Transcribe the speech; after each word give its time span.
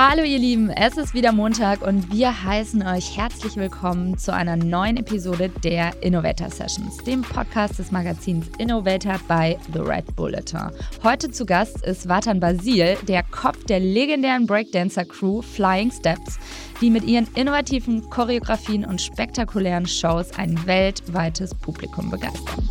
Hallo 0.00 0.22
ihr 0.22 0.38
Lieben, 0.38 0.70
es 0.70 0.96
ist 0.96 1.12
wieder 1.12 1.32
Montag 1.32 1.82
und 1.82 2.12
wir 2.12 2.44
heißen 2.44 2.86
euch 2.86 3.16
herzlich 3.16 3.56
willkommen 3.56 4.16
zu 4.16 4.32
einer 4.32 4.56
neuen 4.56 4.96
Episode 4.96 5.48
der 5.64 5.90
Innovator 6.04 6.50
Sessions, 6.50 6.98
dem 6.98 7.22
Podcast 7.22 7.80
des 7.80 7.90
Magazins 7.90 8.46
Innovator 8.58 9.16
bei 9.26 9.58
The 9.72 9.80
Red 9.80 10.14
Bulletin. 10.14 10.70
Heute 11.02 11.32
zu 11.32 11.44
Gast 11.44 11.84
ist 11.84 12.08
Vatan 12.08 12.38
Basil, 12.38 12.96
der 13.08 13.24
Kopf 13.24 13.64
der 13.64 13.80
legendären 13.80 14.46
Breakdancer 14.46 15.04
Crew 15.04 15.42
Flying 15.42 15.90
Steps, 15.90 16.38
die 16.80 16.90
mit 16.90 17.02
ihren 17.02 17.26
innovativen 17.34 18.08
Choreografien 18.08 18.84
und 18.84 19.00
spektakulären 19.00 19.88
Shows 19.88 20.30
ein 20.38 20.64
weltweites 20.64 21.56
Publikum 21.56 22.08
begeistern. 22.08 22.68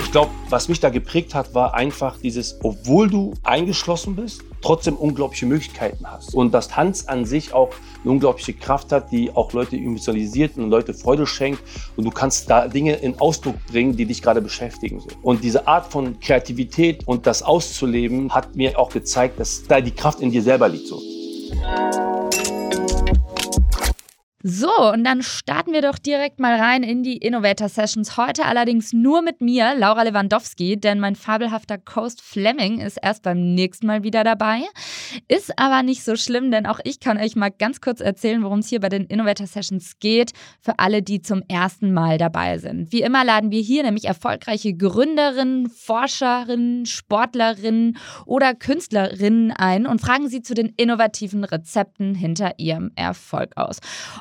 Ich 0.00 0.10
glaube, 0.10 0.30
was 0.48 0.70
mich 0.70 0.80
da 0.80 0.88
geprägt 0.88 1.34
hat, 1.34 1.54
war 1.54 1.74
einfach 1.74 2.16
dieses, 2.16 2.58
obwohl 2.62 3.10
du 3.10 3.34
eingeschlossen 3.42 4.16
bist, 4.16 4.42
trotzdem 4.62 4.96
unglaubliche 4.96 5.46
Möglichkeiten 5.46 6.06
hast. 6.10 6.34
Und 6.34 6.52
dass 6.52 6.68
Tanz 6.68 7.06
an 7.06 7.24
sich 7.24 7.52
auch 7.52 7.70
eine 8.02 8.12
unglaubliche 8.12 8.54
Kraft 8.54 8.92
hat, 8.92 9.10
die 9.12 9.34
auch 9.34 9.52
Leute 9.52 9.76
visualisiert 9.76 10.56
und 10.56 10.70
Leute 10.70 10.94
Freude 10.94 11.26
schenkt. 11.26 11.62
Und 11.96 12.04
du 12.04 12.10
kannst 12.10 12.50
da 12.50 12.68
Dinge 12.68 12.96
in 12.96 13.18
Ausdruck 13.20 13.56
bringen, 13.66 13.96
die 13.96 14.06
dich 14.06 14.22
gerade 14.22 14.40
beschäftigen. 14.40 15.02
Und 15.22 15.44
diese 15.44 15.66
Art 15.66 15.90
von 15.90 16.18
Kreativität 16.20 17.06
und 17.06 17.26
das 17.26 17.42
auszuleben, 17.42 18.34
hat 18.34 18.54
mir 18.56 18.78
auch 18.78 18.90
gezeigt, 18.90 19.40
dass 19.40 19.62
da 19.64 19.80
die 19.80 19.92
Kraft 19.92 20.20
in 20.20 20.30
dir 20.30 20.42
selber 20.42 20.68
liegt. 20.68 20.86
So. 20.86 21.00
So, 24.42 24.70
und 24.90 25.04
dann 25.04 25.22
starten 25.22 25.72
wir 25.72 25.82
doch 25.82 25.98
direkt 25.98 26.40
mal 26.40 26.58
rein 26.58 26.82
in 26.82 27.02
die 27.02 27.18
Innovator 27.18 27.68
Sessions. 27.68 28.16
Heute 28.16 28.46
allerdings 28.46 28.94
nur 28.94 29.20
mit 29.20 29.42
mir, 29.42 29.74
Laura 29.76 30.02
Lewandowski, 30.02 30.78
denn 30.80 30.98
mein 30.98 31.14
fabelhafter 31.14 31.76
Coast 31.76 32.22
Fleming 32.22 32.80
ist 32.80 32.96
erst 33.02 33.22
beim 33.22 33.54
nächsten 33.54 33.86
Mal 33.86 34.02
wieder 34.02 34.24
dabei. 34.24 34.62
Ist 35.28 35.58
aber 35.58 35.82
nicht 35.82 36.04
so 36.04 36.16
schlimm, 36.16 36.50
denn 36.50 36.66
auch 36.66 36.80
ich 36.84 37.00
kann 37.00 37.18
euch 37.18 37.36
mal 37.36 37.50
ganz 37.50 37.80
kurz 37.80 38.00
erzählen, 38.00 38.42
worum 38.42 38.60
es 38.60 38.68
hier 38.68 38.80
bei 38.80 38.88
den 38.88 39.04
Innovator 39.04 39.46
Sessions 39.46 39.98
geht, 39.98 40.32
für 40.60 40.78
alle, 40.78 41.02
die 41.02 41.22
zum 41.22 41.42
ersten 41.48 41.92
Mal 41.92 42.18
dabei 42.18 42.58
sind. 42.58 42.92
Wie 42.92 43.02
immer 43.02 43.24
laden 43.24 43.50
wir 43.50 43.60
hier 43.60 43.82
nämlich 43.82 44.04
erfolgreiche 44.04 44.74
Gründerinnen, 44.74 45.68
Forscherinnen, 45.68 46.86
Sportlerinnen 46.86 47.98
oder 48.26 48.54
Künstlerinnen 48.54 49.50
ein 49.52 49.86
und 49.86 50.00
fragen 50.00 50.28
sie 50.28 50.42
zu 50.42 50.54
den 50.54 50.72
innovativen 50.76 51.44
Rezepten 51.44 52.14
hinter 52.14 52.58
ihrem 52.58 52.90
Erfolg 52.94 53.56
aus. 53.56 53.78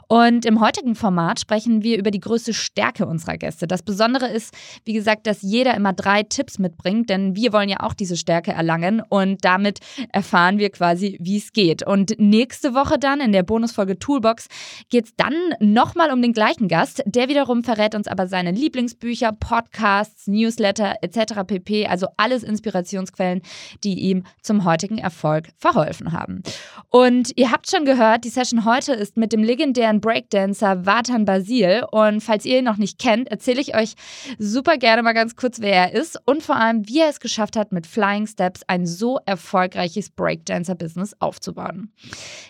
Und 0.07 0.45
im 0.45 0.61
heutigen 0.61 0.95
Format 0.95 1.39
sprechen 1.39 1.83
wir 1.83 1.97
über 1.97 2.11
die 2.11 2.19
größte 2.19 2.53
Stärke 2.53 3.05
unserer 3.05 3.37
Gäste. 3.37 3.67
Das 3.67 3.83
Besondere 3.83 4.27
ist, 4.27 4.53
wie 4.85 4.93
gesagt, 4.93 5.27
dass 5.27 5.41
jeder 5.41 5.75
immer 5.75 5.93
drei 5.93 6.23
Tipps 6.23 6.59
mitbringt, 6.59 7.09
denn 7.09 7.35
wir 7.35 7.53
wollen 7.53 7.69
ja 7.69 7.81
auch 7.81 7.93
diese 7.93 8.17
Stärke 8.17 8.51
erlangen 8.51 9.01
und 9.07 9.43
damit 9.45 9.79
erfahren 10.11 10.57
wir 10.57 10.69
quasi, 10.79 11.17
wie 11.19 11.37
es 11.37 11.51
geht. 11.51 11.85
Und 11.85 12.17
nächste 12.19 12.73
Woche 12.73 12.97
dann 12.97 13.19
in 13.19 13.33
der 13.33 13.43
Bonusfolge 13.43 13.99
Toolbox 13.99 14.47
geht 14.89 15.05
es 15.07 15.15
dann 15.17 15.33
nochmal 15.59 16.09
um 16.13 16.21
den 16.21 16.31
gleichen 16.31 16.69
Gast. 16.69 17.03
Der 17.05 17.27
wiederum 17.27 17.65
verrät 17.65 17.95
uns 17.95 18.07
aber 18.07 18.27
seine 18.27 18.51
Lieblingsbücher, 18.51 19.33
Podcasts, 19.33 20.27
Newsletter 20.27 20.95
etc. 21.01 21.41
pp. 21.45 21.87
Also 21.87 22.07
alles 22.15 22.43
Inspirationsquellen, 22.43 23.41
die 23.83 23.99
ihm 23.99 24.23
zum 24.41 24.63
heutigen 24.63 24.99
Erfolg 24.99 25.49
verholfen 25.57 26.13
haben. 26.13 26.43
Und 26.89 27.33
ihr 27.35 27.51
habt 27.51 27.69
schon 27.69 27.83
gehört, 27.83 28.23
die 28.23 28.29
Session 28.29 28.63
heute 28.63 28.93
ist 28.93 29.17
mit 29.17 29.33
dem 29.33 29.43
legendären 29.43 29.99
Breakdancer 29.99 30.85
Vatan 30.85 31.25
Basil. 31.25 31.83
Und 31.91 32.21
falls 32.21 32.45
ihr 32.45 32.59
ihn 32.59 32.65
noch 32.65 32.77
nicht 32.77 32.99
kennt, 32.99 33.29
erzähle 33.29 33.59
ich 33.59 33.75
euch 33.75 33.95
super 34.37 34.77
gerne 34.77 35.03
mal 35.03 35.11
ganz 35.11 35.35
kurz, 35.35 35.59
wer 35.59 35.73
er 35.73 35.91
ist 35.91 36.17
und 36.23 36.41
vor 36.41 36.55
allem, 36.55 36.87
wie 36.87 36.99
er 36.99 37.09
es 37.09 37.19
geschafft 37.19 37.57
hat, 37.57 37.73
mit 37.73 37.85
Flying 37.85 38.27
Steps 38.27 38.61
ein 38.67 38.87
so 38.87 39.19
erfolgreiches 39.25 40.09
Breakdancer-Business 40.69 41.15
aufzubauen. 41.19 41.91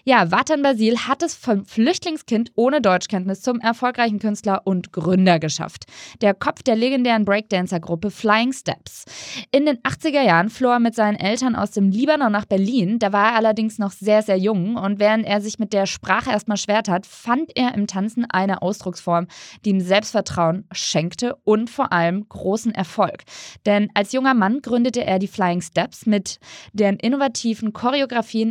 Ja, 0.04 0.32
Vatan 0.32 0.62
Basil 0.62 0.98
hat 1.08 1.24
es 1.24 1.36
vom 1.36 1.66
Flüchtlingskind 1.66 2.52
ohne 2.56 2.82
Deutschkenntnis 2.82 3.42
zum 3.42 3.60
erfolgreichen 3.60 4.20
Künstler 4.20 4.62
und 4.66 4.92
Gründer 4.92 5.40
geschafft. 5.40 5.86
Der 6.22 6.34
Kopf 6.34 6.64
der 6.64 6.76
legendären 6.76 7.26
Breakdancer-Gruppe 7.26 8.12
Flying 8.12 8.54
Steps. 8.54 9.06
In 9.52 9.66
den 9.66 9.78
80er 9.78 10.22
Jahren 10.22 10.50
floh 10.50 10.70
er 10.70 10.80
mit 10.80 10.96
seinen 10.96 11.16
Eltern 11.16 11.56
aus 11.56 11.72
dem 11.72 11.90
Libanon 11.92 12.32
nach 12.32 12.46
Berlin. 12.46 13.00
Da 13.00 13.14
war 13.14 13.32
er 13.32 13.36
allerdings 13.36 13.78
noch 13.80 13.92
sehr, 13.92 14.22
sehr 14.22 14.38
jung 14.38 14.76
und 14.76 15.00
während 15.00 15.26
er 15.26 15.42
sich 15.42 15.60
mit 15.60 15.74
der 15.74 15.86
Sprache 15.86 16.32
erstmal 16.32 16.58
schwert 16.58 16.90
hat, 16.90 17.06
fand 17.06 17.56
er 17.56 17.74
im 17.74 17.88
Tanzen 17.88 18.26
eine 18.26 18.62
Ausdrucksform, 18.62 19.28
die 19.66 19.72
ihm 19.72 19.82
Selbstvertrauen 19.82 20.66
schenkte 20.72 21.36
und 21.44 21.70
vor 21.70 21.94
allem 21.94 22.28
großen 22.28 22.74
Erfolg. 22.74 23.24
Denn 23.66 23.90
als 23.94 24.12
junger 24.12 24.34
Mann 24.34 24.62
gründete 24.62 25.06
er 25.06 25.20
die 25.20 25.28
Flying 25.28 25.62
Steps, 25.62 26.06
mit 26.06 26.40
deren 26.74 26.98
innovativen 26.98 27.74
Choreografien 27.74 28.09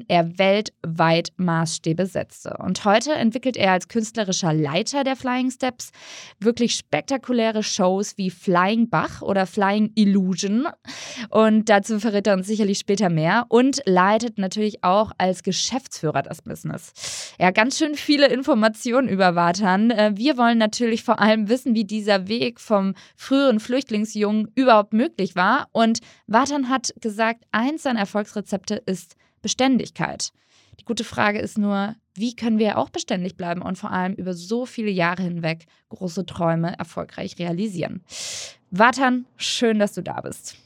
er 0.09 0.39
weltweit 0.39 1.33
Maßstäbe 1.37 2.07
setzte. 2.07 2.57
Und 2.59 2.85
heute 2.85 3.13
entwickelt 3.13 3.57
er 3.57 3.73
als 3.73 3.89
künstlerischer 3.89 4.53
Leiter 4.53 5.05
der 5.05 5.17
Flying 5.17 5.51
Steps 5.51 5.91
wirklich 6.41 6.75
spektakuläre 6.75 7.63
Shows 7.63 8.17
wie 8.19 8.31
Flying 8.31 8.89
Bach 8.91 9.23
oder 9.23 9.47
Flying 9.47 9.93
Illusion. 9.95 10.67
Und 11.31 11.69
dazu 11.69 12.01
verrät 12.01 12.27
er 12.27 12.35
uns 12.35 12.47
sicherlich 12.47 12.79
später 12.79 13.11
mehr 13.11 13.47
und 13.49 13.81
leitet 13.85 14.39
natürlich 14.39 14.85
auch 14.85 15.13
als 15.19 15.43
Geschäftsführer 15.43 16.23
das 16.23 16.43
Business. 16.43 17.35
Ja, 17.39 17.51
ganz 17.51 17.79
schön 17.79 17.95
viele 17.95 18.27
Informationen 18.29 18.59
Informationen 18.69 19.09
über 19.09 19.35
Vatan. 19.35 19.91
Äh, 19.91 20.13
wir 20.15 20.37
wollen 20.37 20.59
natürlich 20.59 21.03
vor 21.03 21.21
allem 21.21 21.49
wissen, 21.49 21.75
wie 21.75 21.85
dieser 21.85 22.29
Weg 22.29 22.61
vom 22.61 22.95
früheren 23.17 23.61
Flüchtlingsjungen 23.61 24.51
überhaupt 24.55 24.93
möglich 24.93 25.37
war. 25.37 25.69
Und 25.73 26.01
Vatan 26.27 26.69
hat 26.69 26.93
gesagt, 27.01 27.45
eins 27.53 27.83
seiner 27.83 28.01
Erfolgsrezepte 28.01 28.77
ist 28.87 29.17
Beständigkeit. 29.43 30.33
Die 30.81 30.85
gute 30.85 31.05
Frage 31.05 31.41
ist 31.41 31.59
nur, 31.59 31.95
wie 32.15 32.35
können 32.35 32.59
wir 32.59 32.79
auch 32.79 32.91
beständig 32.91 33.37
bleiben 33.37 33.63
und 33.63 33.77
vor 33.77 33.91
allem 33.91 34.15
über 34.15 34.35
so 34.35 34.67
viele 34.67 34.91
Jahre 34.91 35.23
hinweg 35.23 35.67
große 35.89 36.27
Träume 36.27 36.79
erfolgreich 36.79 37.39
realisieren? 37.39 38.03
Vatan, 38.71 39.27
schön, 39.37 39.79
dass 39.79 39.95
du 39.95 40.03
da 40.03 40.21
bist. 40.21 40.57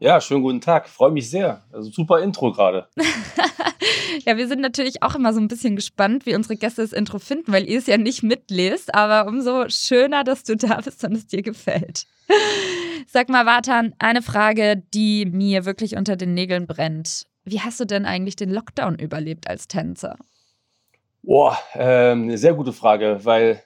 Ja, 0.00 0.20
schönen 0.20 0.42
guten 0.42 0.60
Tag. 0.60 0.88
Freue 0.88 1.10
mich 1.10 1.28
sehr. 1.28 1.62
Also 1.72 1.90
super 1.90 2.20
Intro 2.20 2.52
gerade. 2.52 2.88
ja, 4.24 4.36
wir 4.36 4.46
sind 4.46 4.60
natürlich 4.60 5.02
auch 5.02 5.16
immer 5.16 5.32
so 5.32 5.40
ein 5.40 5.48
bisschen 5.48 5.74
gespannt, 5.74 6.24
wie 6.24 6.36
unsere 6.36 6.56
Gäste 6.56 6.82
das 6.82 6.92
Intro 6.92 7.18
finden, 7.18 7.52
weil 7.52 7.68
ihr 7.68 7.78
es 7.78 7.86
ja 7.86 7.96
nicht 7.96 8.22
mitlest. 8.22 8.94
Aber 8.94 9.28
umso 9.28 9.68
schöner, 9.68 10.22
dass 10.22 10.44
du 10.44 10.56
da 10.56 10.80
bist 10.80 11.02
und 11.02 11.14
es 11.14 11.26
dir 11.26 11.42
gefällt. 11.42 12.06
Sag 13.08 13.28
mal, 13.28 13.44
Vatan, 13.44 13.94
eine 13.98 14.22
Frage, 14.22 14.82
die 14.94 15.26
mir 15.26 15.64
wirklich 15.64 15.96
unter 15.96 16.14
den 16.14 16.34
Nägeln 16.34 16.66
brennt. 16.66 17.27
Wie 17.50 17.60
hast 17.60 17.80
du 17.80 17.84
denn 17.84 18.04
eigentlich 18.04 18.36
den 18.36 18.50
Lockdown 18.50 18.96
überlebt 18.96 19.48
als 19.48 19.68
Tänzer? 19.68 20.16
Boah, 21.22 21.58
äh, 21.74 22.12
eine 22.12 22.38
sehr 22.38 22.54
gute 22.54 22.72
Frage, 22.72 23.20
weil 23.24 23.62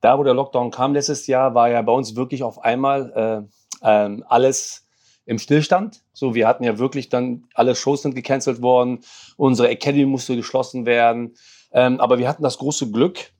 da, 0.00 0.18
wo 0.18 0.22
der 0.22 0.34
Lockdown 0.34 0.70
kam 0.70 0.94
letztes 0.94 1.26
Jahr, 1.26 1.54
war 1.54 1.70
ja 1.70 1.80
bei 1.82 1.92
uns 1.92 2.16
wirklich 2.16 2.42
auf 2.42 2.62
einmal 2.62 3.48
äh, 3.82 4.06
äh, 4.06 4.22
alles 4.28 4.86
im 5.26 5.38
Stillstand. 5.38 6.02
So, 6.12 6.34
wir 6.34 6.46
hatten 6.46 6.64
ja 6.64 6.78
wirklich 6.78 7.08
dann, 7.08 7.44
alle 7.54 7.74
Shows 7.74 8.02
sind 8.02 8.14
gecancelt 8.14 8.62
worden, 8.62 9.00
unsere 9.36 9.68
Academy 9.68 10.06
musste 10.06 10.36
geschlossen 10.36 10.86
werden. 10.86 11.34
Ähm, 11.72 12.00
aber 12.00 12.18
wir 12.18 12.28
hatten 12.28 12.42
das 12.42 12.58
große 12.58 12.90
Glück, 12.90 13.32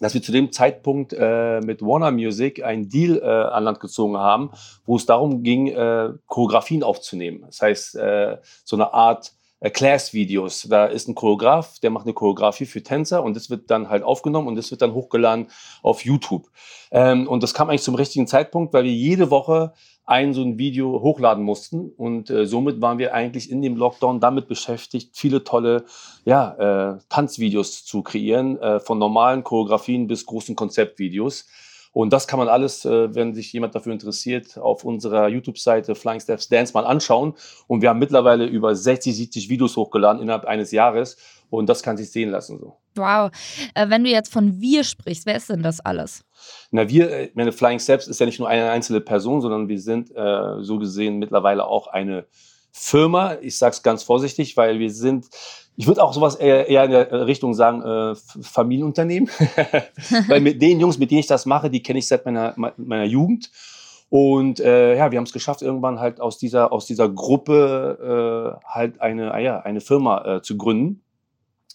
dass 0.00 0.14
wir 0.14 0.22
zu 0.22 0.32
dem 0.32 0.50
Zeitpunkt 0.50 1.12
äh, 1.12 1.60
mit 1.60 1.82
Warner 1.82 2.10
Music 2.10 2.64
einen 2.64 2.88
Deal 2.88 3.18
äh, 3.18 3.24
an 3.24 3.64
Land 3.64 3.80
gezogen 3.80 4.16
haben, 4.16 4.50
wo 4.84 4.96
es 4.96 5.06
darum 5.06 5.42
ging, 5.42 5.68
äh, 5.68 6.10
Choreografien 6.26 6.82
aufzunehmen. 6.82 7.42
Das 7.46 7.62
heißt, 7.62 7.96
äh, 7.96 8.38
so 8.64 8.76
eine 8.76 8.92
Art 8.92 9.32
äh, 9.60 9.70
Class-Videos. 9.70 10.66
Da 10.70 10.86
ist 10.86 11.06
ein 11.06 11.14
Choreograf, 11.14 11.78
der 11.80 11.90
macht 11.90 12.06
eine 12.06 12.14
Choreografie 12.14 12.66
für 12.66 12.82
Tänzer 12.82 13.22
und 13.22 13.36
das 13.36 13.50
wird 13.50 13.70
dann 13.70 13.90
halt 13.90 14.02
aufgenommen 14.02 14.48
und 14.48 14.56
das 14.56 14.70
wird 14.70 14.82
dann 14.82 14.94
hochgeladen 14.94 15.48
auf 15.82 16.04
YouTube. 16.04 16.48
Ähm, 16.90 17.28
und 17.28 17.42
das 17.42 17.54
kam 17.54 17.68
eigentlich 17.68 17.82
zum 17.82 17.94
richtigen 17.94 18.26
Zeitpunkt, 18.26 18.72
weil 18.72 18.84
wir 18.84 18.92
jede 18.92 19.30
Woche 19.30 19.74
ein 20.10 20.34
so 20.34 20.42
ein 20.42 20.58
Video 20.58 21.00
hochladen 21.00 21.44
mussten. 21.44 21.92
Und 21.96 22.30
äh, 22.30 22.44
somit 22.44 22.80
waren 22.80 22.98
wir 22.98 23.14
eigentlich 23.14 23.48
in 23.48 23.62
dem 23.62 23.76
Lockdown 23.76 24.18
damit 24.18 24.48
beschäftigt, 24.48 25.16
viele 25.16 25.44
tolle 25.44 25.84
ja, 26.24 26.94
äh, 26.94 26.98
Tanzvideos 27.08 27.84
zu 27.84 28.02
kreieren, 28.02 28.58
äh, 28.58 28.80
von 28.80 28.98
normalen 28.98 29.44
Choreografien 29.44 30.08
bis 30.08 30.26
großen 30.26 30.56
Konzeptvideos. 30.56 31.46
Und 31.92 32.12
das 32.12 32.28
kann 32.28 32.38
man 32.38 32.48
alles, 32.48 32.84
äh, 32.84 33.14
wenn 33.14 33.34
sich 33.34 33.52
jemand 33.52 33.74
dafür 33.74 33.92
interessiert, 33.92 34.56
auf 34.58 34.84
unserer 34.84 35.28
YouTube-Seite 35.28 35.94
Flying 35.94 36.20
Steps 36.20 36.48
Dance 36.48 36.72
mal 36.72 36.86
anschauen. 36.86 37.34
Und 37.66 37.82
wir 37.82 37.88
haben 37.88 37.98
mittlerweile 37.98 38.46
über 38.46 38.74
60, 38.74 39.16
70 39.16 39.48
Videos 39.48 39.76
hochgeladen 39.76 40.22
innerhalb 40.22 40.44
eines 40.44 40.70
Jahres. 40.70 41.16
Und 41.50 41.68
das 41.68 41.82
kann 41.82 41.96
sich 41.96 42.10
sehen 42.12 42.30
lassen. 42.30 42.58
So. 42.60 42.76
Wow. 42.94 43.30
Äh, 43.74 43.88
wenn 43.88 44.04
du 44.04 44.10
jetzt 44.10 44.32
von 44.32 44.60
wir 44.60 44.84
sprichst, 44.84 45.26
wer 45.26 45.36
ist 45.36 45.50
denn 45.50 45.62
das 45.62 45.80
alles? 45.80 46.24
Na, 46.70 46.88
wir, 46.88 47.10
äh, 47.10 47.30
meine 47.34 47.50
Flying 47.50 47.80
Steps 47.80 48.06
ist 48.06 48.20
ja 48.20 48.26
nicht 48.26 48.38
nur 48.38 48.48
eine 48.48 48.70
einzelne 48.70 49.00
Person, 49.00 49.40
sondern 49.40 49.68
wir 49.68 49.80
sind 49.80 50.14
äh, 50.14 50.62
so 50.62 50.78
gesehen 50.78 51.18
mittlerweile 51.18 51.66
auch 51.66 51.88
eine 51.88 52.26
Firma. 52.72 53.36
Ich 53.40 53.58
sage 53.58 53.72
es 53.72 53.82
ganz 53.82 54.02
vorsichtig, 54.02 54.56
weil 54.56 54.78
wir 54.78 54.90
sind, 54.90 55.26
ich 55.76 55.86
würde 55.86 56.02
auch 56.02 56.12
sowas 56.12 56.36
eher, 56.36 56.68
eher 56.68 56.84
in 56.84 56.90
der 56.90 57.26
Richtung 57.26 57.54
sagen, 57.54 57.82
äh, 57.82 58.14
Familienunternehmen. 58.42 59.28
weil 60.28 60.40
mit 60.40 60.60
den 60.60 60.80
Jungs, 60.80 60.98
mit 60.98 61.10
denen 61.10 61.20
ich 61.20 61.26
das 61.26 61.46
mache, 61.46 61.70
die 61.70 61.82
kenne 61.82 61.98
ich 61.98 62.08
seit 62.08 62.24
meiner, 62.24 62.54
meiner 62.76 63.04
Jugend. 63.04 63.50
Und 64.10 64.58
äh, 64.58 64.96
ja, 64.96 65.12
wir 65.12 65.18
haben 65.18 65.24
es 65.24 65.32
geschafft, 65.32 65.62
irgendwann 65.62 66.00
halt 66.00 66.20
aus 66.20 66.36
dieser, 66.36 66.72
aus 66.72 66.84
dieser 66.86 67.08
Gruppe 67.08 68.58
äh, 68.60 68.66
halt 68.66 69.00
eine, 69.00 69.32
ah 69.32 69.38
ja, 69.38 69.60
eine 69.60 69.80
Firma 69.80 70.36
äh, 70.36 70.42
zu 70.42 70.56
gründen. 70.56 71.02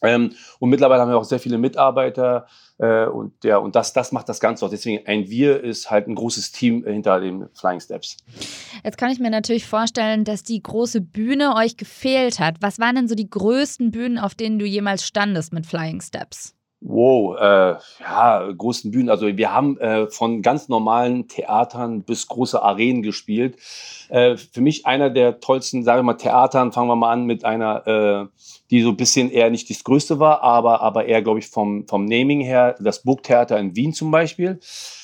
Ähm, 0.02 0.34
und 0.60 0.70
mittlerweile 0.70 1.02
haben 1.02 1.10
wir 1.10 1.18
auch 1.18 1.24
sehr 1.24 1.40
viele 1.40 1.58
Mitarbeiter 1.58 2.48
äh, 2.78 3.06
und, 3.06 3.44
ja, 3.44 3.58
und 3.58 3.76
das, 3.76 3.94
das 3.94 4.12
macht 4.12 4.28
das 4.28 4.40
Ganze 4.40 4.66
auch. 4.66 4.70
Deswegen 4.70 5.06
ein 5.08 5.30
Wir 5.30 5.64
ist 5.64 5.90
halt 5.90 6.08
ein 6.08 6.16
großes 6.16 6.52
Team 6.52 6.84
hinter 6.84 7.20
den 7.20 7.48
Flying 7.54 7.80
Steps. 7.80 8.18
Jetzt 8.84 8.98
kann 8.98 9.12
ich 9.12 9.20
mir 9.20 9.30
natürlich 9.30 9.66
vorstellen, 9.66 10.26
dass 10.26 10.44
die 10.44 10.62
große 10.62 11.02
Bühne 11.02 11.56
euch 11.56 11.78
gefehlt 11.78 12.40
hat. 12.40 12.58
Was 12.62 12.80
waren 12.80 12.96
denn 12.96 13.08
so 13.08 13.16
die 13.16 13.30
größten 13.30 13.92
Bühnen, 13.92 14.18
auf 14.18 14.36
denen 14.36 14.60
du 14.60 14.66
jemals 14.66 15.06
standest 15.06 15.54
mit 15.54 15.66
Flying 15.66 16.02
Steps? 16.02 16.55
Wow, 16.82 17.38
äh, 17.40 17.76
ja, 18.02 18.52
großen 18.52 18.92
Bühnen. 18.92 19.10
Also 19.10 19.26
wir 19.26 19.52
haben 19.52 19.78
äh, 19.80 20.08
von 20.08 20.42
ganz 20.42 20.68
normalen 20.68 21.28
Theatern 21.28 22.04
bis 22.04 22.28
große 22.28 22.62
Arenen 22.62 23.02
gespielt. 23.02 23.58
Äh, 24.10 24.38
für 24.38 24.62
mich 24.62 24.86
einer 24.86 25.10
der 25.10 25.40
tollsten, 25.40 25.84
sagen 25.84 26.00
wir 26.00 26.04
mal, 26.04 26.14
Theatern, 26.14 26.72
fangen 26.74 26.90
wir 26.90 26.96
mal 26.96 27.12
an 27.12 27.26
mit 27.26 27.44
einer, 27.44 27.88
äh, 27.88 28.40
die 28.70 28.82
so 28.82 28.90
ein 28.90 28.98
bisschen 28.98 29.32
eher 29.32 29.50
nicht 29.50 29.70
das 29.70 29.84
Größte 29.84 30.20
war, 30.20 30.44
aber, 30.44 30.82
aber 30.82 31.06
eher, 31.06 31.22
glaube 31.24 31.40
ich, 31.40 31.48
vom, 31.48 31.88
vom 31.88 32.06
Naming 32.06 32.42
her, 32.42 32.76
das 32.80 33.02
Burgtheater 33.02 33.58
in 33.58 33.76
Wien 33.76 33.94
zum 33.94 34.12
Beispiel. 34.12 34.60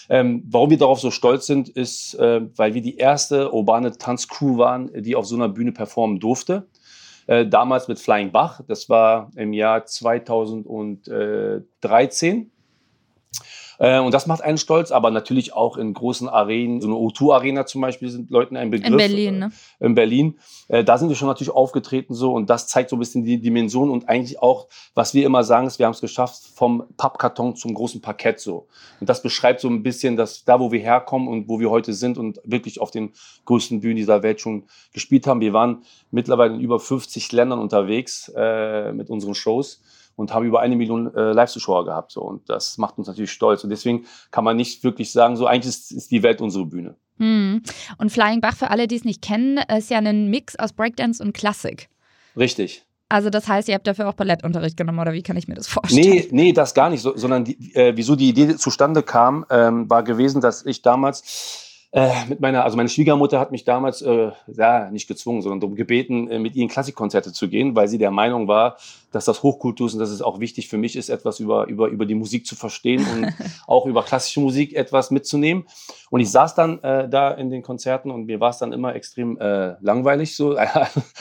Ähm, 0.10 0.44
warum 0.50 0.70
wir 0.70 0.78
darauf 0.78 1.00
so 1.00 1.10
stolz 1.10 1.48
sind, 1.48 1.70
ist, 1.70 2.14
äh, 2.16 2.42
weil 2.58 2.74
wir 2.74 2.82
die 2.82 2.98
erste 2.98 3.54
urbane 3.54 3.98
Tanzcrew 3.98 4.58
waren, 4.58 4.92
die 5.02 5.16
auf 5.16 5.26
so 5.26 5.36
einer 5.36 5.50
Bühne 5.50 5.72
performen 5.72 6.20
durfte. 6.20 6.68
Äh, 7.28 7.46
damals 7.48 7.88
mit 7.88 8.00
Flying 8.00 8.32
Bach. 8.32 8.62
Das 8.68 8.90
war 8.90 9.30
im 9.36 9.54
Jahr 9.54 9.86
2013. 9.86 12.52
Äh, 13.82 14.00
und 14.00 14.14
das 14.14 14.28
macht 14.28 14.44
einen 14.44 14.60
stolz, 14.60 14.92
aber 14.92 15.10
natürlich 15.10 15.54
auch 15.54 15.76
in 15.76 15.96
großen 15.96 16.30
Arenen, 16.30 16.82
so 16.82 16.88
eine 16.88 16.98
O2-Arena 16.98 17.66
zum 17.66 17.82
Beispiel 17.82 18.10
sind 18.10 18.30
Leuten 18.30 18.56
ein 18.56 18.70
Begriff. 18.70 18.92
In 18.92 18.98
Berlin, 18.98 19.40
ne? 19.40 19.52
Äh, 19.80 19.86
in 19.88 19.96
Berlin. 19.96 20.40
Äh, 20.68 20.84
da 20.84 21.00
sind 21.00 21.10
wir 21.10 21.16
schon 21.16 21.28
natürlich 21.28 21.50
aufgetreten 21.50 22.14
so 22.14 22.32
und 22.32 22.48
das 22.52 22.68
zeigt 22.68 22.92
so 22.92 22.96
ein 22.96 23.00
bisschen 23.00 23.24
die 23.24 23.42
Dimension 23.42 23.90
und 23.90 24.08
eigentlich 24.08 24.40
auch, 24.40 24.68
was 24.94 25.16
wir 25.16 25.26
immer 25.26 25.44
sagen, 25.44 25.66
ist, 25.66 25.80
wir 25.80 25.88
haben 25.88 25.94
es 25.94 26.02
geschafft 26.02 26.44
vom 26.54 26.84
Pappkarton 26.96 27.56
zum 27.56 27.74
großen 27.74 28.02
Parkett 28.02 28.40
so. 28.40 28.68
Und 29.00 29.10
das 29.10 29.24
beschreibt 29.24 29.62
so 29.62 29.68
ein 29.68 29.82
bisschen, 29.82 30.16
dass 30.16 30.46
da, 30.46 30.60
wo 30.60 30.72
wir 30.72 30.80
herkommen 30.80 31.28
und 31.28 31.50
wo 31.50 31.60
wir 31.60 31.72
heute 31.72 31.94
sind 31.94 32.20
und 32.20 32.40
wirklich 32.44 32.80
auf 32.80 32.92
den 32.92 33.14
größten 33.46 33.82
Bühnen 33.82 33.96
dieser 33.96 34.22
Welt 34.22 34.42
schon 34.42 34.66
gespielt 34.94 35.26
haben. 35.26 35.42
Wir 35.42 35.54
waren 35.54 35.82
mittlerweile 36.12 36.54
in 36.54 36.60
über 36.60 36.80
50 36.80 37.32
Ländern 37.32 37.58
unterwegs 37.58 38.32
äh, 38.36 38.94
mit 38.94 39.10
unseren 39.10 39.34
Shows 39.34 39.82
und 40.16 40.34
haben 40.34 40.46
über 40.46 40.60
eine 40.60 40.76
Million 40.76 41.14
äh, 41.16 41.32
Live-Zuschauer 41.32 41.86
gehabt. 41.86 42.12
So. 42.12 42.22
Und 42.22 42.50
das 42.50 42.78
macht 42.78 42.98
uns 42.98 43.08
natürlich 43.08 43.32
stolz. 43.32 43.64
Und 43.64 43.70
deswegen 43.70 44.06
kann 44.32 44.44
man 44.44 44.58
nicht 44.58 44.84
wirklich 44.84 45.12
sagen, 45.12 45.36
so 45.36 45.46
eigentlich 45.46 45.70
ist, 45.70 45.92
ist 45.92 46.12
die 46.12 46.24
Welt 46.24 46.42
unsere 46.42 46.66
Bühne. 46.66 46.96
Hm. 47.18 47.62
Und 47.98 48.12
Flying 48.12 48.42
Bach, 48.42 48.56
für 48.56 48.70
alle, 48.70 48.88
die 48.88 48.96
es 48.96 49.04
nicht 49.04 49.22
kennen, 49.22 49.60
ist 49.78 49.90
ja 49.90 50.00
ein 50.00 50.30
Mix 50.30 50.56
aus 50.58 50.74
Breakdance 50.74 51.24
und 51.24 51.34
Klassik. 51.34 51.90
Richtig. 52.36 52.86
Also 53.10 53.30
das 53.30 53.48
heißt, 53.48 53.68
ihr 53.68 53.76
habt 53.76 53.86
dafür 53.88 54.08
auch 54.08 54.14
Ballettunterricht 54.14 54.78
genommen 54.78 55.00
oder 55.00 55.12
wie 55.12 55.22
kann 55.22 55.36
ich 55.36 55.48
mir 55.48 55.56
das 55.56 55.68
vorstellen? 55.68 56.10
Nee, 56.10 56.28
nee, 56.32 56.54
das 56.54 56.74
gar 56.74 56.90
nicht, 56.90 57.02
so, 57.02 57.16
sondern 57.18 57.44
die, 57.44 57.76
äh, 57.76 57.92
wieso 57.98 58.16
die 58.16 58.30
Idee 58.30 58.56
zustande 58.56 59.04
kam, 59.04 59.46
ähm, 59.50 59.90
war 59.90 60.04
gewesen, 60.04 60.40
dass 60.40 60.66
ich 60.66 60.82
damals 60.82 61.71
äh, 61.94 62.26
mit 62.30 62.40
meiner, 62.40 62.64
also 62.64 62.78
meine 62.78 62.88
Schwiegermutter 62.88 63.38
hat 63.38 63.52
mich 63.52 63.66
damals, 63.66 64.02
äh, 64.02 64.32
ja, 64.48 64.90
nicht 64.90 65.10
gezwungen, 65.10 65.42
sondern 65.42 65.60
darum 65.60 65.76
gebeten, 65.76 66.30
äh, 66.30 66.40
mit 66.40 66.56
ihr 66.56 66.64
in 66.64 66.70
Klassikkonzerte 66.70 67.34
zu 67.34 67.50
gehen, 67.50 67.76
weil 67.76 67.90
sie 67.90 67.98
der 67.98 68.12
Meinung 68.12 68.48
war, 68.48 68.78
dass 69.12 69.26
das 69.26 69.44
Hochkultur 69.44 69.88
ist 69.88 69.94
und 69.94 70.00
dass 70.00 70.10
es 70.10 70.22
auch 70.22 70.40
wichtig 70.40 70.70
für 70.70 70.78
mich 70.78 70.96
ist, 70.96 71.10
etwas 71.10 71.42
über, 71.42 71.68
über, 71.68 71.90
über 71.90 72.06
die 72.06 72.16
Musik 72.16 72.46
zu 72.46 72.56
verstehen 72.56 73.06
und 73.14 73.34
auch 73.68 73.86
über 73.86 74.04
klassische 74.04 74.40
Musik 74.40 74.74
etwas 74.74 75.12
mitzunehmen. 75.12 75.66
Und 76.10 76.22
ich 76.22 76.32
saß 76.32 76.56
dann 76.56 76.82
äh, 76.82 77.10
da 77.10 77.32
in 77.32 77.50
den 77.50 77.62
Konzerten 77.62 78.10
und 78.10 78.26
mir 78.26 78.40
war 78.40 78.52
es 78.52 78.60
dann 78.60 78.72
immer 78.72 78.96
extrem 78.96 79.38
äh, 79.38 79.76
langweilig 79.82 80.34
so. 80.34 80.58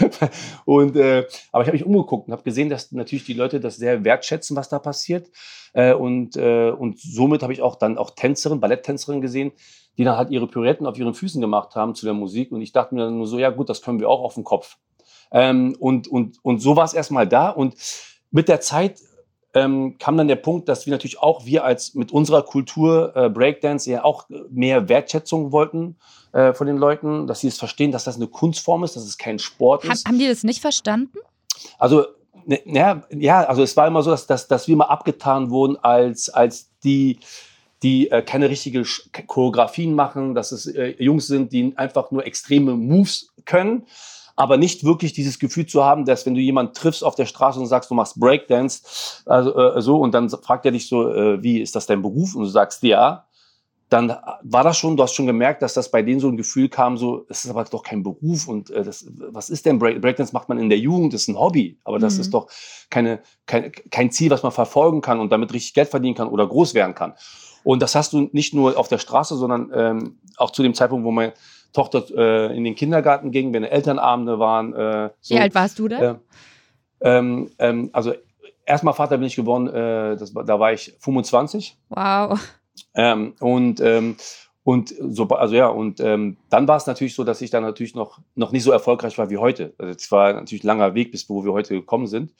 und, 0.66 0.94
äh, 0.94 1.26
aber 1.50 1.64
ich 1.64 1.68
habe 1.68 1.72
mich 1.72 1.84
umgeguckt 1.84 2.28
und 2.28 2.32
habe 2.32 2.44
gesehen, 2.44 2.70
dass 2.70 2.92
natürlich 2.92 3.24
die 3.24 3.34
Leute 3.34 3.58
das 3.58 3.76
sehr 3.76 4.04
wertschätzen, 4.04 4.56
was 4.56 4.68
da 4.68 4.78
passiert. 4.78 5.30
Äh, 5.72 5.94
und, 5.94 6.36
äh, 6.36 6.70
und 6.70 7.00
somit 7.00 7.42
habe 7.42 7.52
ich 7.52 7.60
auch 7.60 7.74
dann 7.74 7.98
auch 7.98 8.10
Tänzerin, 8.10 8.60
Balletttänzerin 8.60 9.20
gesehen, 9.20 9.50
die 10.00 10.04
dann 10.04 10.16
halt 10.16 10.30
ihre 10.30 10.46
Pyretten 10.46 10.86
auf 10.86 10.96
ihren 10.96 11.12
Füßen 11.12 11.42
gemacht 11.42 11.76
haben 11.76 11.94
zu 11.94 12.06
der 12.06 12.14
Musik. 12.14 12.52
Und 12.52 12.62
ich 12.62 12.72
dachte 12.72 12.94
mir 12.94 13.02
dann 13.02 13.18
nur 13.18 13.26
so, 13.26 13.38
ja 13.38 13.50
gut, 13.50 13.68
das 13.68 13.82
können 13.82 14.00
wir 14.00 14.08
auch 14.08 14.22
auf 14.22 14.32
dem 14.32 14.44
Kopf. 14.44 14.78
Ähm, 15.30 15.76
und, 15.78 16.08
und, 16.08 16.38
und 16.42 16.60
so 16.60 16.74
war 16.74 16.86
es 16.86 16.94
erstmal 16.94 17.28
da. 17.28 17.50
Und 17.50 17.74
mit 18.30 18.48
der 18.48 18.62
Zeit 18.62 18.98
ähm, 19.52 19.98
kam 19.98 20.16
dann 20.16 20.26
der 20.26 20.36
Punkt, 20.36 20.70
dass 20.70 20.86
wir 20.86 20.92
natürlich 20.92 21.20
auch, 21.20 21.44
wir 21.44 21.64
als 21.64 21.94
mit 21.94 22.12
unserer 22.12 22.40
Kultur 22.40 23.14
äh, 23.14 23.28
Breakdance 23.28 23.90
ja 23.90 24.02
auch 24.02 24.24
mehr 24.48 24.88
Wertschätzung 24.88 25.52
wollten 25.52 25.96
äh, 26.32 26.54
von 26.54 26.66
den 26.66 26.78
Leuten, 26.78 27.26
dass 27.26 27.40
sie 27.40 27.48
es 27.48 27.58
verstehen, 27.58 27.92
dass 27.92 28.04
das 28.04 28.16
eine 28.16 28.26
Kunstform 28.26 28.84
ist, 28.84 28.96
dass 28.96 29.04
es 29.04 29.18
kein 29.18 29.38
Sport 29.38 29.84
ist. 29.84 30.08
Haben 30.08 30.18
die 30.18 30.28
das 30.28 30.44
nicht 30.44 30.62
verstanden? 30.62 31.18
Also, 31.78 32.06
ne, 32.46 32.58
ja, 32.64 33.02
ja, 33.10 33.44
also 33.44 33.62
es 33.62 33.76
war 33.76 33.86
immer 33.86 34.02
so, 34.02 34.12
dass, 34.12 34.26
dass, 34.26 34.48
dass 34.48 34.66
wir 34.66 34.76
mal 34.76 34.86
abgetan 34.86 35.50
wurden 35.50 35.76
als, 35.76 36.30
als 36.30 36.70
die, 36.84 37.18
die 37.82 38.10
äh, 38.10 38.22
keine 38.22 38.50
richtige 38.50 38.84
Choreografien 39.26 39.94
machen, 39.94 40.34
dass 40.34 40.52
es 40.52 40.66
äh, 40.66 40.94
Jungs 41.02 41.26
sind, 41.26 41.52
die 41.52 41.72
einfach 41.76 42.10
nur 42.10 42.26
extreme 42.26 42.74
Moves 42.76 43.32
können, 43.44 43.86
aber 44.36 44.56
nicht 44.56 44.84
wirklich 44.84 45.12
dieses 45.12 45.38
Gefühl 45.38 45.66
zu 45.66 45.84
haben, 45.84 46.04
dass 46.04 46.26
wenn 46.26 46.34
du 46.34 46.40
jemanden 46.40 46.74
triffst 46.74 47.04
auf 47.04 47.14
der 47.14 47.26
Straße 47.26 47.60
und 47.60 47.66
sagst, 47.66 47.90
du 47.90 47.94
machst 47.94 48.18
Breakdance, 48.18 49.22
also 49.26 49.54
äh, 49.56 49.82
so 49.82 49.98
und 49.98 50.12
dann 50.12 50.28
fragt 50.30 50.64
er 50.66 50.72
dich 50.72 50.88
so, 50.88 51.12
äh, 51.12 51.42
wie 51.42 51.60
ist 51.60 51.74
das 51.76 51.86
dein 51.86 52.02
Beruf? 52.02 52.34
Und 52.34 52.44
du 52.44 52.48
sagst 52.48 52.82
ja, 52.82 53.26
dann 53.90 54.16
war 54.42 54.62
das 54.62 54.78
schon, 54.78 54.96
du 54.96 55.02
hast 55.02 55.14
schon 55.14 55.26
gemerkt, 55.26 55.62
dass 55.62 55.74
das 55.74 55.90
bei 55.90 56.00
denen 56.00 56.20
so 56.20 56.28
ein 56.28 56.36
Gefühl 56.36 56.68
kam, 56.68 56.96
so, 56.96 57.26
es 57.28 57.44
ist 57.44 57.50
aber 57.50 57.64
doch 57.64 57.82
kein 57.82 58.04
Beruf 58.04 58.46
und 58.46 58.70
äh, 58.70 58.84
das, 58.84 59.04
was 59.30 59.50
ist 59.50 59.66
denn 59.66 59.78
Break 59.78 60.00
Breakdance 60.00 60.32
macht 60.32 60.48
man 60.48 60.58
in 60.58 60.68
der 60.68 60.78
Jugend, 60.78 61.12
das 61.12 61.22
ist 61.22 61.28
ein 61.28 61.38
Hobby, 61.38 61.78
aber 61.84 61.98
das 61.98 62.14
mhm. 62.14 62.20
ist 62.20 62.30
doch 62.32 62.48
keine, 62.88 63.20
kein, 63.46 63.72
kein 63.90 64.10
Ziel, 64.12 64.30
was 64.30 64.42
man 64.42 64.52
verfolgen 64.52 65.00
kann 65.00 65.18
und 65.18 65.32
damit 65.32 65.52
richtig 65.52 65.74
Geld 65.74 65.88
verdienen 65.88 66.14
kann 66.14 66.28
oder 66.28 66.46
groß 66.46 66.74
werden 66.74 66.94
kann. 66.94 67.14
Und 67.64 67.82
das 67.82 67.94
hast 67.94 68.12
du 68.12 68.28
nicht 68.32 68.54
nur 68.54 68.78
auf 68.78 68.88
der 68.88 68.98
Straße, 68.98 69.36
sondern 69.36 69.70
ähm, 69.74 70.18
auch 70.36 70.50
zu 70.50 70.62
dem 70.62 70.74
Zeitpunkt, 70.74 71.04
wo 71.04 71.10
meine 71.10 71.34
Tochter 71.72 72.04
äh, 72.16 72.56
in 72.56 72.64
den 72.64 72.74
Kindergarten 72.74 73.30
ging, 73.30 73.52
wenn 73.52 73.64
Elternabende 73.64 74.38
waren. 74.38 74.72
Äh, 74.72 75.10
so, 75.20 75.34
Wie 75.34 75.40
alt 75.40 75.54
warst 75.54 75.78
du 75.78 75.88
da? 75.88 75.98
Äh, 76.00 76.14
ähm, 77.02 77.50
ähm, 77.58 77.90
also 77.92 78.14
erstmal 78.66 78.94
Vater 78.94 79.18
bin 79.18 79.26
ich 79.26 79.36
geworden, 79.36 79.68
äh, 79.68 80.16
das, 80.16 80.32
da 80.32 80.58
war 80.58 80.72
ich 80.72 80.94
25. 81.00 81.76
Wow. 81.88 82.40
Ähm, 82.94 83.34
und 83.40 83.80
ähm, 83.80 84.16
und 84.62 84.94
so, 85.00 85.26
also 85.28 85.54
ja, 85.54 85.68
und 85.68 86.00
ähm, 86.00 86.36
dann 86.50 86.68
war 86.68 86.76
es 86.76 86.86
natürlich 86.86 87.14
so, 87.14 87.24
dass 87.24 87.40
ich 87.40 87.50
dann 87.50 87.62
natürlich 87.62 87.94
noch, 87.94 88.18
noch 88.34 88.52
nicht 88.52 88.62
so 88.62 88.70
erfolgreich 88.70 89.16
war 89.16 89.30
wie 89.30 89.38
heute. 89.38 89.74
Also 89.78 89.92
es 89.92 90.12
war 90.12 90.34
natürlich 90.34 90.64
ein 90.64 90.68
langer 90.68 90.94
Weg, 90.94 91.10
bis 91.10 91.28
wo 91.28 91.44
wir 91.44 91.52
heute 91.52 91.74
gekommen 91.74 92.06
sind. 92.06 92.32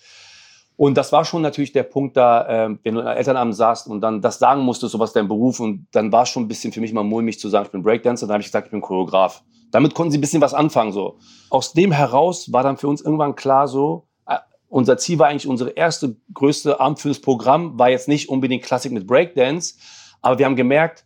Und 0.81 0.97
das 0.97 1.13
war 1.13 1.27
schon 1.27 1.43
natürlich 1.43 1.73
der 1.73 1.83
Punkt 1.83 2.17
da, 2.17 2.47
äh, 2.49 2.77
wenn 2.85 2.95
du 2.95 3.03
in 3.03 3.07
Elternabend 3.07 3.55
saßt 3.55 3.87
und 3.89 4.01
dann 4.01 4.23
das 4.23 4.39
sagen 4.39 4.63
musstest, 4.63 4.93
so 4.93 4.99
was 4.99 5.13
dein 5.13 5.29
Beruf. 5.29 5.61
Und 5.61 5.87
dann 5.93 6.11
war 6.11 6.23
es 6.23 6.31
schon 6.31 6.45
ein 6.45 6.49
bisschen 6.49 6.73
für 6.73 6.81
mich 6.81 6.95
mal 6.95 7.05
mulmig 7.05 7.39
zu 7.39 7.51
sagen, 7.51 7.67
ich 7.67 7.71
bin 7.71 7.83
Breakdancer. 7.83 8.27
Dann 8.27 8.33
habe 8.33 8.41
ich 8.41 8.47
gesagt, 8.47 8.69
ich 8.69 8.71
bin 8.71 8.81
Choreograf. 8.81 9.43
Damit 9.73 9.93
konnten 9.93 10.13
sie 10.13 10.17
ein 10.17 10.23
bisschen 10.23 10.41
was 10.41 10.55
anfangen. 10.55 10.93
so. 10.93 11.19
Aus 11.51 11.75
dem 11.75 11.93
heraus 11.93 12.51
war 12.51 12.63
dann 12.63 12.79
für 12.79 12.89
uns 12.89 13.03
irgendwann 13.03 13.37
klar 13.37 13.69
so, 13.69 14.07
äh, 14.27 14.39
unser 14.71 14.97
Ziel 14.97 15.19
war 15.19 15.29
eigentlich, 15.29 15.47
unsere 15.47 15.69
erste 15.69 16.17
größte 16.33 16.81
abendfüllendes 16.81 17.21
Programm 17.21 17.79
war 17.79 17.91
jetzt 17.91 18.09
nicht 18.09 18.31
unbedingt 18.31 18.65
Klassik 18.65 18.91
mit 18.91 19.07
Breakdance, 19.07 19.75
aber 20.23 20.39
wir 20.39 20.47
haben 20.47 20.57
gemerkt, 20.57 21.05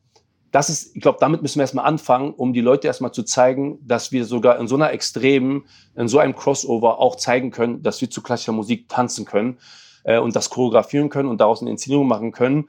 das 0.54 0.70
ist, 0.70 0.94
ich 0.94 1.02
glaube, 1.02 1.18
damit 1.20 1.42
müssen 1.42 1.56
wir 1.56 1.64
erstmal 1.64 1.84
anfangen, 1.84 2.32
um 2.32 2.52
die 2.52 2.61
Leute 2.61 2.87
erstmal 2.87 3.11
zu 3.11 3.25
zeigen, 3.25 3.80
dass 3.82 4.12
wir 4.12 4.25
sogar 4.25 4.61
in 4.61 4.68
so 4.68 4.76
einer 4.76 4.92
Extremen, 4.92 5.64
in 5.96 6.06
so 6.06 6.20
einem 6.20 6.37
Crossover 6.37 7.00
auch 7.00 7.16
zeigen 7.16 7.50
können, 7.50 7.82
dass 7.82 8.00
wir 8.00 8.08
zu 8.08 8.23
klassischer 8.23 8.52
Musik 8.52 8.88
tanzen 8.88 9.25
können 9.25 9.58
äh, 10.04 10.20
und 10.20 10.37
das 10.37 10.50
choreografieren 10.50 11.08
können 11.08 11.28
und 11.28 11.40
daraus 11.40 11.61
eine 11.61 11.73
Inszenierung 11.73 12.06
machen 12.06 12.30
können, 12.30 12.68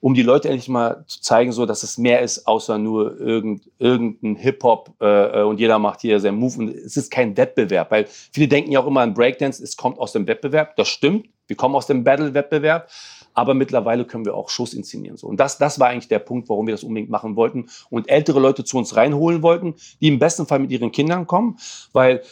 um 0.00 0.14
die 0.14 0.24
Leute 0.24 0.48
endlich 0.48 0.68
mal 0.68 1.04
zu 1.06 1.20
zeigen, 1.20 1.52
so 1.52 1.66
dass 1.66 1.84
es 1.84 1.98
mehr 1.98 2.20
ist, 2.20 2.48
außer 2.48 2.78
nur 2.78 3.20
irgend, 3.20 3.70
irgendein 3.78 4.34
Hip-Hop 4.34 4.96
äh, 4.98 5.42
und 5.42 5.60
jeder 5.60 5.78
macht 5.78 6.00
hier 6.00 6.18
seinen 6.18 6.38
Move. 6.38 6.58
Und 6.58 6.70
es 6.70 6.96
ist 6.96 7.12
kein 7.12 7.36
Wettbewerb, 7.36 7.92
weil 7.92 8.06
viele 8.08 8.48
denken 8.48 8.72
ja 8.72 8.80
auch 8.80 8.88
immer 8.88 9.02
an 9.02 9.14
Breakdance, 9.14 9.62
es 9.62 9.76
kommt 9.76 10.00
aus 10.00 10.10
dem 10.10 10.26
Wettbewerb. 10.26 10.74
Das 10.74 10.88
stimmt, 10.88 11.28
wir 11.46 11.54
kommen 11.54 11.76
aus 11.76 11.86
dem 11.86 12.02
Battle-Wettbewerb 12.02 12.88
aber 13.34 13.54
mittlerweile 13.54 14.04
können 14.04 14.24
wir 14.24 14.34
auch 14.34 14.48
Shows 14.48 14.74
inszenieren. 14.74 15.16
So. 15.16 15.26
Und 15.26 15.38
das, 15.38 15.58
das 15.58 15.78
war 15.80 15.88
eigentlich 15.88 16.08
der 16.08 16.18
Punkt, 16.18 16.48
warum 16.48 16.66
wir 16.66 16.74
das 16.74 16.84
unbedingt 16.84 17.10
machen 17.10 17.36
wollten 17.36 17.66
und 17.88 18.08
ältere 18.08 18.40
Leute 18.40 18.64
zu 18.64 18.78
uns 18.78 18.96
reinholen 18.96 19.42
wollten, 19.42 19.74
die 20.00 20.08
im 20.08 20.18
besten 20.18 20.46
Fall 20.46 20.58
mit 20.58 20.70
ihren 20.70 20.92
Kindern 20.92 21.26
kommen, 21.26 21.58
weil 21.92 22.22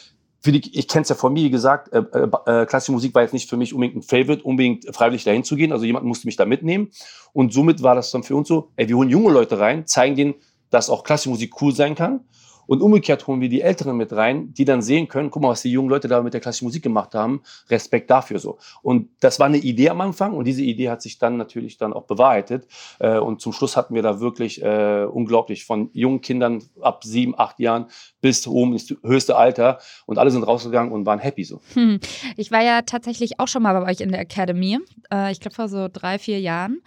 die, 0.44 0.78
ich 0.78 0.88
kenne 0.88 1.02
es 1.02 1.08
ja 1.08 1.14
von 1.14 1.32
mir, 1.32 1.44
wie 1.44 1.50
gesagt, 1.50 1.92
äh, 1.92 1.98
äh, 1.98 2.62
äh, 2.62 2.66
klassische 2.66 2.92
Musik 2.92 3.14
war 3.14 3.22
jetzt 3.22 3.32
nicht 3.32 3.50
für 3.50 3.56
mich 3.56 3.74
unbedingt 3.74 3.96
ein 3.96 4.02
Favorite, 4.02 4.42
unbedingt 4.42 4.84
freiwillig 4.94 5.24
dahin 5.24 5.44
zu 5.44 5.56
gehen. 5.56 5.72
Also 5.72 5.84
jemand 5.84 6.06
musste 6.06 6.26
mich 6.26 6.36
da 6.36 6.46
mitnehmen. 6.46 6.90
Und 7.32 7.52
somit 7.52 7.82
war 7.82 7.94
das 7.94 8.10
dann 8.10 8.22
für 8.22 8.36
uns 8.36 8.48
so, 8.48 8.70
ey, 8.76 8.88
wir 8.88 8.96
holen 8.96 9.10
junge 9.10 9.32
Leute 9.32 9.58
rein, 9.58 9.86
zeigen 9.86 10.16
denen, 10.16 10.34
dass 10.70 10.90
auch 10.90 11.04
klassische 11.04 11.30
Musik 11.30 11.60
cool 11.60 11.74
sein 11.74 11.94
kann. 11.94 12.20
Und 12.68 12.82
umgekehrt 12.82 13.26
holen 13.26 13.40
wir 13.40 13.48
die 13.48 13.62
Älteren 13.62 13.96
mit 13.96 14.12
rein, 14.12 14.52
die 14.52 14.66
dann 14.66 14.82
sehen 14.82 15.08
können, 15.08 15.30
guck 15.30 15.42
mal, 15.42 15.48
was 15.48 15.62
die 15.62 15.72
jungen 15.72 15.88
Leute 15.88 16.06
da 16.06 16.22
mit 16.22 16.34
der 16.34 16.40
klassischen 16.42 16.66
Musik 16.66 16.82
gemacht 16.82 17.14
haben. 17.14 17.40
Respekt 17.70 18.10
dafür 18.10 18.38
so. 18.38 18.58
Und 18.82 19.08
das 19.20 19.40
war 19.40 19.46
eine 19.46 19.56
Idee 19.56 19.88
am 19.88 20.02
Anfang 20.02 20.34
und 20.34 20.44
diese 20.44 20.62
Idee 20.62 20.90
hat 20.90 21.00
sich 21.00 21.18
dann 21.18 21.38
natürlich 21.38 21.78
dann 21.78 21.94
auch 21.94 22.04
bewahrheitet. 22.04 22.68
Äh, 22.98 23.18
und 23.18 23.40
zum 23.40 23.54
Schluss 23.54 23.74
hatten 23.76 23.94
wir 23.94 24.02
da 24.02 24.20
wirklich 24.20 24.62
äh, 24.62 25.06
unglaublich 25.10 25.64
von 25.64 25.88
jungen 25.94 26.20
Kindern 26.20 26.62
ab 26.82 27.04
sieben, 27.04 27.34
acht 27.38 27.58
Jahren 27.58 27.86
bis 28.20 28.46
oben 28.46 28.74
ins 28.74 28.94
höchste 29.02 29.36
Alter 29.36 29.78
und 30.04 30.18
alle 30.18 30.30
sind 30.30 30.42
rausgegangen 30.42 30.92
und 30.92 31.06
waren 31.06 31.20
happy 31.20 31.44
so. 31.44 31.62
Hm. 31.72 32.00
Ich 32.36 32.52
war 32.52 32.62
ja 32.62 32.82
tatsächlich 32.82 33.40
auch 33.40 33.48
schon 33.48 33.62
mal 33.62 33.80
bei 33.80 33.90
euch 33.90 34.02
in 34.02 34.12
der 34.12 34.20
Academy. 34.20 34.78
Äh, 35.10 35.32
ich 35.32 35.40
glaube 35.40 35.54
vor 35.54 35.68
so 35.68 35.88
drei, 35.90 36.18
vier 36.18 36.38
Jahren. 36.38 36.82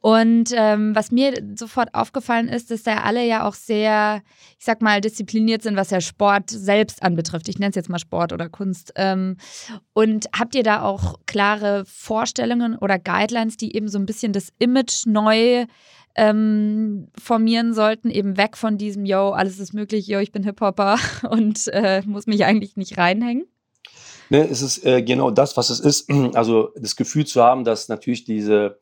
Und 0.00 0.50
ähm, 0.56 0.96
was 0.96 1.10
mir 1.10 1.34
sofort 1.56 1.94
aufgefallen 1.94 2.48
ist, 2.48 2.70
dass 2.70 2.84
da 2.84 3.02
alle 3.02 3.26
ja 3.26 3.46
auch 3.46 3.54
sehr, 3.54 4.22
ich 4.58 4.64
sag 4.64 4.80
mal, 4.80 5.02
diszipliniert 5.02 5.25
sind, 5.30 5.76
was 5.76 5.90
ja 5.90 6.00
Sport 6.00 6.50
selbst 6.50 7.02
anbetrifft. 7.02 7.48
Ich 7.48 7.58
nenne 7.58 7.70
es 7.70 7.76
jetzt 7.76 7.88
mal 7.88 7.98
Sport 7.98 8.32
oder 8.32 8.48
Kunst. 8.48 8.92
Ähm, 8.96 9.36
und 9.92 10.26
habt 10.38 10.54
ihr 10.54 10.62
da 10.62 10.82
auch 10.82 11.20
klare 11.26 11.84
Vorstellungen 11.86 12.76
oder 12.76 12.98
Guidelines, 12.98 13.56
die 13.56 13.74
eben 13.74 13.88
so 13.88 13.98
ein 13.98 14.06
bisschen 14.06 14.32
das 14.32 14.48
Image 14.58 15.06
neu 15.06 15.66
ähm, 16.16 17.08
formieren 17.22 17.74
sollten, 17.74 18.10
eben 18.10 18.36
weg 18.36 18.56
von 18.56 18.78
diesem, 18.78 19.04
yo, 19.04 19.30
alles 19.30 19.58
ist 19.58 19.74
möglich, 19.74 20.06
yo, 20.06 20.18
ich 20.18 20.32
bin 20.32 20.42
Hip-Hopper 20.42 20.98
und 21.30 21.68
äh, 21.68 22.02
muss 22.06 22.26
mich 22.26 22.44
eigentlich 22.44 22.76
nicht 22.76 22.96
reinhängen? 22.96 23.46
Ne, 24.28 24.48
es 24.48 24.60
ist 24.62 24.84
äh, 24.84 25.02
genau 25.02 25.30
das, 25.30 25.56
was 25.56 25.70
es 25.70 25.80
ist. 25.80 26.10
Also 26.34 26.72
das 26.76 26.96
Gefühl 26.96 27.26
zu 27.26 27.42
haben, 27.42 27.64
dass 27.64 27.88
natürlich 27.88 28.24
diese 28.24 28.78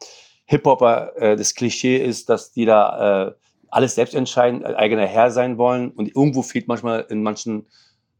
Hip-Hopper 0.46 1.12
äh, 1.16 1.36
das 1.36 1.54
Klischee 1.54 1.96
ist, 1.96 2.28
dass 2.28 2.52
die 2.52 2.64
da 2.64 3.28
äh, 3.28 3.32
alles 3.74 3.94
selbst 3.94 4.14
entscheiden, 4.14 4.62
äh, 4.62 4.74
eigener 4.74 5.06
Herr 5.06 5.30
sein 5.30 5.58
wollen 5.58 5.90
und 5.90 6.14
irgendwo 6.14 6.42
fehlt 6.42 6.68
manchmal 6.68 7.06
in 7.08 7.22
manchen 7.22 7.66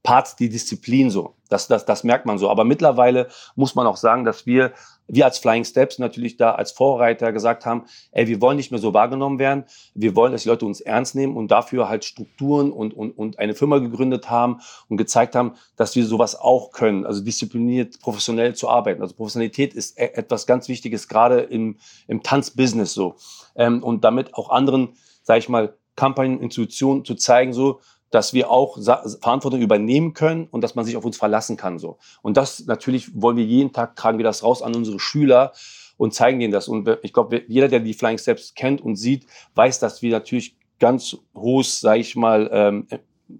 Parts 0.04 0.36
die 0.36 0.50
Disziplin 0.50 1.10
so. 1.10 1.34
Das, 1.48 1.66
das, 1.66 1.86
das 1.86 2.04
merkt 2.04 2.26
man 2.26 2.36
so. 2.36 2.50
Aber 2.50 2.64
mittlerweile 2.64 3.28
muss 3.56 3.74
man 3.74 3.86
auch 3.86 3.96
sagen, 3.96 4.26
dass 4.26 4.44
wir, 4.44 4.72
wir 5.08 5.24
als 5.24 5.38
Flying 5.38 5.64
Steps 5.64 5.98
natürlich 5.98 6.36
da 6.36 6.52
als 6.52 6.72
Vorreiter 6.72 7.32
gesagt 7.32 7.64
haben, 7.64 7.84
ey, 8.12 8.26
wir 8.26 8.42
wollen 8.42 8.58
nicht 8.58 8.70
mehr 8.70 8.80
so 8.80 8.92
wahrgenommen 8.92 9.38
werden. 9.38 9.64
Wir 9.94 10.14
wollen, 10.14 10.32
dass 10.32 10.42
die 10.42 10.50
Leute 10.50 10.66
uns 10.66 10.82
ernst 10.82 11.14
nehmen 11.14 11.38
und 11.38 11.50
dafür 11.50 11.88
halt 11.88 12.04
Strukturen 12.04 12.70
und, 12.70 12.92
und, 12.92 13.12
und 13.12 13.38
eine 13.38 13.54
Firma 13.54 13.78
gegründet 13.78 14.28
haben 14.28 14.60
und 14.90 14.98
gezeigt 14.98 15.34
haben, 15.34 15.54
dass 15.76 15.96
wir 15.96 16.04
sowas 16.04 16.38
auch 16.38 16.70
können. 16.72 17.06
Also 17.06 17.22
diszipliniert, 17.22 17.98
professionell 18.00 18.54
zu 18.54 18.68
arbeiten. 18.68 19.00
Also 19.00 19.14
Professionalität 19.14 19.72
ist 19.72 19.98
e, 19.98 20.04
etwas 20.04 20.46
ganz 20.46 20.68
Wichtiges, 20.68 21.08
gerade 21.08 21.40
im, 21.40 21.78
im 22.08 22.22
Tanzbusiness 22.22 22.92
so. 22.92 23.14
Ähm, 23.56 23.82
und 23.82 24.04
damit 24.04 24.34
auch 24.34 24.50
anderen, 24.50 24.90
sage 25.24 25.40
ich 25.40 25.48
mal, 25.48 25.76
Kampagnen, 25.96 26.40
Institutionen 26.40 27.04
zu 27.04 27.16
zeigen, 27.16 27.52
so, 27.52 27.80
dass 28.10 28.32
wir 28.32 28.48
auch 28.50 28.78
Verantwortung 29.20 29.60
übernehmen 29.60 30.14
können 30.14 30.46
und 30.48 30.60
dass 30.60 30.76
man 30.76 30.84
sich 30.84 30.96
auf 30.96 31.04
uns 31.04 31.16
verlassen 31.16 31.56
kann. 31.56 31.80
So. 31.80 31.98
Und 32.22 32.36
das 32.36 32.64
natürlich 32.66 33.20
wollen 33.20 33.36
wir 33.36 33.44
jeden 33.44 33.72
Tag, 33.72 33.96
tragen 33.96 34.18
wir 34.18 34.24
das 34.24 34.44
raus 34.44 34.62
an 34.62 34.76
unsere 34.76 35.00
Schüler 35.00 35.52
und 35.96 36.14
zeigen 36.14 36.38
denen 36.38 36.52
das. 36.52 36.68
Und 36.68 36.88
ich 37.02 37.12
glaube, 37.12 37.42
jeder, 37.48 37.66
der 37.66 37.80
die 37.80 37.94
Flying 37.94 38.18
Steps 38.18 38.54
kennt 38.54 38.80
und 38.80 38.94
sieht, 38.96 39.26
weiß, 39.56 39.80
dass 39.80 40.00
wir 40.00 40.12
natürlich 40.12 40.56
ganz 40.78 41.16
hohes, 41.34 41.80
sage 41.80 42.00
ich 42.00 42.14
mal, 42.14 42.48
ähm, 42.52 42.86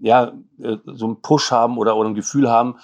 ja, 0.01 0.33
äh, 0.61 0.77
so 0.85 1.05
einen 1.05 1.21
Push 1.21 1.51
haben 1.51 1.77
oder, 1.77 1.95
oder 1.95 2.09
ein 2.09 2.15
Gefühl 2.15 2.49
haben, 2.49 2.75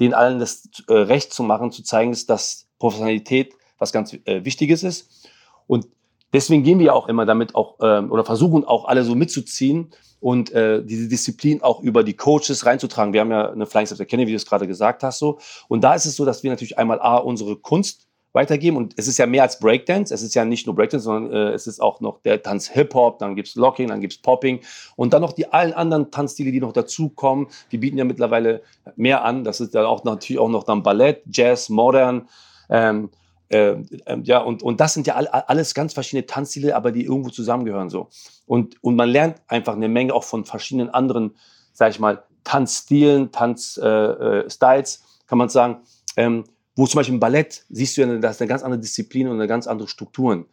denen 0.00 0.14
allen 0.14 0.38
das 0.38 0.68
äh, 0.88 0.92
Recht 0.92 1.32
zu 1.32 1.42
machen, 1.42 1.72
zu 1.72 1.82
zeigen, 1.82 2.16
dass 2.26 2.66
Professionalität 2.78 3.54
was 3.78 3.92
ganz 3.92 4.12
äh, 4.12 4.44
Wichtiges 4.44 4.82
ist. 4.82 5.30
Und 5.66 5.88
deswegen 6.32 6.62
gehen 6.62 6.78
wir 6.78 6.94
auch 6.94 7.08
immer 7.08 7.26
damit 7.26 7.54
auch 7.54 7.76
ähm, 7.82 8.10
oder 8.10 8.24
versuchen 8.24 8.64
auch 8.64 8.86
alle 8.86 9.04
so 9.04 9.14
mitzuziehen 9.14 9.90
und 10.20 10.50
äh, 10.52 10.82
diese 10.84 11.08
Disziplin 11.08 11.62
auch 11.62 11.80
über 11.80 12.02
die 12.02 12.14
Coaches 12.14 12.66
reinzutragen. 12.66 13.12
Wir 13.12 13.20
haben 13.20 13.30
ja 13.30 13.50
eine 13.50 13.66
Flying 13.66 13.86
Steps 13.86 14.00
Academy, 14.00 14.26
wie 14.26 14.32
du 14.32 14.36
es 14.36 14.46
gerade 14.46 14.66
gesagt 14.66 15.02
hast, 15.02 15.18
so. 15.18 15.38
Und 15.68 15.82
da 15.82 15.94
ist 15.94 16.06
es 16.06 16.16
so, 16.16 16.24
dass 16.24 16.42
wir 16.42 16.50
natürlich 16.50 16.78
einmal 16.78 17.00
A, 17.00 17.16
unsere 17.16 17.56
Kunst 17.56 18.08
weitergeben. 18.32 18.76
Und 18.76 18.94
es 18.96 19.08
ist 19.08 19.18
ja 19.18 19.26
mehr 19.26 19.42
als 19.42 19.58
Breakdance. 19.58 20.12
Es 20.12 20.22
ist 20.22 20.34
ja 20.34 20.44
nicht 20.44 20.66
nur 20.66 20.76
Breakdance, 20.76 21.04
sondern 21.04 21.32
äh, 21.32 21.52
es 21.52 21.66
ist 21.66 21.80
auch 21.80 22.00
noch 22.00 22.20
der 22.22 22.42
Tanz 22.42 22.68
Hip-Hop, 22.68 23.18
dann 23.18 23.34
gibt's 23.36 23.54
Locking, 23.54 23.88
dann 23.88 24.00
gibt's 24.00 24.18
Popping 24.18 24.60
und 24.96 25.12
dann 25.12 25.22
noch 25.22 25.32
die 25.32 25.52
allen 25.52 25.72
anderen 25.72 26.10
Tanzstile, 26.10 26.52
die 26.52 26.60
noch 26.60 26.72
dazukommen. 26.72 27.48
Wir 27.70 27.80
bieten 27.80 27.98
ja 27.98 28.04
mittlerweile 28.04 28.62
mehr 28.96 29.24
an. 29.24 29.44
Das 29.44 29.60
ist 29.60 29.74
dann 29.74 29.86
auch 29.86 30.04
natürlich 30.04 30.40
auch 30.40 30.48
noch 30.48 30.64
dann 30.64 30.82
Ballett, 30.82 31.22
Jazz, 31.30 31.68
Modern. 31.68 32.28
Ähm, 32.70 33.10
äh, 33.48 33.70
äh, 34.04 34.18
ja, 34.22 34.38
und, 34.38 34.62
und 34.62 34.80
das 34.80 34.94
sind 34.94 35.06
ja 35.06 35.14
all, 35.14 35.26
alles 35.26 35.74
ganz 35.74 35.94
verschiedene 35.94 36.26
Tanzstile, 36.26 36.76
aber 36.76 36.92
die 36.92 37.04
irgendwo 37.04 37.30
zusammengehören 37.30 37.90
so. 37.90 38.08
Und, 38.46 38.82
und 38.82 38.96
man 38.96 39.08
lernt 39.08 39.40
einfach 39.48 39.74
eine 39.74 39.88
Menge 39.88 40.14
auch 40.14 40.24
von 40.24 40.44
verschiedenen 40.44 40.90
anderen, 40.90 41.36
sag 41.72 41.90
ich 41.90 41.98
mal, 41.98 42.24
Tanzstilen, 42.44 43.32
Tanzstyles, 43.32 43.82
äh, 43.82 44.78
äh 44.78 45.26
kann 45.26 45.38
man 45.38 45.48
sagen. 45.48 45.78
Ähm, 46.16 46.44
wo 46.74 46.86
zum 46.86 46.98
Beispiel 46.98 47.14
im 47.14 47.20
Ballett 47.20 47.64
siehst 47.70 47.96
du 47.96 48.02
ja, 48.02 48.18
da 48.18 48.30
ist 48.30 48.40
eine 48.40 48.48
ganz 48.48 48.62
andere 48.62 48.80
Disziplin 48.80 49.28
und 49.28 49.34
eine 49.34 49.48
ganz 49.48 49.66
andere 49.66 49.88
Strukturen. 49.88 50.46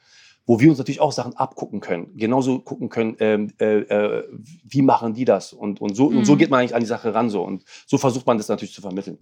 Wo 0.47 0.59
wir 0.59 0.69
uns 0.69 0.77
natürlich 0.77 0.99
auch 0.99 1.11
Sachen 1.11 1.35
abgucken 1.35 1.79
können. 1.79 2.15
Genauso 2.17 2.59
gucken 2.59 2.89
können, 2.89 3.15
ähm, 3.19 3.53
äh, 3.59 3.79
äh, 3.79 4.23
wie 4.63 4.81
machen 4.81 5.13
die 5.13 5.25
das? 5.25 5.53
Und, 5.53 5.81
und, 5.81 5.95
so, 5.95 6.09
mhm. 6.09 6.19
und 6.19 6.25
so 6.25 6.33
mhm. 6.33 6.37
geht 6.37 6.49
man 6.49 6.59
eigentlich 6.59 6.75
an 6.75 6.81
die 6.81 6.87
Sache 6.87 7.13
ran 7.13 7.29
so. 7.29 7.43
Und 7.43 7.63
so 7.87 7.97
versucht 7.97 8.27
man 8.27 8.37
das 8.37 8.47
natürlich 8.47 8.73
zu 8.73 8.81
vermitteln. 8.81 9.17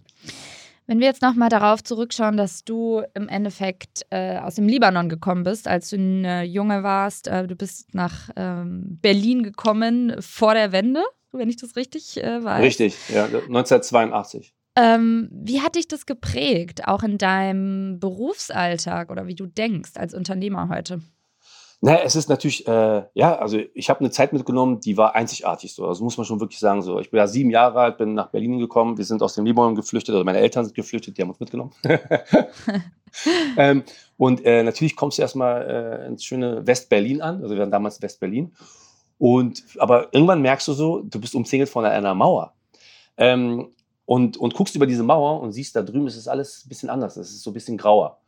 Wenn 0.86 1.00
wir 1.00 1.06
jetzt 1.06 1.22
nochmal 1.22 1.48
darauf 1.48 1.82
zurückschauen, 1.82 2.36
dass 2.36 2.64
du 2.64 3.02
im 3.14 3.28
Endeffekt 3.28 4.04
äh, 4.10 4.38
aus 4.38 4.56
dem 4.56 4.68
Libanon 4.68 5.08
gekommen 5.08 5.42
bist, 5.42 5.66
als 5.66 5.90
du 5.90 5.96
ein 5.96 6.24
äh, 6.24 6.42
Junge 6.42 6.82
warst, 6.82 7.26
äh, 7.26 7.46
du 7.46 7.56
bist 7.56 7.94
nach 7.94 8.28
ähm, 8.36 8.98
Berlin 9.00 9.42
gekommen 9.42 10.14
vor 10.20 10.52
der 10.52 10.72
Wende, 10.72 11.02
wenn 11.32 11.48
ich 11.48 11.56
das 11.56 11.76
richtig 11.76 12.22
äh, 12.22 12.44
weiß. 12.44 12.62
Richtig, 12.62 12.96
ja, 13.08 13.24
1982. 13.24 14.54
Ähm, 14.76 15.28
wie 15.30 15.60
hat 15.60 15.76
dich 15.76 15.88
das 15.88 16.04
geprägt, 16.04 16.86
auch 16.86 17.02
in 17.02 17.16
deinem 17.16 17.98
Berufsalltag 18.00 19.10
oder 19.10 19.26
wie 19.26 19.36
du 19.36 19.46
denkst 19.46 19.92
als 19.94 20.14
Unternehmer 20.14 20.68
heute? 20.68 21.00
Naja, 21.84 22.00
es 22.02 22.16
ist 22.16 22.30
natürlich, 22.30 22.66
äh, 22.66 23.02
ja, 23.12 23.36
also 23.36 23.58
ich 23.74 23.90
habe 23.90 24.00
eine 24.00 24.10
Zeit 24.10 24.32
mitgenommen, 24.32 24.80
die 24.80 24.96
war 24.96 25.14
einzigartig 25.14 25.74
so. 25.74 25.86
Also 25.86 26.02
muss 26.02 26.16
man 26.16 26.24
schon 26.24 26.40
wirklich 26.40 26.58
sagen 26.58 26.80
so. 26.80 26.98
Ich 26.98 27.10
bin 27.10 27.18
ja 27.18 27.26
sieben 27.26 27.50
Jahre 27.50 27.78
alt, 27.78 27.98
bin 27.98 28.14
nach 28.14 28.30
Berlin 28.30 28.58
gekommen. 28.58 28.96
Wir 28.96 29.04
sind 29.04 29.22
aus 29.22 29.34
dem 29.34 29.44
Libanon 29.44 29.74
geflüchtet, 29.74 30.14
also 30.14 30.24
meine 30.24 30.38
Eltern 30.38 30.64
sind 30.64 30.74
geflüchtet, 30.74 31.18
die 31.18 31.20
haben 31.20 31.28
uns 31.28 31.40
mitgenommen. 31.40 31.72
ähm, 33.58 33.82
und 34.16 34.42
äh, 34.46 34.62
natürlich 34.62 34.96
kommst 34.96 35.18
du 35.18 35.22
erstmal 35.22 35.60
äh, 35.60 36.06
ins 36.06 36.24
schöne 36.24 36.66
West-Berlin 36.66 37.20
an. 37.20 37.42
Also 37.42 37.54
wir 37.54 37.60
waren 37.60 37.70
damals 37.70 38.00
West-Berlin. 38.00 38.54
Und 39.18 39.62
aber 39.76 40.08
irgendwann 40.14 40.40
merkst 40.40 40.66
du 40.66 40.72
so, 40.72 41.02
du 41.02 41.20
bist 41.20 41.34
umzingelt 41.34 41.68
von 41.68 41.84
einer 41.84 42.14
Mauer. 42.14 42.54
Ähm, 43.18 43.68
und, 44.06 44.38
und 44.38 44.54
guckst 44.54 44.74
über 44.74 44.86
diese 44.86 45.02
Mauer 45.02 45.42
und 45.42 45.52
siehst, 45.52 45.76
da 45.76 45.82
drüben 45.82 46.06
ist 46.06 46.16
es 46.16 46.28
alles 46.28 46.64
ein 46.64 46.68
bisschen 46.70 46.88
anders. 46.88 47.18
Es 47.18 47.28
ist 47.28 47.42
so 47.42 47.50
ein 47.50 47.54
bisschen 47.54 47.76
grauer. 47.76 48.23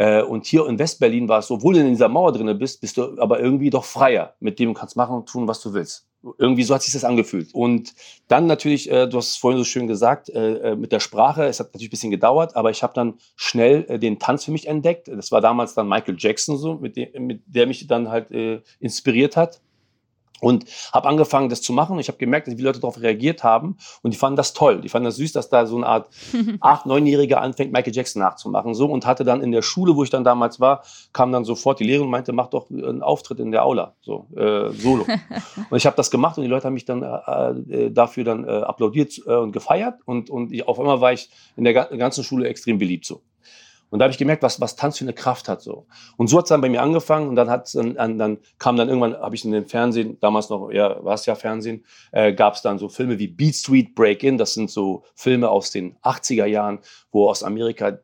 Äh, 0.00 0.22
und 0.22 0.46
hier 0.46 0.66
in 0.66 0.78
Westberlin 0.78 1.28
war 1.28 1.40
es 1.40 1.48
so, 1.48 1.56
obwohl 1.56 1.74
du 1.74 1.80
in 1.80 1.88
dieser 1.88 2.08
Mauer 2.08 2.32
drin 2.32 2.58
bist, 2.58 2.80
bist 2.80 2.96
du 2.96 3.20
aber 3.20 3.38
irgendwie 3.38 3.68
doch 3.68 3.84
freier, 3.84 4.34
mit 4.40 4.58
dem 4.58 4.70
du 4.70 4.74
kannst 4.74 4.96
machen 4.96 5.14
und 5.14 5.28
tun, 5.28 5.46
was 5.46 5.60
du 5.60 5.74
willst. 5.74 6.06
Irgendwie 6.38 6.62
so 6.62 6.74
hat 6.74 6.80
sich 6.80 6.94
das 6.94 7.04
angefühlt. 7.04 7.52
Und 7.52 7.92
dann 8.26 8.46
natürlich, 8.46 8.90
äh, 8.90 9.06
du 9.06 9.18
hast 9.18 9.32
es 9.32 9.36
vorhin 9.36 9.58
so 9.58 9.64
schön 9.64 9.86
gesagt, 9.86 10.30
äh, 10.30 10.74
mit 10.74 10.92
der 10.92 11.00
Sprache, 11.00 11.44
es 11.44 11.60
hat 11.60 11.66
natürlich 11.68 11.88
ein 11.88 11.90
bisschen 11.90 12.10
gedauert, 12.10 12.56
aber 12.56 12.70
ich 12.70 12.82
habe 12.82 12.94
dann 12.94 13.18
schnell 13.36 13.98
den 13.98 14.18
Tanz 14.18 14.44
für 14.44 14.52
mich 14.52 14.68
entdeckt. 14.68 15.08
Das 15.08 15.32
war 15.32 15.42
damals 15.42 15.74
dann 15.74 15.86
Michael 15.86 16.16
Jackson 16.18 16.56
so, 16.56 16.76
mit, 16.76 16.96
dem, 16.96 17.26
mit 17.26 17.42
der 17.44 17.66
mich 17.66 17.86
dann 17.86 18.08
halt 18.08 18.30
inspiriert 18.80 19.36
hat. 19.36 19.60
Und 20.40 20.64
habe 20.92 21.08
angefangen, 21.08 21.48
das 21.48 21.62
zu 21.62 21.72
machen. 21.72 21.98
Ich 21.98 22.08
habe 22.08 22.18
gemerkt, 22.18 22.46
wie 22.46 22.54
die 22.54 22.62
Leute 22.62 22.80
darauf 22.80 23.00
reagiert 23.00 23.44
haben. 23.44 23.76
Und 24.02 24.12
die 24.12 24.18
fanden 24.18 24.36
das 24.36 24.52
toll. 24.52 24.80
Die 24.80 24.88
fanden 24.88 25.04
das 25.04 25.16
süß, 25.16 25.32
dass 25.32 25.48
da 25.48 25.66
so 25.66 25.76
eine 25.76 25.86
Art 25.86 26.08
acht-, 26.60 26.86
neunjähriger 26.86 27.40
anfängt, 27.40 27.72
Michael 27.72 27.94
Jackson 27.94 28.20
nachzumachen. 28.20 28.74
So 28.74 28.86
und 28.86 29.06
hatte 29.06 29.24
dann 29.24 29.42
in 29.42 29.52
der 29.52 29.62
Schule, 29.62 29.96
wo 29.96 30.02
ich 30.02 30.10
dann 30.10 30.24
damals 30.24 30.60
war, 30.60 30.82
kam 31.12 31.32
dann 31.32 31.44
sofort 31.44 31.80
die 31.80 31.84
Lehrerin 31.84 32.06
und 32.06 32.10
meinte, 32.10 32.32
mach 32.32 32.48
doch 32.48 32.70
einen 32.70 33.02
Auftritt 33.02 33.40
in 33.40 33.50
der 33.50 33.64
Aula, 33.64 33.94
so 34.00 34.26
äh, 34.36 34.70
solo. 34.70 35.06
und 35.70 35.76
ich 35.76 35.86
habe 35.86 35.96
das 35.96 36.10
gemacht 36.10 36.38
und 36.38 36.44
die 36.44 36.50
Leute 36.50 36.66
haben 36.66 36.74
mich 36.74 36.84
dann 36.84 37.02
äh, 37.02 37.86
äh 37.86 37.90
dafür 37.90 38.24
dann 38.24 38.44
äh, 38.44 38.50
applaudiert 38.50 39.20
äh, 39.26 39.34
und 39.34 39.52
gefeiert. 39.52 40.00
Und, 40.04 40.30
und 40.30 40.52
ich, 40.52 40.66
auf 40.66 40.78
einmal 40.78 41.00
war 41.00 41.12
ich 41.12 41.30
in 41.56 41.64
der 41.64 41.74
ganzen 41.74 42.24
Schule 42.24 42.48
extrem 42.48 42.78
beliebt 42.78 43.04
so. 43.04 43.22
Und 43.90 43.98
da 43.98 44.04
habe 44.04 44.12
ich 44.12 44.18
gemerkt, 44.18 44.42
was, 44.42 44.60
was 44.60 44.76
Tanz 44.76 44.98
für 44.98 45.04
eine 45.04 45.12
Kraft 45.12 45.48
hat. 45.48 45.62
so. 45.62 45.86
Und 46.16 46.28
so 46.28 46.38
hat 46.38 46.44
es 46.44 46.48
dann 46.48 46.60
bei 46.60 46.68
mir 46.68 46.80
angefangen 46.80 47.28
und 47.28 47.36
dann, 47.36 47.50
hat's 47.50 47.72
dann, 47.72 48.18
dann 48.18 48.38
kam 48.58 48.76
dann 48.76 48.88
irgendwann, 48.88 49.14
habe 49.14 49.34
ich 49.34 49.44
in 49.44 49.52
den 49.52 49.66
Fernsehen, 49.66 50.18
damals 50.20 50.48
noch, 50.48 50.70
ja, 50.70 51.04
war 51.04 51.14
es 51.14 51.26
ja 51.26 51.34
Fernsehen, 51.34 51.84
äh, 52.12 52.32
gab 52.32 52.54
es 52.54 52.62
dann 52.62 52.78
so 52.78 52.88
Filme 52.88 53.18
wie 53.18 53.28
Beat 53.28 53.56
Street 53.56 53.94
Break-In, 53.94 54.38
das 54.38 54.54
sind 54.54 54.70
so 54.70 55.04
Filme 55.14 55.50
aus 55.50 55.70
den 55.70 55.96
80er 55.98 56.46
Jahren, 56.46 56.78
wo 57.10 57.28
aus 57.28 57.42
Amerika 57.42 57.98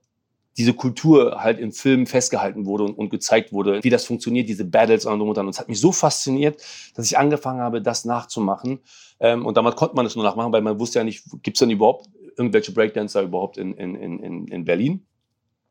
diese 0.59 0.73
Kultur 0.73 1.43
halt 1.43 1.59
in 1.59 1.73
Filmen 1.73 2.07
festgehalten 2.07 2.64
wurde 2.66 2.85
und, 2.85 2.95
und, 2.95 3.11
gezeigt 3.11 3.52
wurde, 3.52 3.85
wie 3.85 3.90
das 3.90 4.07
funktioniert, 4.07 4.49
diese 4.49 4.64
Battles 4.64 5.05
und 5.05 5.19
so. 5.19 5.26
Und 5.26 5.49
es 5.49 5.59
hat 5.59 5.69
mich 5.69 5.81
so 5.81 5.93
fasziniert, 5.93 6.62
dass 6.95 7.07
ich 7.07 7.19
angefangen 7.19 7.61
habe, 7.61 7.83
das 7.83 8.05
nachzumachen. 8.05 8.81
Ähm, 9.21 9.45
und 9.45 9.57
damals 9.57 9.76
konnte 9.76 9.97
man 9.97 10.07
es 10.07 10.16
nur 10.16 10.25
nachmachen, 10.25 10.52
weil 10.52 10.62
man 10.62 10.81
wusste 10.81 10.99
ja 10.99 11.05
nicht, 11.05 11.25
gibt 11.43 11.57
es 11.57 11.59
denn 11.59 11.71
überhaupt 11.71 12.09
irgendwelche 12.37 12.73
Breakdancer 12.73 13.23
überhaupt 13.23 13.59
in, 13.59 13.75
in, 13.75 13.95
in, 13.97 14.49
in 14.49 14.64
Berlin? 14.64 15.06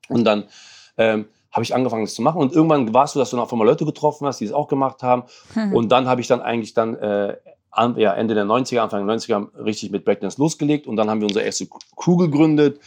Und 0.10 0.24
dann 0.24 0.46
ähm, 0.98 1.26
habe 1.52 1.64
ich 1.64 1.74
angefangen, 1.74 2.04
das 2.04 2.16
zu 2.16 2.22
machen. 2.22 2.42
Und 2.42 2.54
irgendwann 2.54 2.94
war 2.94 3.06
es 3.06 3.14
so, 3.14 3.20
dass 3.20 3.30
du 3.30 3.40
auf 3.40 3.52
einmal 3.52 3.68
Leute 3.68 3.86
getroffen 3.86 4.28
hast, 4.28 4.42
die 4.42 4.46
es 4.46 4.52
auch 4.52 4.68
gemacht 4.68 5.04
haben. 5.04 5.24
Mhm. 5.56 5.74
Und 5.74 5.90
dann 5.90 6.08
habe 6.08 6.20
ich 6.20 6.28
dann 6.28 6.42
eigentlich 6.42 6.74
dann 6.74 6.96
äh, 6.96 7.38
ja, 7.98 8.14
Ende 8.14 8.34
der 8.34 8.46
90er, 8.46 8.80
Anfang 8.80 9.08
der 9.08 9.18
90er 9.18 9.64
richtig 9.64 9.92
mit 9.92 10.06
Breakdance 10.06 10.40
losgelegt 10.40 10.88
und 10.88 10.96
dann 10.96 11.10
haben 11.10 11.22
wir 11.22 11.28
unsere 11.28 11.46
erste 11.46 11.68
Crew 11.96 12.18
gegründet. 12.18 12.80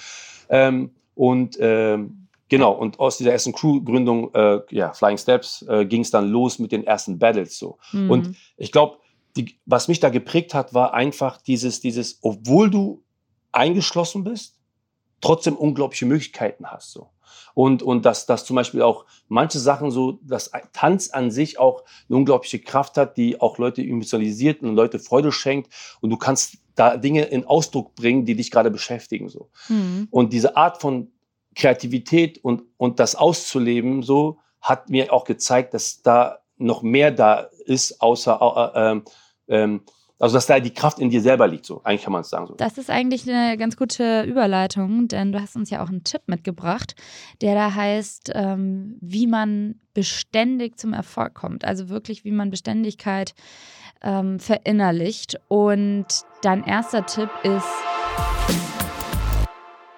Ähm, 0.49 0.91
und 1.15 1.57
ähm, 1.61 2.29
genau, 2.49 2.73
und 2.73 3.01
aus 3.01 3.19
dieser 3.19 3.33
ersten 3.33 3.53
Crew-Gründung, 3.53 4.35
äh, 4.35 4.61
ja, 4.71 4.93
Flying 4.93 5.19
Steps, 5.19 5.63
äh, 5.69 5.85
ging 5.85 6.03
es 6.03 6.11
dann 6.11 6.29
los 6.29 6.59
mit 6.59 6.73
den 6.73 6.87
ersten 6.87 7.19
Battles 7.19 7.59
so. 7.59 7.79
Mhm. 7.93 8.11
Und 8.11 8.37
ich 8.57 8.73
glaube, 8.73 8.99
was 9.67 9.89
mich 9.89 10.01
da 10.01 10.11
geprägt 10.11 10.55
hat, 10.55 10.75
war 10.75 10.95
einfach 10.95 11.41
dieses, 11.41 11.81
dieses, 11.81 12.19
obwohl 12.23 12.71
du 12.71 13.03
eingeschlossen 13.53 14.25
bist, 14.25 14.58
trotzdem 15.21 15.57
unglaubliche 15.57 16.07
Möglichkeiten 16.07 16.67
hast. 16.67 16.93
So. 16.93 17.09
Und, 17.55 17.83
und 17.83 18.05
dass, 18.05 18.27
dass 18.27 18.45
zum 18.45 18.57
Beispiel 18.57 18.83
auch 18.83 19.05
manche 19.29 19.59
Sachen 19.59 19.91
so, 19.91 20.13
dass 20.23 20.53
Tanz 20.73 21.11
an 21.11 21.31
sich 21.31 21.59
auch 21.59 21.83
eine 22.09 22.17
unglaubliche 22.17 22.61
Kraft 22.61 22.97
hat, 22.97 23.17
die 23.17 23.41
auch 23.41 23.59
Leute 23.59 23.83
emotionalisiert 23.83 24.63
und 24.63 24.75
Leute 24.75 24.99
Freude 24.99 25.33
schenkt. 25.33 25.73
Und 26.01 26.11
du 26.11 26.17
kannst 26.17 26.59
da 26.77 26.97
Dinge 26.97 27.25
in 27.25 27.45
Ausdruck 27.45 27.95
bringen, 27.97 28.25
die 28.25 28.37
dich 28.37 28.51
gerade 28.51 28.71
beschäftigen. 28.71 29.29
So. 29.29 29.51
Mhm. 29.69 30.07
Und 30.11 30.33
diese 30.33 30.57
Art 30.57 30.81
von 30.81 31.11
Kreativität 31.57 32.39
und, 32.45 32.63
und 32.77 33.01
das 33.01 33.17
auszuleben, 33.17 34.03
so, 34.03 34.39
hat 34.61 34.89
mir 34.89 35.13
auch 35.13 35.25
gezeigt, 35.25 35.75
dass 35.75 36.03
da 36.03 36.39
noch 36.57 36.83
mehr 36.83 37.11
da 37.11 37.49
ist, 37.65 38.01
außer 38.01 38.73
äh, 38.75 38.93
äh, 38.93 39.03
ähm, 39.49 39.83
also, 40.21 40.35
dass 40.35 40.47
da 40.47 40.59
die 40.59 40.73
Kraft 40.75 40.99
in 40.99 41.11
dir 41.11 41.21
selber 41.21 41.47
liegt, 41.47 41.65
so. 41.65 41.81
Eigentlich 41.85 42.03
kann 42.03 42.13
man 42.13 42.23
es 42.23 42.31
sagen. 42.31 42.49
So. 42.49 42.55
Das 42.55 42.77
ist 42.77 42.91
eigentlich 42.91 43.29
eine 43.29 43.57
ganz 43.57 43.77
gute 43.77 44.23
Überleitung, 44.23 45.07
denn 45.07 45.31
du 45.31 45.41
hast 45.41 45.55
uns 45.55 45.71
ja 45.71 45.83
auch 45.83 45.89
einen 45.89 46.03
Tipp 46.03 46.23
mitgebracht, 46.27 46.97
der 47.41 47.55
da 47.55 47.73
heißt, 47.73 48.33
ähm, 48.35 48.97
wie 49.01 49.29
man 49.29 49.77
beständig 49.95 50.77
zum 50.77 50.93
Erfolg 50.93 51.35
kommt. 51.35 51.65
Also 51.65 51.89
wirklich, 51.89 52.25
wie 52.25 52.33
man 52.33 52.51
Beständigkeit 52.51 53.35
ähm, 54.03 54.41
verinnerlicht. 54.41 55.37
Und 55.47 56.07
dein 56.43 56.65
erster 56.65 57.07
Tipp 57.07 57.31
ist, 57.45 57.69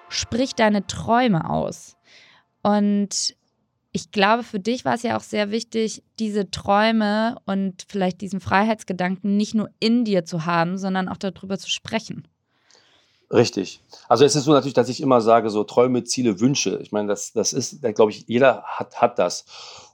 sprich 0.09 0.53
deine 0.53 0.85
Träume 0.85 1.49
aus. 1.49 1.97
Und 2.61 3.35
ich 3.93 4.11
glaube, 4.11 4.43
für 4.43 4.59
dich 4.59 4.85
war 4.85 4.95
es 4.95 5.03
ja 5.03 5.17
auch 5.17 5.21
sehr 5.21 5.51
wichtig, 5.51 6.03
diese 6.19 6.49
Träume 6.49 7.37
und 7.45 7.85
vielleicht 7.89 8.21
diesen 8.21 8.39
Freiheitsgedanken 8.39 9.35
nicht 9.35 9.53
nur 9.53 9.69
in 9.79 10.05
dir 10.05 10.23
zu 10.25 10.45
haben, 10.45 10.77
sondern 10.77 11.09
auch 11.09 11.17
darüber 11.17 11.57
zu 11.57 11.69
sprechen. 11.69 12.27
Richtig. 13.31 13.81
Also 14.09 14.25
es 14.25 14.35
ist 14.35 14.43
so 14.43 14.51
natürlich, 14.51 14.73
dass 14.73 14.89
ich 14.89 14.99
immer 14.99 15.21
sage, 15.21 15.49
so 15.49 15.63
Träume, 15.63 16.03
Ziele, 16.03 16.41
Wünsche. 16.41 16.79
Ich 16.81 16.91
meine, 16.91 17.07
das, 17.07 17.31
das 17.31 17.53
ist, 17.53 17.81
glaube 17.95 18.11
ich, 18.11 18.25
jeder 18.27 18.63
hat, 18.63 18.99
hat 19.01 19.19
das. 19.19 19.45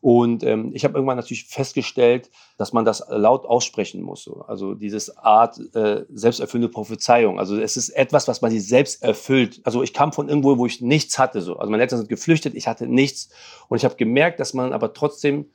Und 0.02 0.44
ähm, 0.44 0.72
ich 0.74 0.84
habe 0.84 0.96
irgendwann 0.96 1.18
natürlich 1.18 1.46
festgestellt, 1.46 2.32
dass 2.58 2.74
man 2.74 2.84
das 2.84 3.04
laut 3.10 3.46
aussprechen 3.46 4.02
muss. 4.02 4.24
So. 4.24 4.42
Also 4.48 4.74
dieses 4.74 5.18
Art 5.18 5.60
äh, 5.76 6.06
selbsterfüllende 6.12 6.72
Prophezeiung. 6.72 7.38
Also 7.38 7.60
es 7.60 7.78
ist 7.78 7.90
etwas, 7.90 8.28
was 8.28 8.42
man 8.42 8.50
sich 8.50 8.68
selbst 8.68 9.04
erfüllt. 9.04 9.62
Also 9.64 9.84
ich 9.84 9.94
kam 9.94 10.14
von 10.14 10.30
irgendwo, 10.30 10.58
wo 10.58 10.66
ich 10.66 10.82
nichts 10.82 11.20
hatte. 11.20 11.42
So. 11.42 11.58
Also 11.58 11.70
meine 11.70 11.84
Eltern 11.84 12.00
sind 12.00 12.10
geflüchtet, 12.10 12.56
ich 12.56 12.68
hatte 12.68 12.88
nichts. 12.88 13.30
Und 13.70 13.78
ich 13.78 13.86
habe 13.86 13.96
gemerkt, 13.98 14.40
dass 14.40 14.56
man 14.56 14.74
aber 14.74 14.94
trotzdem 14.94 15.46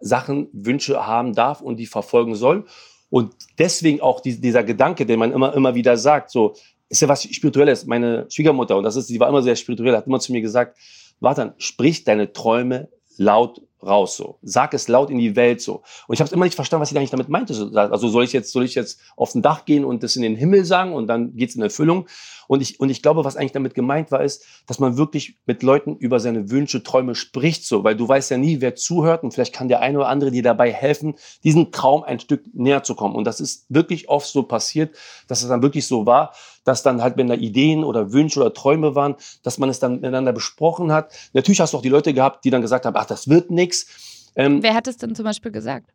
Sachen, 0.00 0.48
Wünsche 0.52 1.06
haben 1.06 1.34
darf 1.34 1.60
und 1.60 1.76
die 1.76 1.86
verfolgen 1.86 2.34
soll. 2.34 2.64
Und 3.10 3.34
deswegen 3.58 4.00
auch 4.00 4.20
die, 4.20 4.40
dieser 4.40 4.64
Gedanke, 4.64 5.06
den 5.06 5.18
man 5.20 5.32
immer, 5.32 5.54
immer 5.54 5.74
wieder 5.74 5.96
sagt, 5.96 6.30
so, 6.30 6.54
ist 6.88 7.00
ja 7.00 7.08
was 7.08 7.22
Spirituelles. 7.22 7.86
Meine 7.86 8.26
Schwiegermutter, 8.30 8.76
und 8.76 8.84
das 8.84 8.96
ist, 8.96 9.08
sie 9.08 9.20
war 9.20 9.28
immer 9.28 9.42
sehr 9.42 9.56
spirituell, 9.56 9.96
hat 9.96 10.06
immer 10.06 10.20
zu 10.20 10.32
mir 10.32 10.40
gesagt, 10.40 10.78
warte, 11.20 11.54
sprich 11.58 12.04
deine 12.04 12.32
Träume 12.32 12.88
laut 13.16 13.60
raus 13.82 14.16
so. 14.16 14.38
Sag 14.42 14.74
es 14.74 14.88
laut 14.88 15.10
in 15.10 15.18
die 15.18 15.36
Welt 15.36 15.60
so. 15.60 15.82
Und 16.06 16.14
ich 16.14 16.20
habe 16.20 16.32
immer 16.34 16.44
nicht 16.44 16.54
verstanden, 16.54 16.82
was 16.82 16.88
sie 16.88 16.96
eigentlich 16.96 17.10
damit 17.10 17.28
meinte. 17.28 17.70
Also 17.74 18.08
soll 18.08 18.24
ich 18.24 18.32
jetzt, 18.32 18.52
soll 18.52 18.64
ich 18.64 18.74
jetzt 18.74 19.00
auf 19.16 19.32
den 19.32 19.42
Dach 19.42 19.64
gehen 19.64 19.84
und 19.84 20.02
das 20.02 20.16
in 20.16 20.22
den 20.22 20.36
Himmel 20.36 20.64
sagen 20.64 20.92
und 20.92 21.06
dann 21.06 21.36
geht's 21.36 21.54
in 21.54 21.62
Erfüllung? 21.62 22.08
Und 22.48 22.60
ich, 22.60 22.80
und 22.80 22.90
ich 22.90 23.02
glaube, 23.02 23.24
was 23.24 23.36
eigentlich 23.36 23.52
damit 23.52 23.74
gemeint 23.74 24.10
war, 24.10 24.22
ist, 24.22 24.44
dass 24.66 24.78
man 24.78 24.96
wirklich 24.96 25.36
mit 25.46 25.62
Leuten 25.62 25.96
über 25.96 26.18
seine 26.18 26.50
Wünsche, 26.50 26.82
Träume 26.82 27.14
spricht 27.14 27.64
so, 27.64 27.84
weil 27.84 27.94
du 27.94 28.08
weißt 28.08 28.30
ja 28.30 28.38
nie, 28.38 28.60
wer 28.60 28.74
zuhört 28.74 29.22
und 29.22 29.32
vielleicht 29.32 29.54
kann 29.54 29.68
der 29.68 29.80
eine 29.80 29.98
oder 29.98 30.08
andere 30.08 30.30
dir 30.30 30.42
dabei 30.42 30.72
helfen, 30.72 31.14
diesen 31.44 31.70
Traum 31.70 32.02
ein 32.02 32.20
Stück 32.20 32.42
näher 32.54 32.82
zu 32.82 32.94
kommen. 32.94 33.14
Und 33.14 33.24
das 33.24 33.38
ist 33.38 33.66
wirklich 33.68 34.08
oft 34.08 34.26
so 34.26 34.42
passiert, 34.42 34.96
dass 35.28 35.42
es 35.42 35.48
dann 35.48 35.62
wirklich 35.62 35.86
so 35.86 36.06
war, 36.06 36.32
dass 36.68 36.82
dann 36.82 37.02
halt, 37.02 37.16
wenn 37.16 37.28
da 37.28 37.34
Ideen 37.34 37.82
oder 37.82 38.12
Wünsche 38.12 38.40
oder 38.40 38.52
Träume 38.52 38.94
waren, 38.94 39.16
dass 39.42 39.58
man 39.58 39.68
es 39.70 39.80
dann 39.80 39.96
miteinander 39.96 40.32
besprochen 40.32 40.92
hat. 40.92 41.12
Natürlich 41.32 41.60
hast 41.60 41.72
du 41.72 41.78
auch 41.78 41.82
die 41.82 41.88
Leute 41.88 42.12
gehabt, 42.14 42.44
die 42.44 42.50
dann 42.50 42.62
gesagt 42.62 42.86
haben, 42.86 42.94
ach, 42.96 43.06
das 43.06 43.28
wird 43.28 43.50
nichts. 43.50 44.30
Ähm, 44.36 44.62
Wer 44.62 44.74
hat 44.74 44.86
es 44.86 44.98
denn 44.98 45.14
zum 45.14 45.24
Beispiel 45.24 45.50
gesagt? 45.50 45.90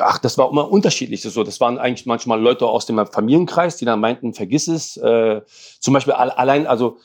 Ach, 0.00 0.18
das 0.18 0.38
war 0.38 0.50
immer 0.50 0.70
unterschiedlich. 0.70 1.22
So, 1.22 1.44
das 1.44 1.60
waren 1.60 1.78
eigentlich 1.78 2.06
manchmal 2.06 2.40
Leute 2.40 2.66
aus 2.66 2.86
dem 2.86 3.04
Familienkreis, 3.06 3.76
die 3.76 3.84
dann 3.84 4.00
meinten, 4.00 4.32
vergiss 4.32 4.68
es. 4.68 4.96
Äh, 4.96 5.42
zum 5.80 5.94
Beispiel 5.94 6.14
allein, 6.14 6.66
also 6.66 6.98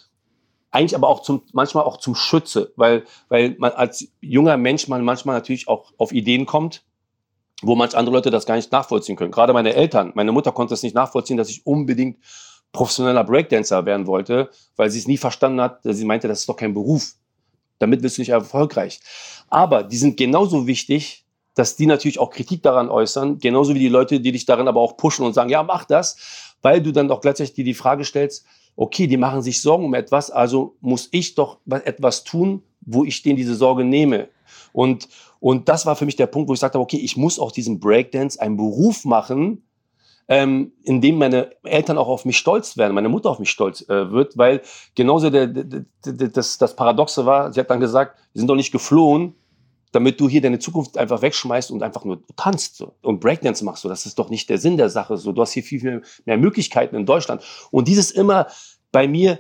eigentlich 0.71 0.95
aber 0.95 1.07
auch 1.07 1.21
zum, 1.21 1.43
manchmal 1.53 1.83
auch 1.83 1.97
zum 1.97 2.15
Schütze, 2.15 2.71
weil, 2.75 3.03
weil 3.29 3.55
man 3.59 3.71
als 3.73 4.07
junger 4.21 4.57
Mensch 4.57 4.87
man 4.87 5.03
manchmal 5.03 5.35
natürlich 5.35 5.67
auch 5.67 5.91
auf 5.97 6.11
Ideen 6.11 6.45
kommt, 6.45 6.83
wo 7.61 7.75
manche 7.75 7.97
andere 7.97 8.15
Leute 8.15 8.31
das 8.31 8.45
gar 8.45 8.55
nicht 8.55 8.71
nachvollziehen 8.71 9.15
können. 9.15 9.31
Gerade 9.31 9.53
meine 9.53 9.73
Eltern, 9.73 10.11
meine 10.15 10.31
Mutter 10.31 10.51
konnte 10.51 10.73
es 10.73 10.83
nicht 10.83 10.95
nachvollziehen, 10.95 11.37
dass 11.37 11.49
ich 11.49 11.65
unbedingt 11.65 12.17
professioneller 12.73 13.23
Breakdancer 13.23 13.85
werden 13.85 14.07
wollte, 14.07 14.49
weil 14.75 14.89
sie 14.89 14.99
es 14.99 15.07
nie 15.07 15.17
verstanden 15.17 15.61
hat. 15.61 15.79
Sie 15.83 16.05
meinte, 16.05 16.27
das 16.27 16.41
ist 16.41 16.49
doch 16.49 16.57
kein 16.57 16.73
Beruf. 16.73 17.13
Damit 17.79 18.03
wirst 18.03 18.17
du 18.17 18.21
nicht 18.21 18.29
erfolgreich. 18.29 18.99
Aber 19.49 19.83
die 19.83 19.97
sind 19.97 20.17
genauso 20.17 20.67
wichtig 20.67 21.23
dass 21.55 21.75
die 21.75 21.85
natürlich 21.85 22.19
auch 22.19 22.31
Kritik 22.31 22.63
daran 22.63 22.89
äußern, 22.89 23.39
genauso 23.39 23.75
wie 23.75 23.79
die 23.79 23.89
Leute, 23.89 24.19
die 24.19 24.31
dich 24.31 24.45
darin 24.45 24.67
aber 24.67 24.81
auch 24.81 24.97
pushen 24.97 25.25
und 25.25 25.33
sagen, 25.33 25.49
ja, 25.49 25.63
mach 25.63 25.85
das, 25.85 26.55
weil 26.61 26.81
du 26.81 26.91
dann 26.91 27.07
doch 27.07 27.21
gleichzeitig 27.21 27.53
dir 27.53 27.63
die 27.63 27.73
Frage 27.73 28.03
stellst, 28.03 28.45
okay, 28.75 29.07
die 29.07 29.17
machen 29.17 29.41
sich 29.41 29.61
Sorgen 29.61 29.85
um 29.85 29.93
etwas, 29.93 30.31
also 30.31 30.75
muss 30.81 31.09
ich 31.11 31.35
doch 31.35 31.59
etwas 31.67 32.23
tun, 32.23 32.63
wo 32.81 33.03
ich 33.03 33.21
denen 33.21 33.37
diese 33.37 33.55
Sorge 33.55 33.83
nehme. 33.83 34.29
Und, 34.71 35.07
und 35.39 35.69
das 35.69 35.85
war 35.85 35.95
für 35.95 36.05
mich 36.05 36.15
der 36.15 36.27
Punkt, 36.27 36.49
wo 36.49 36.53
ich 36.53 36.59
sagte, 36.59 36.79
okay, 36.79 36.97
ich 36.97 37.15
muss 37.15 37.37
auch 37.37 37.51
diesen 37.51 37.79
Breakdance 37.79 38.41
einen 38.41 38.57
Beruf 38.57 39.05
machen, 39.05 39.63
ähm, 40.27 40.71
in 40.83 41.01
dem 41.01 41.17
meine 41.17 41.51
Eltern 41.63 41.97
auch 41.97 42.07
auf 42.07 42.25
mich 42.25 42.37
stolz 42.37 42.77
werden, 42.77 42.93
meine 42.93 43.09
Mutter 43.09 43.29
auf 43.29 43.39
mich 43.39 43.49
stolz 43.49 43.81
äh, 43.89 44.11
wird, 44.11 44.37
weil 44.37 44.61
genauso 44.95 45.29
der, 45.29 45.47
der, 45.47 45.85
der, 46.05 46.27
das, 46.29 46.57
das 46.57 46.75
Paradoxe 46.75 47.25
war, 47.25 47.51
sie 47.51 47.59
hat 47.59 47.69
dann 47.69 47.79
gesagt, 47.79 48.17
wir 48.33 48.39
sind 48.39 48.47
doch 48.47 48.55
nicht 48.55 48.71
geflohen, 48.71 49.35
damit 49.93 50.19
du 50.19 50.27
hier 50.27 50.41
deine 50.41 50.59
Zukunft 50.59 50.97
einfach 50.97 51.21
wegschmeißt 51.21 51.71
und 51.71 51.83
einfach 51.83 52.03
nur 52.03 52.23
tanzt 52.35 52.77
so, 52.77 52.95
und 53.01 53.19
Breakdance 53.19 53.63
machst. 53.63 53.83
So. 53.83 53.89
Das 53.89 54.05
ist 54.05 54.17
doch 54.17 54.29
nicht 54.29 54.49
der 54.49 54.57
Sinn 54.57 54.75
der 54.75 54.89
Sache. 54.89 55.17
So. 55.17 55.31
Du 55.31 55.41
hast 55.41 55.51
hier 55.51 55.63
viel, 55.63 55.79
viel 55.79 56.01
mehr 56.25 56.37
Möglichkeiten 56.37 56.95
in 56.95 57.05
Deutschland. 57.05 57.43
Und 57.69 57.87
dieses 57.87 58.09
immer 58.09 58.47
bei 58.91 59.07
mir, 59.07 59.39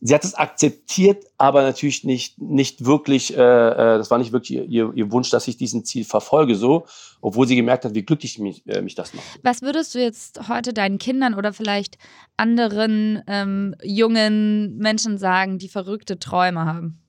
sie 0.00 0.14
hat 0.14 0.24
es 0.24 0.34
akzeptiert, 0.34 1.24
aber 1.38 1.62
natürlich 1.62 2.04
nicht, 2.04 2.40
nicht 2.40 2.84
wirklich, 2.84 3.36
äh, 3.36 3.40
äh, 3.40 3.98
das 3.98 4.10
war 4.10 4.18
nicht 4.18 4.32
wirklich 4.32 4.58
ihr, 4.68 4.92
ihr 4.94 5.12
Wunsch, 5.12 5.30
dass 5.30 5.48
ich 5.48 5.56
diesen 5.56 5.84
Ziel 5.84 6.04
verfolge, 6.04 6.54
so, 6.54 6.86
obwohl 7.20 7.48
sie 7.48 7.56
gemerkt 7.56 7.84
hat, 7.84 7.94
wie 7.94 8.02
glücklich 8.02 8.38
mich, 8.38 8.66
äh, 8.66 8.80
mich 8.80 8.94
das 8.94 9.12
macht. 9.14 9.26
Was 9.42 9.62
würdest 9.62 9.94
du 9.94 10.00
jetzt 10.00 10.48
heute 10.48 10.72
deinen 10.72 10.98
Kindern 10.98 11.34
oder 11.34 11.52
vielleicht 11.52 11.98
anderen 12.36 13.22
ähm, 13.26 13.74
jungen 13.82 14.76
Menschen 14.78 15.18
sagen, 15.18 15.58
die 15.58 15.68
verrückte 15.68 16.18
Träume 16.18 16.64
haben? 16.64 17.00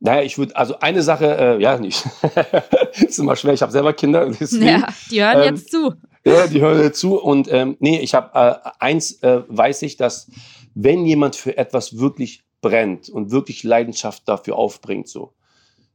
Naja, 0.00 0.22
ich 0.22 0.38
würde, 0.38 0.54
also 0.54 0.78
eine 0.78 1.02
Sache, 1.02 1.26
äh, 1.26 1.60
ja, 1.62 1.76
nicht. 1.76 2.04
ist 3.00 3.18
immer 3.18 3.34
schwer, 3.34 3.52
ich 3.52 3.62
habe 3.62 3.72
selber 3.72 3.92
Kinder. 3.92 4.30
Deswegen, 4.40 4.64
ja, 4.64 4.88
die 5.10 5.22
hören 5.22 5.42
ähm, 5.42 5.54
jetzt 5.56 5.72
zu. 5.72 5.92
Ja, 6.24 6.46
die 6.46 6.60
hören 6.60 6.80
jetzt 6.80 7.00
zu. 7.00 7.20
Und 7.20 7.50
ähm, 7.50 7.76
nee, 7.80 7.98
ich 7.98 8.14
habe 8.14 8.30
äh, 8.32 8.70
eins 8.78 9.20
äh, 9.22 9.42
weiß 9.48 9.82
ich, 9.82 9.96
dass 9.96 10.30
wenn 10.74 11.04
jemand 11.06 11.36
für 11.36 11.56
etwas 11.56 11.98
wirklich 11.98 12.44
brennt 12.60 13.08
und 13.08 13.30
wirklich 13.30 13.62
Leidenschaft 13.62 14.28
dafür 14.28 14.56
aufbringt, 14.56 15.08
so, 15.08 15.32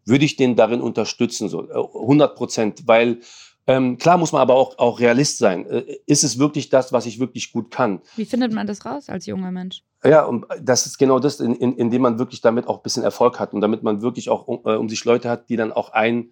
würde 0.06 0.26
ich 0.26 0.36
den 0.36 0.56
darin 0.56 0.82
unterstützen, 0.82 1.50
so 1.50 1.70
100 1.70 2.32
äh, 2.32 2.36
Prozent, 2.36 2.88
weil 2.88 3.20
ähm, 3.66 3.98
klar 3.98 4.18
muss 4.18 4.34
man 4.34 4.42
aber 4.42 4.56
auch, 4.56 4.78
auch 4.78 5.00
Realist 5.00 5.38
sein. 5.38 5.66
Äh, 5.68 6.00
ist 6.06 6.24
es 6.24 6.38
wirklich 6.38 6.70
das, 6.70 6.92
was 6.92 7.06
ich 7.06 7.20
wirklich 7.20 7.52
gut 7.54 7.72
kann? 7.72 8.02
Wie 8.18 8.26
findet 8.26 8.52
man 8.52 8.68
das 8.68 8.86
raus 8.86 9.10
als 9.10 9.26
junger 9.26 9.52
Mensch? 9.52 9.84
Ja, 10.04 10.26
und 10.26 10.46
das 10.62 10.86
ist 10.86 10.98
genau 10.98 11.20
das, 11.20 11.40
in, 11.40 11.56
in, 11.56 11.78
indem 11.78 12.02
man 12.02 12.20
wirklich 12.20 12.42
damit 12.42 12.68
auch 12.68 12.78
ein 12.78 12.84
bisschen 12.84 13.04
Erfolg 13.04 13.40
hat 13.40 13.54
und 13.54 13.62
damit 13.62 13.82
man 13.84 14.02
wirklich 14.02 14.30
auch 14.30 14.48
um, 14.48 14.62
äh, 14.66 14.76
um 14.76 14.90
sich 14.90 15.06
Leute 15.06 15.30
hat, 15.30 15.50
die 15.50 15.56
dann 15.56 15.72
auch 15.72 15.94
einen 15.94 16.32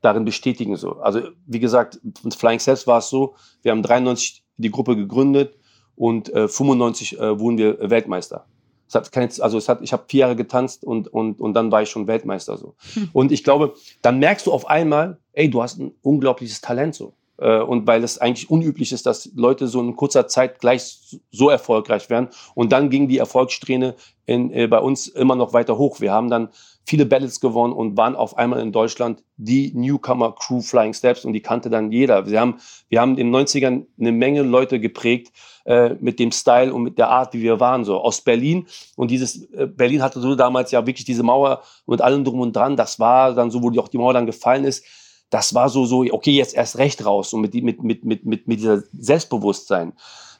darin 0.00 0.24
bestätigen. 0.24 0.76
So. 0.76 1.00
Also 1.00 1.20
wie 1.46 1.60
gesagt, 1.60 2.00
mit 2.22 2.34
Flying 2.34 2.60
Steps 2.60 2.86
war 2.86 2.98
es 2.98 3.10
so, 3.10 3.34
wir 3.60 3.72
haben 3.72 3.82
93 3.82 4.42
die 4.56 4.70
Gruppe 4.70 4.96
gegründet 4.96 5.58
und 5.96 6.32
äh, 6.32 6.48
95 6.48 7.18
äh, 7.18 7.38
wurden 7.38 7.58
wir 7.58 7.90
Weltmeister. 7.90 8.46
Es 8.88 8.94
hat 8.96 9.12
keine, 9.12 9.30
also 9.38 9.56
es 9.56 9.68
hat, 9.68 9.82
ich 9.82 9.92
habe 9.92 10.04
vier 10.08 10.20
Jahre 10.20 10.36
getanzt 10.36 10.82
und, 10.82 11.06
und, 11.06 11.38
und 11.38 11.54
dann 11.54 11.70
war 11.70 11.82
ich 11.82 11.90
schon 11.90 12.08
Weltmeister 12.08 12.56
so. 12.56 12.74
Hm. 12.94 13.08
Und 13.12 13.30
ich 13.30 13.44
glaube, 13.44 13.74
dann 14.02 14.18
merkst 14.18 14.46
du 14.48 14.52
auf 14.52 14.66
einmal, 14.68 15.18
ey, 15.32 15.48
du 15.48 15.62
hast 15.62 15.78
ein 15.78 15.92
unglaubliches 16.02 16.60
Talent 16.60 16.96
so. 16.96 17.14
Äh, 17.40 17.60
und 17.60 17.86
weil 17.86 18.04
es 18.04 18.18
eigentlich 18.18 18.50
unüblich 18.50 18.92
ist, 18.92 19.06
dass 19.06 19.30
Leute 19.34 19.66
so 19.66 19.80
in 19.80 19.96
kurzer 19.96 20.28
Zeit 20.28 20.60
gleich 20.60 21.18
so 21.30 21.48
erfolgreich 21.48 22.10
werden. 22.10 22.28
Und 22.54 22.72
dann 22.72 22.90
ging 22.90 23.08
die 23.08 23.18
Erfolgssträhne 23.18 23.94
in, 24.26 24.52
äh, 24.52 24.66
bei 24.66 24.78
uns 24.78 25.08
immer 25.08 25.34
noch 25.34 25.52
weiter 25.52 25.78
hoch. 25.78 26.00
Wir 26.00 26.12
haben 26.12 26.30
dann 26.30 26.50
viele 26.84 27.06
Battles 27.06 27.40
gewonnen 27.40 27.72
und 27.72 27.96
waren 27.96 28.16
auf 28.16 28.36
einmal 28.36 28.60
in 28.60 28.72
Deutschland 28.72 29.22
die 29.36 29.72
Newcomer 29.74 30.34
Crew 30.34 30.60
Flying 30.60 30.92
Steps 30.92 31.24
und 31.24 31.32
die 31.32 31.40
kannte 31.40 31.70
dann 31.70 31.92
jeder. 31.92 32.26
Wir 32.26 32.40
haben, 32.40 32.60
wir 32.88 33.00
haben 33.00 33.16
in 33.16 33.32
den 33.32 33.36
90ern 33.36 33.86
eine 33.98 34.12
Menge 34.12 34.42
Leute 34.42 34.80
geprägt 34.80 35.32
äh, 35.64 35.94
mit 36.00 36.18
dem 36.18 36.32
Style 36.32 36.72
und 36.72 36.82
mit 36.82 36.98
der 36.98 37.08
Art, 37.08 37.32
wie 37.32 37.42
wir 37.42 37.60
waren, 37.60 37.84
so 37.84 38.00
aus 38.00 38.20
Berlin. 38.22 38.66
Und 38.96 39.10
dieses, 39.10 39.44
äh, 39.52 39.66
Berlin 39.66 40.02
hatte 40.02 40.20
so 40.20 40.34
damals 40.34 40.72
ja 40.72 40.86
wirklich 40.86 41.04
diese 41.04 41.22
Mauer 41.22 41.62
mit 41.86 42.00
allem 42.00 42.24
drum 42.24 42.40
und 42.40 42.54
dran. 42.54 42.76
Das 42.76 42.98
war 42.98 43.34
dann 43.34 43.50
so, 43.50 43.62
wo 43.62 43.70
die, 43.70 43.78
auch 43.78 43.88
die 43.88 43.98
Mauer 43.98 44.12
dann 44.12 44.26
gefallen 44.26 44.64
ist. 44.64 44.84
Das 45.30 45.54
war 45.54 45.68
so, 45.68 45.86
so, 45.86 46.04
okay, 46.10 46.32
jetzt 46.32 46.54
erst 46.54 46.78
recht 46.78 47.04
raus 47.04 47.32
und 47.32 47.40
mit, 47.40 47.54
mit, 47.54 47.82
mit, 47.82 48.04
mit, 48.04 48.24
mit, 48.24 48.48
mit 48.48 48.58
dieser 48.58 48.82
Selbstbewusstsein. 48.92 49.92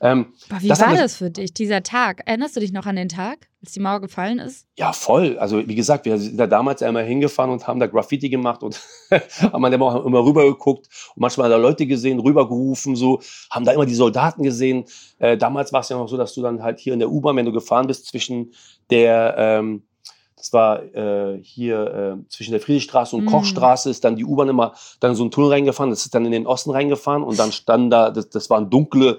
Ähm, 0.03 0.33
Aber 0.49 0.63
wie 0.63 0.69
das 0.69 0.81
war 0.81 0.95
das 0.95 1.17
für 1.17 1.31
dich, 1.31 1.53
dieser 1.53 1.83
Tag? 1.83 2.23
Erinnerst 2.25 2.57
du 2.57 2.61
dich 2.61 2.73
noch 2.73 2.87
an 2.87 2.97
den 2.97 3.11
Tag, 3.11 3.49
als 3.63 3.73
die 3.73 3.81
Mauer 3.81 4.01
gefallen 4.01 4.39
ist? 4.39 4.67
Ja, 4.79 4.95
voll. 4.95 5.39
Also 5.39 5.69
wie 5.69 5.75
gesagt, 5.75 6.07
wir 6.07 6.17
sind 6.17 6.39
da 6.39 6.47
damals 6.47 6.83
einmal 6.83 7.05
hingefahren 7.05 7.51
und 7.51 7.67
haben 7.67 7.81
da 7.81 7.87
Graffiti 7.87 8.31
gemacht 8.31 8.63
und 8.63 8.81
haben 9.43 9.63
dann 9.63 9.73
immer, 9.73 10.03
immer 10.05 10.25
rüber 10.25 10.45
geguckt 10.47 10.89
und 11.15 11.21
manchmal 11.21 11.51
da 11.51 11.57
Leute 11.57 11.87
gesehen, 11.87 12.19
rübergerufen, 12.19 12.97
so, 12.97 13.21
haben 13.51 13.67
da 13.67 13.73
immer 13.73 13.85
die 13.85 13.95
Soldaten 13.95 14.43
gesehen. 14.43 14.87
Äh, 15.19 15.37
damals 15.37 15.71
war 15.73 15.81
es 15.81 15.91
ja 15.91 15.99
noch 15.99 16.09
so, 16.09 16.17
dass 16.17 16.33
du 16.35 16.41
dann 16.41 16.63
halt 16.63 16.81
hier 16.81 16.95
in 16.95 16.99
der 16.99 17.11
U-Bahn, 17.11 17.37
wenn 17.37 17.47
du 17.47 17.53
gefahren 17.53 17.87
bist, 17.87 18.07
zwischen 18.07 18.55
der 18.89 19.35
ähm, 19.37 19.83
das 20.41 20.53
war 20.53 20.83
äh, 20.95 21.39
hier 21.43 22.19
äh, 22.19 22.29
zwischen 22.29 22.53
der 22.53 22.61
Friedrichstraße 22.61 23.15
und 23.15 23.25
mm. 23.25 23.29
Kochstraße, 23.29 23.91
ist 23.91 24.05
dann 24.05 24.17
die 24.17 24.25
U-Bahn 24.25 24.49
immer 24.49 24.75
dann 24.99 25.15
so 25.15 25.23
einen 25.23 25.31
Tunnel 25.31 25.51
reingefahren, 25.51 25.91
das 25.91 26.05
ist 26.05 26.15
dann 26.15 26.25
in 26.25 26.33
den 26.33 26.47
Osten 26.47 26.71
reingefahren 26.71 27.23
und 27.23 27.39
dann 27.39 27.53
standen 27.53 27.91
da, 27.91 28.11
das, 28.11 28.31
das 28.31 28.51
waren 28.51 28.71
dunkle 28.71 29.19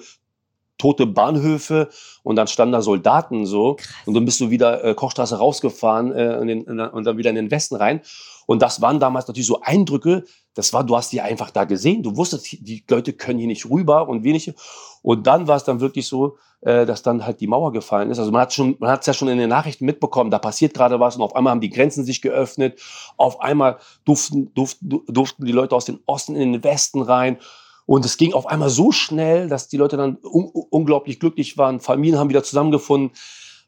tote 0.81 1.05
Bahnhöfe 1.05 1.89
und 2.23 2.35
dann 2.35 2.47
standen 2.47 2.73
da 2.73 2.81
Soldaten 2.81 3.45
so 3.45 3.75
Krass. 3.75 3.93
und 4.07 4.15
dann 4.15 4.25
bist 4.25 4.41
du 4.41 4.49
wieder 4.49 4.83
äh, 4.83 4.95
Kochstraße 4.95 5.37
rausgefahren 5.37 6.11
äh, 6.11 6.39
in 6.39 6.47
den, 6.47 6.63
in, 6.63 6.79
und 6.79 7.03
dann 7.05 7.17
wieder 7.17 7.29
in 7.29 7.35
den 7.35 7.51
Westen 7.51 7.75
rein. 7.75 8.01
Und 8.47 8.63
das 8.63 8.81
waren 8.81 8.99
damals 8.99 9.27
natürlich 9.27 9.45
so 9.45 9.61
Eindrücke, 9.61 10.25
das 10.53 10.73
war, 10.73 10.83
du 10.83 10.95
hast 10.95 11.11
die 11.11 11.21
einfach 11.21 11.51
da 11.51 11.63
gesehen, 11.63 12.03
du 12.03 12.15
wusstest, 12.17 12.51
die 12.51 12.83
Leute 12.89 13.13
können 13.13 13.39
hier 13.39 13.47
nicht 13.47 13.69
rüber 13.69 14.07
und 14.07 14.23
wenig. 14.23 14.53
Und 15.01 15.25
dann 15.27 15.47
war 15.47 15.55
es 15.55 15.63
dann 15.63 15.79
wirklich 15.79 16.07
so, 16.07 16.37
äh, 16.61 16.85
dass 16.85 17.01
dann 17.01 17.25
halt 17.25 17.39
die 17.39 17.47
Mauer 17.47 17.71
gefallen 17.71 18.11
ist. 18.11 18.19
Also 18.19 18.31
man 18.31 18.41
hat 18.41 18.53
schon, 18.53 18.75
man 18.79 18.91
hat 18.91 19.01
es 19.01 19.07
ja 19.07 19.13
schon 19.13 19.29
in 19.29 19.37
den 19.37 19.49
Nachrichten 19.49 19.85
mitbekommen, 19.85 20.29
da 20.29 20.39
passiert 20.39 20.73
gerade 20.73 20.99
was 20.99 21.15
und 21.15 21.21
auf 21.21 21.35
einmal 21.35 21.51
haben 21.51 21.61
die 21.61 21.69
Grenzen 21.69 22.05
sich 22.05 22.21
geöffnet, 22.21 22.79
auf 23.17 23.41
einmal 23.41 23.77
durften, 24.05 24.53
durften, 24.53 25.01
durften 25.07 25.45
die 25.45 25.51
Leute 25.51 25.75
aus 25.75 25.85
dem 25.85 25.99
Osten 26.05 26.35
in 26.35 26.53
den 26.53 26.63
Westen 26.63 27.01
rein 27.01 27.37
und 27.85 28.05
es 28.05 28.17
ging 28.17 28.33
auf 28.33 28.45
einmal 28.45 28.69
so 28.69 28.91
schnell, 28.91 29.47
dass 29.49 29.67
die 29.67 29.77
Leute 29.77 29.97
dann 29.97 30.17
un 30.23 30.49
unglaublich 30.69 31.19
glücklich 31.19 31.57
waren. 31.57 31.79
Familien 31.79 32.19
haben 32.19 32.29
wieder 32.29 32.43
zusammengefunden. 32.43 33.11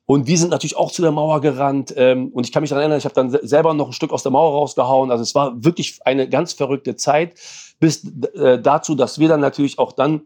Und 0.06 0.28
wir 0.28 0.38
sind 0.38 0.50
natürlich 0.50 0.76
auch 0.76 0.92
zu 0.92 1.02
der 1.02 1.12
Mauer 1.12 1.40
gerannt. 1.40 1.94
Ähm, 1.96 2.30
und 2.34 2.46
ich 2.46 2.52
kann 2.52 2.62
mich 2.62 2.70
daran 2.70 2.82
erinnern, 2.82 2.98
ich 2.98 3.06
habe 3.06 3.16
dann 3.16 3.30
selber 3.30 3.74
noch 3.74 3.88
ein 3.88 3.94
Stück 3.94 4.12
aus 4.12 4.24
der 4.24 4.32
Mauer 4.32 4.52
rausgehauen. 4.52 5.12
Also 5.12 5.22
es 5.22 5.34
war 5.34 5.64
wirklich 5.64 6.00
eine 6.06 6.28
ganz 6.28 6.54
verrückte 6.54 6.96
Zeit, 6.96 7.36
bis 7.80 8.04
äh, 8.36 8.60
dazu, 8.60 8.96
dass 8.96 9.20
wir 9.20 9.30
dann 9.30 9.40
natürlich 9.40 9.80
auch 9.80 9.94
dann 9.94 10.24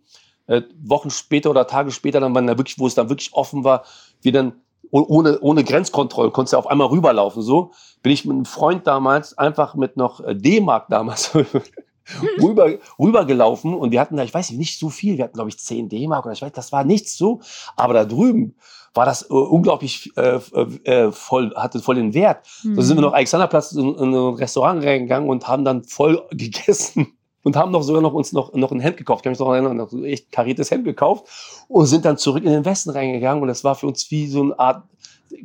äh, 0.48 0.64
Wochen 0.82 1.10
später 1.10 1.52
oder 1.52 1.68
Tage 1.68 1.92
später, 1.92 2.20
dann, 2.20 2.34
da 2.34 2.58
wirklich, 2.58 2.80
wo 2.80 2.88
es 2.88 2.96
dann 2.96 3.10
wirklich 3.10 3.34
offen 3.34 3.64
war, 3.64 3.84
wir 4.22 4.32
dann 4.32 4.54
ohne, 4.90 5.40
ohne 5.42 5.64
Grenzkontrolle, 5.64 6.32
konntest 6.32 6.54
du 6.54 6.58
auf 6.58 6.68
einmal 6.68 6.88
rüberlaufen. 6.88 7.42
So 7.42 7.72
bin 8.02 8.14
ich 8.14 8.26
mit 8.26 8.36
einem 8.36 8.46
Freund 8.46 8.88
damals 8.88 9.38
einfach 9.38 9.76
mit 9.76 9.98
noch 9.98 10.22
äh, 10.22 10.34
D-Mark 10.34 10.88
damals 10.90 11.36
rüber, 12.42 12.78
rübergelaufen 12.98 13.74
und 13.74 13.92
wir 13.92 14.00
hatten 14.00 14.16
da, 14.16 14.24
ich 14.24 14.34
weiß 14.34 14.50
nicht, 14.52 14.60
nicht 14.60 14.80
so 14.80 14.90
viel, 14.90 15.18
wir 15.18 15.26
hatten 15.26 15.34
glaube 15.34 15.50
ich 15.50 15.60
10 15.60 15.90
D-Mark 15.90 16.26
oder 16.26 16.34
ich 16.34 16.42
weiß, 16.42 16.54
das 16.54 16.72
war 16.72 16.84
nichts 16.84 17.18
so, 17.18 17.42
aber 17.76 17.94
da 17.94 18.06
drüben 18.06 18.56
war 18.98 19.06
das 19.06 19.30
äh, 19.30 19.34
unglaublich 19.34 20.12
äh, 20.18 20.40
äh, 20.84 21.12
voll, 21.12 21.54
hatte 21.56 21.80
voll 21.80 21.96
den 21.96 22.14
Wert. 22.14 22.46
Mhm. 22.64 22.76
So 22.76 22.82
sind 22.82 22.98
wir 22.98 23.02
noch 23.02 23.14
Alexanderplatz 23.14 23.72
in, 23.72 23.96
in 23.96 24.14
ein 24.14 24.34
Restaurant 24.34 24.84
reingegangen 24.84 25.30
und 25.30 25.48
haben 25.48 25.64
dann 25.64 25.84
voll 25.84 26.24
gegessen 26.32 27.14
und 27.44 27.56
haben 27.56 27.72
noch 27.72 27.84
sogar 27.84 28.02
noch 28.02 28.14
uns 28.14 28.34
noch, 28.34 28.54
noch 28.54 28.72
ein 28.72 28.82
Hemd 28.82 28.98
gekauft. 28.98 29.22
Ich 29.22 29.24
kann 29.24 29.32
mich 29.32 29.40
noch 29.40 29.54
erinnern, 29.54 29.78
noch 29.78 29.90
so 29.90 30.04
echt 30.04 30.32
kariertes 30.32 30.72
Hemd 30.72 30.84
gekauft 30.84 31.28
und 31.70 31.86
sind 31.86 32.04
dann 32.04 32.18
zurück 32.18 32.44
in 32.44 32.52
den 32.52 32.66
Westen 32.66 32.90
reingegangen 32.90 33.42
und 33.42 33.48
das 33.48 33.64
war 33.64 33.76
für 33.76 33.88
uns 33.88 34.12
wie 34.12 34.28
so 34.28 34.42
eine 34.42 34.60
Art 34.60 34.84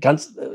ganz, 0.01 0.37
äh, 0.37 0.49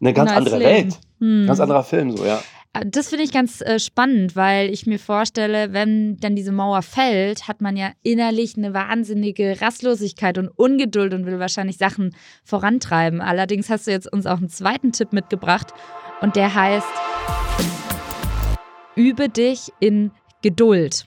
eine 0.00 0.12
ganz 0.12 0.30
nice 0.30 0.38
andere 0.38 0.58
Leben. 0.58 0.70
Welt. 0.70 0.98
Mhm. 1.18 1.46
Ganz 1.46 1.58
anderer 1.58 1.82
Film, 1.82 2.16
so, 2.16 2.24
ja. 2.24 2.40
Das 2.84 3.08
finde 3.08 3.24
ich 3.24 3.32
ganz 3.32 3.60
äh, 3.60 3.78
spannend, 3.78 4.36
weil 4.36 4.70
ich 4.70 4.86
mir 4.86 4.98
vorstelle, 4.98 5.72
wenn 5.72 6.16
dann 6.18 6.36
diese 6.36 6.52
Mauer 6.52 6.82
fällt, 6.82 7.48
hat 7.48 7.60
man 7.60 7.76
ja 7.76 7.92
innerlich 8.02 8.56
eine 8.56 8.74
wahnsinnige 8.74 9.60
Rastlosigkeit 9.60 10.36
und 10.38 10.48
Ungeduld 10.48 11.14
und 11.14 11.26
will 11.26 11.38
wahrscheinlich 11.38 11.78
Sachen 11.78 12.14
vorantreiben. 12.44 13.20
Allerdings 13.20 13.70
hast 13.70 13.86
du 13.86 13.92
jetzt 13.92 14.12
uns 14.12 14.26
auch 14.26 14.38
einen 14.38 14.48
zweiten 14.48 14.92
Tipp 14.92 15.12
mitgebracht 15.12 15.72
und 16.20 16.36
der 16.36 16.54
heißt, 16.54 16.86
übe 18.96 19.28
dich 19.28 19.72
in 19.80 20.10
Geduld. 20.42 21.06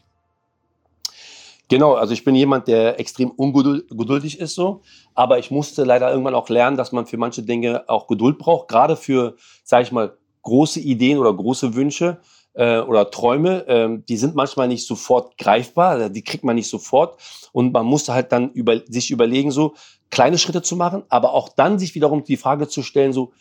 Genau, 1.69 1.93
also 1.93 2.13
ich 2.13 2.23
bin 2.23 2.34
jemand, 2.34 2.67
der 2.67 2.99
extrem 2.99 3.29
ungeduldig 3.29 4.39
ist 4.39 4.55
so, 4.55 4.82
aber 5.13 5.38
ich 5.38 5.51
musste 5.51 5.84
leider 5.84 6.10
irgendwann 6.10 6.34
auch 6.34 6.49
lernen, 6.49 6.77
dass 6.77 6.91
man 6.91 7.05
für 7.05 7.17
manche 7.17 7.43
Dinge 7.43 7.88
auch 7.88 8.08
Geduld 8.08 8.39
braucht, 8.39 8.69
gerade 8.69 8.95
für, 8.95 9.36
sage 9.63 9.84
ich 9.84 9.91
mal, 9.91 10.17
große 10.41 10.80
Ideen 10.80 11.17
oder 11.17 11.34
große 11.34 11.75
Wünsche 11.75 12.19
äh, 12.54 12.80
oder 12.80 13.12
Träume, 13.12 13.67
äh, 13.67 13.99
die 14.08 14.17
sind 14.17 14.36
manchmal 14.36 14.67
nicht 14.67 14.86
sofort 14.86 15.38
greifbar, 15.38 15.91
also 15.91 16.10
die 16.10 16.23
kriegt 16.23 16.43
man 16.43 16.56
nicht 16.56 16.69
sofort 16.69 17.19
und 17.52 17.73
man 17.73 17.86
muss 17.86 18.08
halt 18.10 18.32
dann 18.32 18.52
über, 18.52 18.82
sich 18.88 19.12
überlegen, 19.12 19.52
so 19.52 19.75
kleine 20.10 20.38
Schritte 20.38 20.62
zu 20.62 20.75
machen, 20.75 21.04
aber 21.10 21.34
auch 21.34 21.49
dann 21.49 21.80
sich 21.80 21.95
wiederum 21.95 22.23
die 22.23 22.38
Frage 22.38 22.67
zu 22.67 22.84
stellen, 22.84 23.13
so 23.13 23.32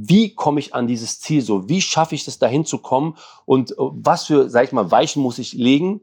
wie 0.00 0.32
komme 0.34 0.60
ich 0.60 0.74
an 0.74 0.86
dieses 0.86 1.18
Ziel 1.18 1.42
so? 1.42 1.68
Wie 1.68 1.82
schaffe 1.82 2.14
ich 2.14 2.26
es, 2.26 2.38
dahin 2.38 2.64
zu 2.64 2.78
kommen? 2.78 3.16
Und 3.46 3.72
äh, 3.72 3.74
was 3.78 4.26
für, 4.26 4.48
sag 4.48 4.64
ich 4.64 4.72
mal, 4.72 4.90
Weichen 4.90 5.22
muss 5.22 5.38
ich 5.38 5.54
legen, 5.54 6.02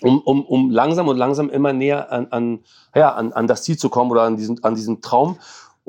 um, 0.00 0.20
um, 0.20 0.44
um 0.46 0.70
langsam 0.70 1.08
und 1.08 1.18
langsam 1.18 1.50
immer 1.50 1.74
näher 1.74 2.10
an, 2.10 2.28
an, 2.30 2.60
ja, 2.94 3.12
an, 3.12 3.34
an 3.34 3.46
das 3.46 3.62
Ziel 3.62 3.76
zu 3.76 3.90
kommen 3.90 4.10
oder 4.10 4.22
an 4.22 4.36
diesen, 4.36 4.64
an 4.64 4.74
diesen 4.74 5.02
Traum? 5.02 5.38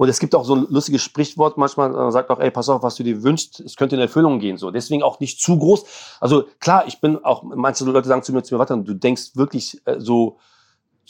Und 0.02 0.10
es 0.10 0.18
gibt 0.18 0.34
auch 0.34 0.46
so 0.46 0.56
ein 0.56 0.66
lustiges 0.68 1.04
Sprichwort, 1.04 1.60
manchmal 1.60 1.92
man 1.92 2.12
sagt 2.12 2.32
auch, 2.32 2.40
ey, 2.40 2.50
pass 2.50 2.68
auf, 2.70 2.82
was 2.82 2.96
du 2.96 3.04
dir 3.04 3.22
wünschst, 3.22 3.60
es 3.60 3.76
könnte 3.76 3.96
in 3.96 4.02
Erfüllung 4.02 4.40
gehen. 4.40 4.58
So, 4.58 4.72
deswegen 4.72 5.04
auch 5.04 5.20
nicht 5.20 5.40
zu 5.40 5.60
groß. 5.60 5.86
Also 6.20 6.46
klar, 6.60 6.86
ich 6.88 7.00
bin 7.02 7.24
auch, 7.24 7.44
manche 7.44 7.86
Leute 7.86 8.08
sagen 8.08 8.24
zu 8.24 8.34
mir, 8.34 8.42
zu 8.42 8.56
mir, 8.56 8.58
warte, 8.58 8.76
du 8.80 8.96
denkst 8.96 9.36
wirklich 9.36 9.80
äh, 9.86 10.00
so 10.00 10.40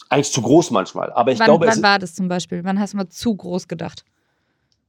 eigentlich 0.10 0.34
zu 0.34 0.42
groß 0.42 0.72
manchmal. 0.72 1.10
Aber 1.14 1.32
ich 1.32 1.40
wann, 1.40 1.46
glaube, 1.46 1.68
wann 1.68 1.82
war 1.82 2.00
das 2.00 2.16
zum 2.16 2.28
Beispiel? 2.28 2.66
Wann 2.66 2.82
hast 2.82 2.92
du 2.92 2.98
mal 2.98 3.08
zu 3.08 3.34
groß 3.34 3.70
gedacht? 3.70 4.04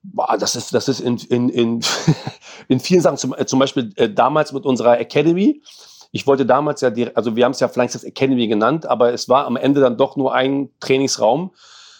Boah, 0.02 0.36
das 0.36 0.56
ist, 0.56 0.74
das 0.74 0.88
ist 0.88 0.98
in, 0.98 1.18
in, 1.18 1.48
in, 1.48 1.80
in 2.66 2.80
vielen 2.80 3.02
Sachen, 3.02 3.18
zum, 3.18 3.36
äh, 3.38 3.46
zum 3.46 3.60
Beispiel 3.60 3.92
äh, 3.94 4.10
damals 4.10 4.52
mit 4.52 4.64
unserer 4.64 4.98
Academy. 4.98 5.62
Ich 6.10 6.26
wollte 6.26 6.44
damals 6.44 6.80
ja, 6.80 6.90
die, 6.90 7.14
also 7.14 7.36
wir 7.36 7.44
haben 7.44 7.52
es 7.52 7.60
ja 7.60 7.68
Flanksteps 7.68 8.02
Academy 8.02 8.48
genannt, 8.48 8.84
aber 8.84 9.12
es 9.12 9.28
war 9.28 9.46
am 9.46 9.54
Ende 9.54 9.80
dann 9.80 9.96
doch 9.96 10.16
nur 10.16 10.34
ein 10.34 10.70
Trainingsraum. 10.80 11.52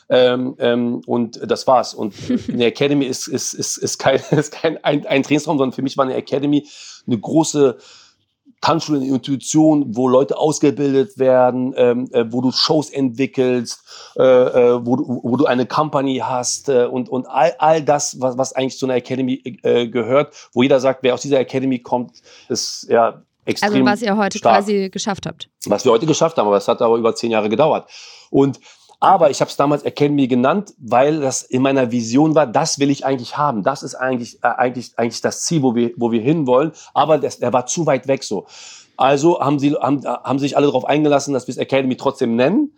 Ähm, 0.09 0.55
ähm, 0.59 1.03
und 1.07 1.41
das 1.51 1.67
war's. 1.67 1.95
Und 1.95 2.15
eine 2.49 2.67
Academy 2.67 3.07
ist, 3.07 3.29
ist, 3.29 3.55
ist, 3.55 3.77
ist 3.77 3.99
kein, 3.99 4.21
ist 4.31 4.53
kein 4.53 4.83
ein, 4.85 5.07
ein 5.07 5.23
Trainingsraum, 5.23 5.59
sondern 5.59 5.73
für 5.75 5.83
mich 5.83 5.97
war 5.97 6.05
eine 6.05 6.15
Academy 6.15 6.67
eine 7.07 7.19
große 7.19 7.79
Tanzschule 8.63 8.99
in 8.99 9.15
Intuition, 9.15 9.97
wo 9.97 10.09
Leute 10.09 10.39
ausgebildet 10.39 11.19
werden, 11.19 11.75
ähm, 11.77 12.09
äh, 12.13 12.25
wo 12.33 12.41
du 12.41 12.53
Shows 12.53 12.91
entwickelst, 12.91 13.83
äh, 14.17 14.23
äh, 14.23 14.87
wo, 14.87 14.97
du, 14.97 15.21
wo 15.23 15.37
du 15.37 15.47
eine 15.47 15.67
Company 15.67 16.23
hast 16.25 16.69
äh, 16.69 16.87
und, 16.87 17.09
und 17.09 17.27
all, 17.27 17.55
all 17.59 17.83
das, 17.83 18.21
was, 18.21 18.39
was 18.39 18.53
eigentlich 18.53 18.79
zu 18.79 18.87
einer 18.87 18.95
Academy 18.95 19.43
äh, 19.63 19.89
gehört, 19.89 20.33
wo 20.53 20.63
jeder 20.63 20.79
sagt, 20.79 21.03
wer 21.03 21.15
aus 21.15 21.23
dieser 21.23 21.41
Academy 21.41 21.81
kommt, 21.81 22.23
ist 22.49 22.87
ja 22.89 23.23
extrem 23.45 23.73
Also 23.73 23.85
was 23.85 24.03
ihr 24.03 24.17
heute 24.17 24.39
stark. 24.39 24.59
quasi 24.59 24.89
geschafft 24.91 25.27
habt. 25.27 25.49
Was 25.67 25.85
wir 25.85 25.91
heute 25.91 26.07
geschafft 26.07 26.37
haben, 26.39 26.47
aber 26.47 26.57
es 26.57 26.69
hat 26.69 26.81
aber 26.81 26.97
über 26.97 27.15
zehn 27.17 27.33
Jahre 27.33 27.49
gedauert. 27.49 27.91
Und 28.31 28.61
aber 29.03 29.31
ich 29.31 29.41
habe 29.41 29.51
es 29.51 29.57
damals 29.57 29.83
Academy 29.83 30.29
genannt, 30.29 30.75
weil 30.79 31.19
das 31.19 31.43
in 31.43 31.61
meiner 31.61 31.91
Vision 31.91 32.37
war, 32.37 32.47
das 32.47 32.79
will 32.79 32.89
ich 32.89 33.05
eigentlich 33.05 33.37
haben. 33.37 33.65
Das 33.65 33.83
ist 33.83 33.97
eigentlich, 33.97 34.39
äh, 34.45 34.47
eigentlich, 34.47 34.93
eigentlich 34.97 35.21
das 35.21 35.43
Ziel, 35.43 35.65
wo 35.65 35.75
wir, 35.75 35.91
wo 35.97 36.13
wir 36.13 36.21
hinwollen. 36.21 36.71
Aber 36.95 37.19
das, 37.19 37.41
der 37.41 37.53
war 37.53 37.67
zu 37.67 37.85
weit 37.87 38.07
weg 38.07 38.23
so. 38.23 38.47
Also 38.97 39.41
haben 39.41 39.59
sie 39.59 39.75
haben, 39.75 40.07
haben 40.07 40.39
sich 40.39 40.57
alle 40.57 40.67
darauf 40.67 40.85
eingelassen, 40.85 41.35
dass 41.35 41.49
wir 41.49 41.53
es 41.53 41.59
Academy 41.59 41.97
trotzdem 41.97 42.37
nennen. 42.37 42.75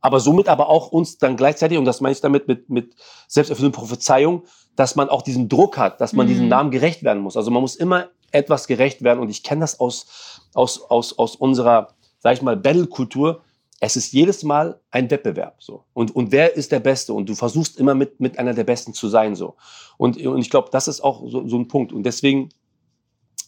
Aber 0.00 0.20
somit 0.20 0.48
aber 0.48 0.68
auch 0.68 0.92
uns 0.92 1.18
dann 1.18 1.36
gleichzeitig, 1.36 1.76
und 1.76 1.86
das 1.86 2.00
meine 2.00 2.12
ich 2.12 2.20
damit 2.20 2.46
mit, 2.46 2.70
mit 2.70 2.94
selbsterfüllenden 3.26 3.76
Prophezeiung, 3.76 4.44
dass 4.76 4.94
man 4.94 5.08
auch 5.08 5.22
diesen 5.22 5.48
Druck 5.48 5.76
hat, 5.76 6.00
dass 6.00 6.12
man 6.12 6.26
mhm. 6.26 6.30
diesem 6.30 6.48
Namen 6.48 6.70
gerecht 6.70 7.02
werden 7.02 7.20
muss. 7.20 7.36
Also 7.36 7.50
man 7.50 7.62
muss 7.62 7.74
immer 7.74 8.10
etwas 8.30 8.68
gerecht 8.68 9.02
werden. 9.02 9.18
Und 9.18 9.28
ich 9.28 9.42
kenne 9.42 9.62
das 9.62 9.80
aus, 9.80 10.40
aus, 10.54 10.88
aus, 10.88 11.18
aus 11.18 11.34
unserer, 11.34 11.88
sag 12.20 12.34
ich 12.34 12.42
mal, 12.42 12.56
Battle-Kultur 12.56 13.40
es 13.80 13.96
ist 13.96 14.12
jedes 14.12 14.42
Mal 14.42 14.80
ein 14.90 15.10
Wettbewerb 15.10 15.56
so 15.58 15.84
und 15.92 16.14
und 16.14 16.32
wer 16.32 16.56
ist 16.56 16.72
der 16.72 16.80
Beste 16.80 17.12
und 17.12 17.28
du 17.28 17.34
versuchst 17.34 17.78
immer 17.78 17.94
mit 17.94 18.20
mit 18.20 18.38
einer 18.38 18.54
der 18.54 18.64
Besten 18.64 18.94
zu 18.94 19.08
sein 19.08 19.34
so 19.34 19.56
und 19.96 20.16
und 20.24 20.40
ich 20.40 20.50
glaube 20.50 20.68
das 20.72 20.88
ist 20.88 21.02
auch 21.02 21.28
so, 21.28 21.46
so 21.46 21.56
ein 21.58 21.68
Punkt 21.68 21.92
und 21.92 22.04
deswegen 22.04 22.50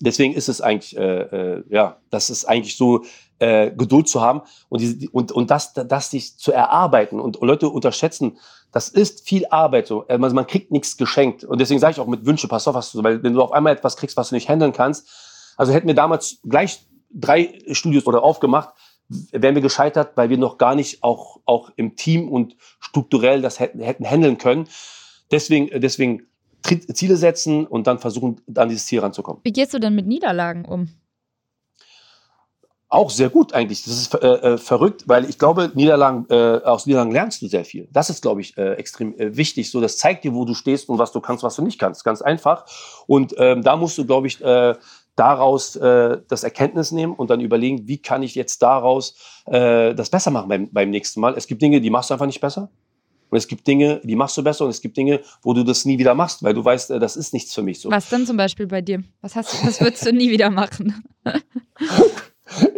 deswegen 0.00 0.34
ist 0.34 0.48
es 0.48 0.60
eigentlich 0.60 0.96
äh, 0.96 1.20
äh, 1.20 1.64
ja 1.68 1.98
das 2.10 2.30
ist 2.30 2.44
eigentlich 2.44 2.76
so 2.76 3.04
äh, 3.38 3.70
Geduld 3.70 4.08
zu 4.08 4.20
haben 4.20 4.42
und, 4.68 4.80
diese, 4.80 5.10
und, 5.10 5.32
und 5.32 5.50
das, 5.50 5.74
das 5.74 6.10
sich 6.10 6.38
zu 6.38 6.52
erarbeiten. 6.52 7.20
Und 7.20 7.38
Leute 7.42 7.68
unterschätzen, 7.68 8.38
das 8.72 8.88
ist 8.88 9.28
viel 9.28 9.46
Arbeit. 9.50 9.86
So. 9.86 10.06
Also 10.08 10.34
man 10.34 10.46
kriegt 10.46 10.70
nichts 10.70 10.96
geschenkt. 10.96 11.44
Und 11.44 11.60
deswegen 11.60 11.80
sage 11.80 11.92
ich 11.92 12.00
auch 12.00 12.06
mit 12.06 12.24
Wünsche, 12.24 12.48
pass 12.48 12.66
auf, 12.66 12.74
was 12.74 12.92
du, 12.92 13.02
weil 13.02 13.22
wenn 13.22 13.34
du 13.34 13.42
auf 13.42 13.52
einmal 13.52 13.74
etwas 13.74 13.96
kriegst, 13.96 14.16
was 14.16 14.30
du 14.30 14.34
nicht 14.34 14.48
handeln 14.48 14.72
kannst, 14.72 15.08
also 15.56 15.72
hätten 15.72 15.86
wir 15.86 15.94
damals 15.94 16.38
gleich 16.48 16.86
drei 17.10 17.58
Studios 17.72 18.06
oder 18.06 18.22
aufgemacht, 18.22 18.70
wären 19.08 19.54
wir 19.54 19.62
gescheitert, 19.62 20.16
weil 20.16 20.30
wir 20.30 20.38
noch 20.38 20.58
gar 20.58 20.74
nicht 20.74 21.02
auch, 21.02 21.40
auch 21.44 21.70
im 21.76 21.96
Team 21.96 22.28
und 22.28 22.56
strukturell 22.80 23.42
das 23.42 23.60
hätten, 23.60 23.80
hätten 23.80 24.04
handeln 24.04 24.38
können. 24.38 24.68
Deswegen, 25.30 25.80
deswegen 25.80 26.26
Ziele 26.62 27.16
setzen 27.16 27.66
und 27.66 27.86
dann 27.86 27.98
versuchen, 27.98 28.40
an 28.54 28.68
dieses 28.68 28.86
Ziel 28.86 29.00
ranzukommen. 29.00 29.40
Wie 29.44 29.52
gehst 29.52 29.72
du 29.74 29.78
denn 29.78 29.94
mit 29.94 30.06
Niederlagen 30.06 30.64
um? 30.64 30.88
Auch 32.88 33.10
sehr 33.10 33.30
gut 33.30 33.52
eigentlich. 33.52 33.82
Das 33.84 33.94
ist 33.94 34.14
äh, 34.14 34.26
äh, 34.26 34.58
verrückt, 34.58 35.04
weil 35.06 35.28
ich 35.28 35.38
glaube, 35.38 35.72
Niederlagen, 35.74 36.26
äh, 36.30 36.60
aus 36.64 36.86
Niederlagen 36.86 37.10
lernst 37.10 37.42
du 37.42 37.48
sehr 37.48 37.64
viel. 37.64 37.88
Das 37.90 38.10
ist, 38.10 38.22
glaube 38.22 38.40
ich, 38.40 38.56
äh, 38.56 38.74
extrem 38.74 39.18
äh, 39.18 39.36
wichtig. 39.36 39.70
So, 39.72 39.80
das 39.80 39.96
zeigt 39.96 40.22
dir, 40.22 40.34
wo 40.34 40.44
du 40.44 40.54
stehst 40.54 40.88
und 40.88 40.98
was 40.98 41.10
du 41.10 41.20
kannst, 41.20 41.42
was 41.42 41.56
du 41.56 41.62
nicht 41.62 41.80
kannst. 41.80 42.04
Ganz 42.04 42.22
einfach. 42.22 42.64
Und 43.08 43.34
ähm, 43.38 43.62
da 43.62 43.76
musst 43.76 43.98
du, 43.98 44.06
glaube 44.06 44.28
ich, 44.28 44.40
äh, 44.40 44.76
daraus 45.16 45.76
äh, 45.76 46.18
das 46.28 46.44
Erkenntnis 46.44 46.92
nehmen 46.92 47.14
und 47.14 47.30
dann 47.30 47.40
überlegen, 47.40 47.88
wie 47.88 47.98
kann 47.98 48.22
ich 48.22 48.34
jetzt 48.34 48.62
daraus 48.62 49.16
äh, 49.46 49.94
das 49.94 50.10
besser 50.10 50.30
machen 50.30 50.48
beim, 50.48 50.70
beim 50.70 50.90
nächsten 50.90 51.20
Mal. 51.20 51.34
Es 51.36 51.46
gibt 51.46 51.62
Dinge, 51.62 51.80
die 51.80 51.90
machst 51.90 52.10
du 52.10 52.14
einfach 52.14 52.26
nicht 52.26 52.40
besser. 52.40 52.70
Und 53.28 53.38
es 53.38 53.48
gibt 53.48 53.66
Dinge, 53.66 54.00
die 54.04 54.14
machst 54.14 54.36
du 54.36 54.44
besser 54.44 54.64
und 54.64 54.70
es 54.70 54.80
gibt 54.80 54.96
Dinge, 54.96 55.20
wo 55.42 55.52
du 55.52 55.64
das 55.64 55.84
nie 55.84 55.98
wieder 55.98 56.14
machst, 56.14 56.44
weil 56.44 56.54
du 56.54 56.64
weißt, 56.64 56.92
äh, 56.92 56.98
das 57.00 57.16
ist 57.16 57.32
nichts 57.32 57.54
für 57.54 57.62
mich 57.62 57.80
so. 57.80 57.90
Was 57.90 58.08
denn 58.08 58.26
zum 58.26 58.36
Beispiel 58.36 58.66
bei 58.66 58.82
dir? 58.82 59.02
Was, 59.20 59.34
hast 59.34 59.52
du, 59.52 59.66
was 59.66 59.80
würdest 59.80 60.06
du 60.06 60.12
nie 60.12 60.30
wieder 60.30 60.50
machen? 60.50 61.02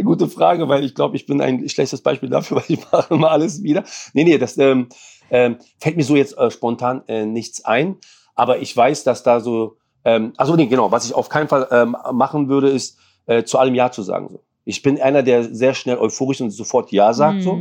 Gute 0.02 0.28
Frage, 0.28 0.68
weil 0.68 0.84
ich 0.84 0.94
glaube, 0.94 1.16
ich 1.16 1.26
bin 1.26 1.42
ein 1.42 1.68
schlechtes 1.68 2.00
Beispiel 2.00 2.30
dafür, 2.30 2.58
weil 2.58 2.64
ich 2.68 2.80
mache 2.90 3.14
immer 3.14 3.30
alles 3.30 3.62
wieder. 3.62 3.84
Nee, 4.14 4.24
nee, 4.24 4.38
das 4.38 4.56
ähm, 4.56 4.88
ähm, 5.30 5.58
fällt 5.78 5.96
mir 5.96 6.04
so 6.04 6.16
jetzt 6.16 6.38
äh, 6.38 6.50
spontan 6.50 7.02
äh, 7.08 7.26
nichts 7.26 7.64
ein. 7.64 7.96
Aber 8.34 8.60
ich 8.60 8.74
weiß, 8.74 9.04
dass 9.04 9.22
da 9.22 9.40
so, 9.40 9.77
ähm, 10.04 10.32
also 10.36 10.56
nee, 10.56 10.66
genau, 10.66 10.90
was 10.90 11.04
ich 11.04 11.14
auf 11.14 11.28
keinen 11.28 11.48
Fall 11.48 11.68
ähm, 11.70 11.96
machen 12.12 12.48
würde, 12.48 12.68
ist 12.68 12.98
äh, 13.26 13.44
zu 13.44 13.58
allem 13.58 13.74
Ja 13.74 13.90
zu 13.90 14.02
sagen. 14.02 14.28
So. 14.30 14.40
Ich 14.64 14.82
bin 14.82 15.00
einer, 15.00 15.22
der 15.22 15.54
sehr 15.54 15.74
schnell 15.74 15.98
euphorisch 15.98 16.40
und 16.40 16.50
sofort 16.50 16.92
Ja 16.92 17.12
sagt. 17.12 17.38
Mhm. 17.38 17.42
So. 17.42 17.58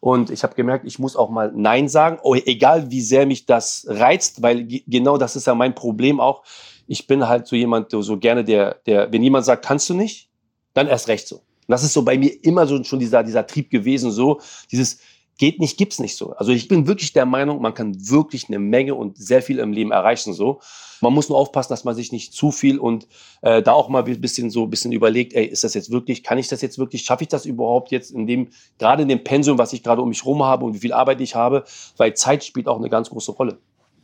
Und 0.00 0.30
ich 0.30 0.42
habe 0.42 0.54
gemerkt, 0.54 0.84
ich 0.86 0.98
muss 0.98 1.16
auch 1.16 1.30
mal 1.30 1.52
Nein 1.54 1.88
sagen, 1.88 2.18
oh, 2.22 2.34
egal 2.34 2.90
wie 2.90 3.00
sehr 3.00 3.26
mich 3.26 3.46
das 3.46 3.86
reizt, 3.88 4.42
weil 4.42 4.66
genau 4.86 5.16
das 5.16 5.36
ist 5.36 5.46
ja 5.46 5.54
mein 5.54 5.74
Problem 5.74 6.20
auch. 6.20 6.44
Ich 6.86 7.06
bin 7.06 7.26
halt 7.26 7.46
so 7.46 7.56
jemand, 7.56 7.90
so 7.90 8.16
gerne 8.18 8.44
der, 8.44 8.76
der, 8.86 9.12
wenn 9.12 9.22
jemand 9.22 9.44
sagt, 9.44 9.64
kannst 9.64 9.90
du 9.90 9.94
nicht, 9.94 10.28
dann 10.74 10.86
erst 10.86 11.08
recht 11.08 11.26
so. 11.26 11.36
Und 11.36 11.72
das 11.72 11.82
ist 11.82 11.92
so 11.92 12.02
bei 12.02 12.16
mir 12.16 12.32
immer 12.44 12.66
so 12.66 12.82
schon 12.84 13.00
dieser, 13.00 13.24
dieser 13.24 13.46
Trieb 13.46 13.70
gewesen, 13.70 14.10
so 14.10 14.40
dieses, 14.70 15.00
geht 15.38 15.60
nicht, 15.60 15.76
gibt's 15.76 15.98
nicht 15.98 16.16
so. 16.16 16.32
Also 16.32 16.52
ich 16.52 16.68
bin 16.68 16.86
wirklich 16.86 17.12
der 17.12 17.26
Meinung, 17.26 17.60
man 17.60 17.74
kann 17.74 18.08
wirklich 18.08 18.48
eine 18.48 18.58
Menge 18.58 18.94
und 18.94 19.18
sehr 19.18 19.42
viel 19.42 19.58
im 19.58 19.72
Leben 19.72 19.90
erreichen 19.90 20.32
so. 20.32 20.60
Man 21.02 21.12
muss 21.12 21.28
nur 21.28 21.36
aufpassen, 21.36 21.70
dass 21.70 21.84
man 21.84 21.94
sich 21.94 22.10
nicht 22.10 22.32
zu 22.32 22.50
viel 22.50 22.78
und 22.78 23.06
äh, 23.42 23.62
da 23.62 23.72
auch 23.72 23.88
mal 23.90 24.04
ein 24.04 24.20
bisschen 24.20 24.50
so 24.50 24.64
ein 24.64 24.70
bisschen 24.70 24.92
überlegt, 24.92 25.34
ey, 25.34 25.44
ist 25.44 25.62
das 25.62 25.74
jetzt 25.74 25.90
wirklich, 25.90 26.22
kann 26.22 26.38
ich 26.38 26.48
das 26.48 26.62
jetzt 26.62 26.78
wirklich, 26.78 27.02
schaffe 27.02 27.24
ich 27.24 27.28
das 27.28 27.44
überhaupt 27.44 27.90
jetzt 27.90 28.10
in 28.10 28.26
dem, 28.26 28.48
gerade 28.78 29.02
in 29.02 29.08
dem 29.08 29.22
Pensum, 29.22 29.58
was 29.58 29.74
ich 29.74 29.82
gerade 29.82 30.00
um 30.00 30.08
mich 30.08 30.24
rum 30.24 30.42
habe 30.42 30.64
und 30.64 30.74
wie 30.74 30.78
viel 30.78 30.94
Arbeit 30.94 31.20
ich 31.20 31.34
habe, 31.34 31.64
weil 31.98 32.14
Zeit 32.14 32.44
spielt 32.44 32.66
auch 32.66 32.78
eine 32.78 32.88
ganz 32.88 33.10
große 33.10 33.32
Rolle. 33.32 33.58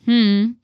Hm. 0.05 0.57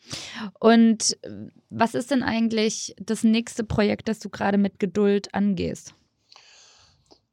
Und 0.59 1.17
äh, 1.23 1.31
was 1.71 1.95
ist 1.95 2.11
denn 2.11 2.23
eigentlich 2.23 2.95
das 3.01 3.25
nächste 3.25 3.65
Projekt, 3.65 4.09
das 4.09 4.19
du 4.19 4.29
gerade 4.29 4.59
mit 4.59 4.79
Geduld 4.79 5.35
angehst? 5.35 5.95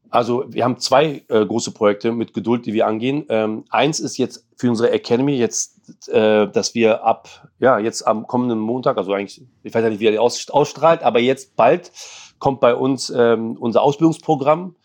Also 0.10 0.46
wir 0.48 0.64
haben 0.64 0.78
zwei 0.80 1.24
äh, 1.28 1.46
große 1.46 1.72
Projekte 1.72 2.12
mit 2.12 2.34
Geduld, 2.34 2.66
die 2.66 2.74
wir 2.74 2.88
angehen. 2.88 3.26
Ähm, 3.30 3.66
eins 3.70 4.00
ist 4.00 4.18
jetzt 4.18 4.46
für 4.56 4.70
unsere 4.70 4.92
Academy 4.92 5.36
jetzt, 5.36 6.10
äh, 6.10 6.48
dass 6.48 6.76
wir 6.76 7.04
ab 7.04 7.50
ja 7.60 7.80
jetzt 7.80 8.08
am 8.08 8.28
kommenden 8.28 8.60
Montag, 8.60 8.98
also 8.98 9.14
eigentlich, 9.14 9.44
ich 9.64 9.74
weiß 9.74 9.84
ja 9.84 9.90
nicht, 9.90 10.00
wie 10.00 10.08
er 10.08 10.12
die 10.12 10.20
aus, 10.20 10.50
ausstrahlt, 10.50 11.04
aber 11.04 11.20
jetzt 11.20 11.56
bald 11.56 11.92
kommt 12.40 12.60
bei 12.60 12.76
uns 12.76 13.10
ähm, 13.10 13.58
unser 13.60 13.82
Ausbildungsprogramm 13.82 14.76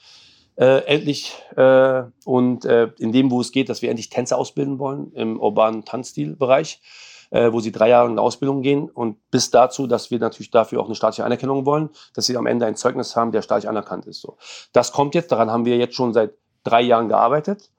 äh, 0.56 0.84
endlich 0.84 1.32
äh, 1.56 2.02
und 2.24 2.64
äh, 2.64 2.90
in 2.98 3.12
dem, 3.12 3.30
wo 3.30 3.40
es 3.40 3.52
geht, 3.52 3.68
dass 3.68 3.82
wir 3.82 3.90
endlich 3.90 4.10
Tänzer 4.10 4.38
ausbilden 4.38 4.78
wollen 4.78 5.12
im 5.14 5.38
urbanen 5.38 5.84
Tanzstilbereich 5.84 6.80
äh, 7.30 7.52
wo 7.52 7.60
sie 7.60 7.72
drei 7.72 7.88
Jahre 7.88 8.06
in 8.06 8.12
eine 8.12 8.22
Ausbildung 8.22 8.62
gehen 8.62 8.88
und 8.88 9.16
bis 9.30 9.50
dazu, 9.50 9.86
dass 9.86 10.10
wir 10.10 10.18
natürlich 10.18 10.50
dafür 10.50 10.80
auch 10.80 10.86
eine 10.86 10.94
staatliche 10.94 11.24
Anerkennung 11.24 11.64
wollen, 11.64 11.90
dass 12.14 12.26
sie 12.26 12.36
am 12.36 12.46
Ende 12.46 12.66
ein 12.66 12.76
Zeugnis 12.76 13.16
haben, 13.16 13.32
der 13.32 13.42
staatlich 13.42 13.68
anerkannt 13.68 14.06
ist. 14.06 14.20
So. 14.20 14.36
Das 14.72 14.92
kommt 14.92 15.14
jetzt, 15.14 15.32
daran 15.32 15.50
haben 15.50 15.64
wir 15.64 15.76
jetzt 15.76 15.94
schon 15.94 16.12
seit 16.12 16.32
drei 16.64 16.82
Jahren 16.82 17.08
gearbeitet. 17.08 17.70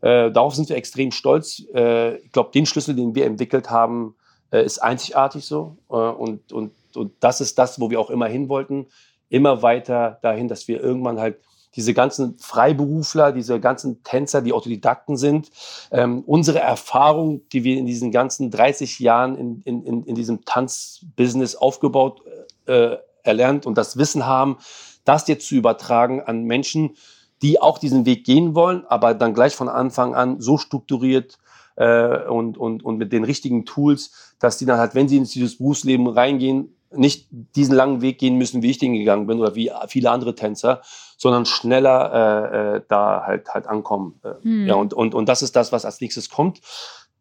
Äh, 0.00 0.30
darauf 0.30 0.54
sind 0.54 0.68
wir 0.68 0.76
extrem 0.76 1.12
stolz. 1.12 1.62
Äh, 1.74 2.16
ich 2.16 2.32
glaube, 2.32 2.50
den 2.52 2.66
Schlüssel, 2.66 2.94
den 2.94 3.14
wir 3.14 3.26
entwickelt 3.26 3.70
haben, 3.70 4.16
äh, 4.50 4.64
ist 4.64 4.78
einzigartig 4.78 5.44
so. 5.44 5.76
Äh, 5.90 5.94
und, 5.94 6.52
und, 6.52 6.72
und 6.94 7.12
das 7.20 7.40
ist 7.40 7.58
das, 7.58 7.80
wo 7.80 7.90
wir 7.90 8.00
auch 8.00 8.10
immer 8.10 8.26
hin 8.26 8.48
wollten. 8.48 8.86
Immer 9.28 9.62
weiter 9.62 10.18
dahin, 10.22 10.48
dass 10.48 10.68
wir 10.68 10.82
irgendwann 10.82 11.18
halt 11.18 11.38
diese 11.76 11.94
ganzen 11.94 12.38
Freiberufler, 12.38 13.32
diese 13.32 13.60
ganzen 13.60 14.02
Tänzer, 14.02 14.42
die 14.42 14.52
Autodidakten 14.52 15.16
sind, 15.16 15.50
ähm, 15.90 16.22
unsere 16.26 16.60
Erfahrung, 16.60 17.42
die 17.52 17.64
wir 17.64 17.76
in 17.76 17.86
diesen 17.86 18.12
ganzen 18.12 18.50
30 18.50 18.98
Jahren 19.00 19.36
in, 19.36 19.62
in, 19.62 20.04
in 20.04 20.14
diesem 20.14 20.44
Tanzbusiness 20.44 21.56
aufgebaut, 21.56 22.22
äh, 22.66 22.96
erlernt 23.22 23.66
und 23.66 23.76
das 23.76 23.96
Wissen 23.96 24.26
haben, 24.26 24.58
das 25.04 25.26
jetzt 25.28 25.48
zu 25.48 25.54
übertragen 25.54 26.22
an 26.22 26.44
Menschen, 26.44 26.96
die 27.42 27.60
auch 27.60 27.78
diesen 27.78 28.06
Weg 28.06 28.24
gehen 28.24 28.54
wollen, 28.54 28.86
aber 28.86 29.14
dann 29.14 29.34
gleich 29.34 29.54
von 29.54 29.68
Anfang 29.68 30.14
an 30.14 30.40
so 30.40 30.56
strukturiert 30.56 31.38
äh, 31.76 32.24
und, 32.26 32.56
und, 32.56 32.84
und 32.84 32.96
mit 32.96 33.12
den 33.12 33.24
richtigen 33.24 33.66
Tools, 33.66 34.34
dass 34.38 34.58
die 34.58 34.66
dann 34.66 34.78
halt, 34.78 34.94
wenn 34.94 35.08
sie 35.08 35.16
in 35.16 35.24
dieses 35.24 35.58
Berufsleben 35.58 36.06
reingehen, 36.06 36.74
nicht 36.96 37.28
diesen 37.30 37.74
langen 37.74 38.00
Weg 38.00 38.18
gehen 38.18 38.36
müssen, 38.36 38.62
wie 38.62 38.70
ich 38.70 38.78
den 38.78 38.94
gegangen 38.94 39.26
bin 39.26 39.40
oder 39.40 39.54
wie 39.54 39.70
viele 39.88 40.10
andere 40.10 40.34
Tänzer, 40.34 40.82
sondern 41.16 41.46
schneller 41.46 42.12
äh, 42.12 42.76
äh, 42.76 42.82
da 42.88 43.22
halt 43.26 43.48
halt 43.48 43.66
ankommen. 43.66 44.20
Hm. 44.42 44.66
Ja, 44.66 44.74
und, 44.74 44.94
und, 44.94 45.14
und 45.14 45.28
das 45.28 45.42
ist 45.42 45.56
das, 45.56 45.72
was 45.72 45.84
als 45.84 46.00
nächstes 46.00 46.30
kommt. 46.30 46.60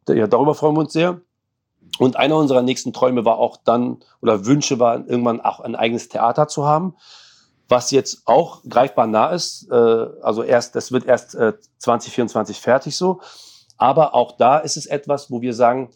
Ja, 0.08 0.28
darüber 0.28 0.56
freuen 0.56 0.76
wir 0.76 0.82
uns 0.82 0.94
sehr. 0.94 1.22
Und 2.00 2.18
einer 2.18 2.38
unserer 2.38 2.62
nächsten 2.62 2.94
Träume 2.94 3.24
war 3.26 3.38
auch 3.38 3.58
dann, 3.58 3.98
oder 4.22 4.46
Wünsche 4.46 4.80
war, 4.80 5.08
irgendwann 5.08 5.42
auch 5.42 5.60
ein 5.60 5.76
eigenes 5.76 6.10
Theater 6.10 6.48
zu 6.48 6.66
haben, 6.66 6.96
was 7.70 7.92
jetzt 7.92 8.24
auch 8.26 8.62
greifbar 8.68 9.08
nah 9.08 9.30
ist. 9.30 9.70
Äh, 9.72 9.76
also 9.76 10.44
erst, 10.44 10.76
das 10.76 10.92
wird 10.92 11.06
erst 11.06 11.36
äh, 11.36 11.54
2024 11.78 12.60
fertig 12.60 12.96
so. 12.96 13.22
Aber 13.78 14.16
auch 14.16 14.38
da 14.38 14.58
ist 14.58 14.78
es 14.78 14.86
etwas, 14.86 15.30
wo 15.30 15.42
wir 15.42 15.54
sagen, 15.54 15.90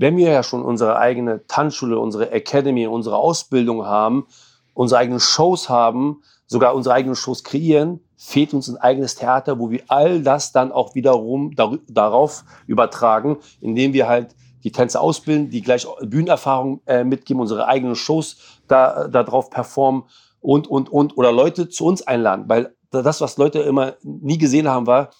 wenn 0.00 0.16
wir 0.16 0.30
ja 0.30 0.42
schon 0.42 0.64
unsere 0.64 0.96
eigene 0.96 1.46
Tanzschule, 1.46 1.98
unsere 1.98 2.30
Academy, 2.30 2.86
unsere 2.86 3.16
Ausbildung 3.16 3.84
haben, 3.84 4.26
unsere 4.72 4.98
eigenen 4.98 5.20
Shows 5.20 5.68
haben, 5.68 6.22
sogar 6.46 6.74
unsere 6.74 6.94
eigenen 6.94 7.16
Shows 7.16 7.44
kreieren, 7.44 8.00
fehlt 8.16 8.54
uns 8.54 8.70
ein 8.70 8.78
eigenes 8.78 9.14
Theater, 9.16 9.58
wo 9.58 9.70
wir 9.70 9.82
all 9.88 10.22
das 10.22 10.52
dann 10.52 10.72
auch 10.72 10.94
wiederum 10.94 11.54
dar 11.54 11.76
darauf 11.86 12.44
übertragen, 12.66 13.36
indem 13.60 13.92
wir 13.92 14.08
halt 14.08 14.34
die 14.64 14.72
Tänzer 14.72 15.02
ausbilden, 15.02 15.50
die 15.50 15.60
gleich 15.60 15.86
Bühnenerfahrung 16.00 16.80
äh, 16.86 17.04
mitgeben, 17.04 17.42
unsere 17.42 17.68
eigenen 17.68 17.94
Shows 17.94 18.38
da, 18.68 19.06
da 19.06 19.22
drauf 19.22 19.50
performen 19.50 20.04
und, 20.40 20.66
und, 20.66 20.88
und, 20.88 21.18
oder 21.18 21.30
Leute 21.30 21.68
zu 21.68 21.84
uns 21.84 22.00
einladen. 22.06 22.46
Weil 22.48 22.74
das, 22.90 23.20
was 23.20 23.36
Leute 23.36 23.58
immer 23.58 23.96
nie 24.02 24.38
gesehen 24.38 24.66
haben, 24.66 24.86
war, 24.86 25.10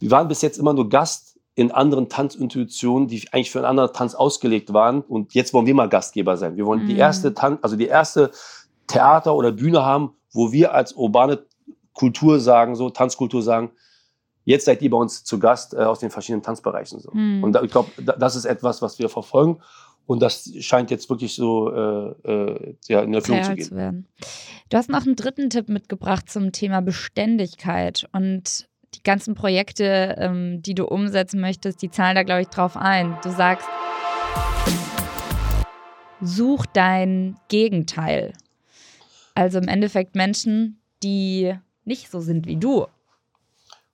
wir 0.00 0.10
waren 0.10 0.26
bis 0.26 0.42
jetzt 0.42 0.58
immer 0.58 0.72
nur 0.72 0.88
Gast 0.88 1.33
in 1.56 1.70
anderen 1.70 2.08
Tanzintuitionen, 2.08 3.06
die 3.08 3.22
eigentlich 3.32 3.50
für 3.50 3.58
einen 3.58 3.66
anderen 3.66 3.92
Tanz 3.92 4.14
ausgelegt 4.14 4.72
waren. 4.72 5.02
Und 5.02 5.34
jetzt 5.34 5.54
wollen 5.54 5.66
wir 5.66 5.74
mal 5.74 5.88
Gastgeber 5.88 6.36
sein. 6.36 6.56
Wir 6.56 6.66
wollen 6.66 6.84
mhm. 6.84 6.88
die 6.88 6.96
erste 6.96 7.32
Tanz, 7.32 7.60
also 7.62 7.76
die 7.76 7.86
erste 7.86 8.32
Theater 8.86 9.34
oder 9.34 9.52
Bühne 9.52 9.84
haben, 9.84 10.12
wo 10.32 10.52
wir 10.52 10.74
als 10.74 10.92
urbane 10.94 11.44
Kultur 11.92 12.40
sagen, 12.40 12.74
so 12.74 12.90
Tanzkultur 12.90 13.42
sagen, 13.42 13.70
jetzt 14.44 14.64
seid 14.64 14.82
ihr 14.82 14.90
bei 14.90 14.96
uns 14.96 15.22
zu 15.22 15.38
Gast 15.38 15.74
äh, 15.74 15.78
aus 15.78 16.00
den 16.00 16.10
verschiedenen 16.10 16.42
Tanzbereichen. 16.42 16.98
So. 16.98 17.10
Mhm. 17.12 17.44
Und 17.44 17.52
da, 17.52 17.62
ich 17.62 17.70
glaube, 17.70 17.90
da, 18.02 18.14
das 18.14 18.34
ist 18.34 18.44
etwas, 18.46 18.82
was 18.82 18.98
wir 18.98 19.08
verfolgen. 19.08 19.60
Und 20.06 20.20
das 20.20 20.50
scheint 20.60 20.90
jetzt 20.90 21.08
wirklich 21.08 21.34
so 21.34 21.72
äh, 21.72 22.30
äh, 22.30 22.76
ja, 22.88 23.00
in 23.02 23.14
Erfüllung 23.14 23.42
zu 23.42 23.54
gehen. 23.54 23.64
Zu 23.64 23.76
werden. 23.76 24.06
Du 24.68 24.76
hast 24.76 24.90
noch 24.90 25.06
einen 25.06 25.16
dritten 25.16 25.48
Tipp 25.48 25.68
mitgebracht 25.68 26.28
zum 26.28 26.52
Thema 26.52 26.82
Beständigkeit. 26.82 28.06
Und 28.12 28.68
die 28.94 29.02
ganzen 29.02 29.34
Projekte, 29.34 30.14
ähm, 30.18 30.62
die 30.62 30.74
du 30.74 30.84
umsetzen 30.86 31.40
möchtest, 31.40 31.82
die 31.82 31.90
zahlen 31.90 32.14
da, 32.14 32.22
glaube 32.22 32.42
ich, 32.42 32.48
drauf 32.48 32.76
ein. 32.76 33.16
Du 33.22 33.30
sagst, 33.30 33.68
such 36.20 36.66
dein 36.66 37.36
Gegenteil. 37.48 38.32
Also 39.34 39.58
im 39.58 39.68
Endeffekt 39.68 40.14
Menschen, 40.14 40.80
die 41.02 41.54
nicht 41.84 42.10
so 42.10 42.20
sind 42.20 42.46
wie 42.46 42.56
du. 42.56 42.86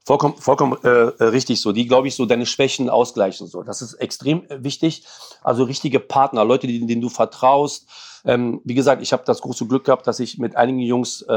Vollkommen, 0.04 0.36
vollkommen 0.36 0.76
äh, 0.82 0.88
äh, 0.88 1.24
richtig 1.24 1.60
so. 1.60 1.72
Die, 1.72 1.86
glaube 1.86 2.08
ich, 2.08 2.14
so 2.14 2.26
deine 2.26 2.46
Schwächen 2.46 2.88
ausgleichen. 2.88 3.46
So. 3.46 3.62
Das 3.62 3.82
ist 3.82 3.94
extrem 3.94 4.44
äh, 4.48 4.64
wichtig. 4.64 5.04
Also 5.42 5.64
richtige 5.64 6.00
Partner, 6.00 6.44
Leute, 6.44 6.66
denen, 6.66 6.88
denen 6.88 7.02
du 7.02 7.08
vertraust. 7.08 7.88
Ähm, 8.24 8.60
wie 8.64 8.74
gesagt, 8.74 9.02
ich 9.02 9.12
habe 9.12 9.22
das 9.24 9.40
große 9.40 9.66
Glück 9.66 9.84
gehabt, 9.84 10.06
dass 10.06 10.20
ich 10.20 10.38
mit 10.38 10.56
einigen 10.56 10.80
Jungs 10.80 11.22
äh, 11.22 11.32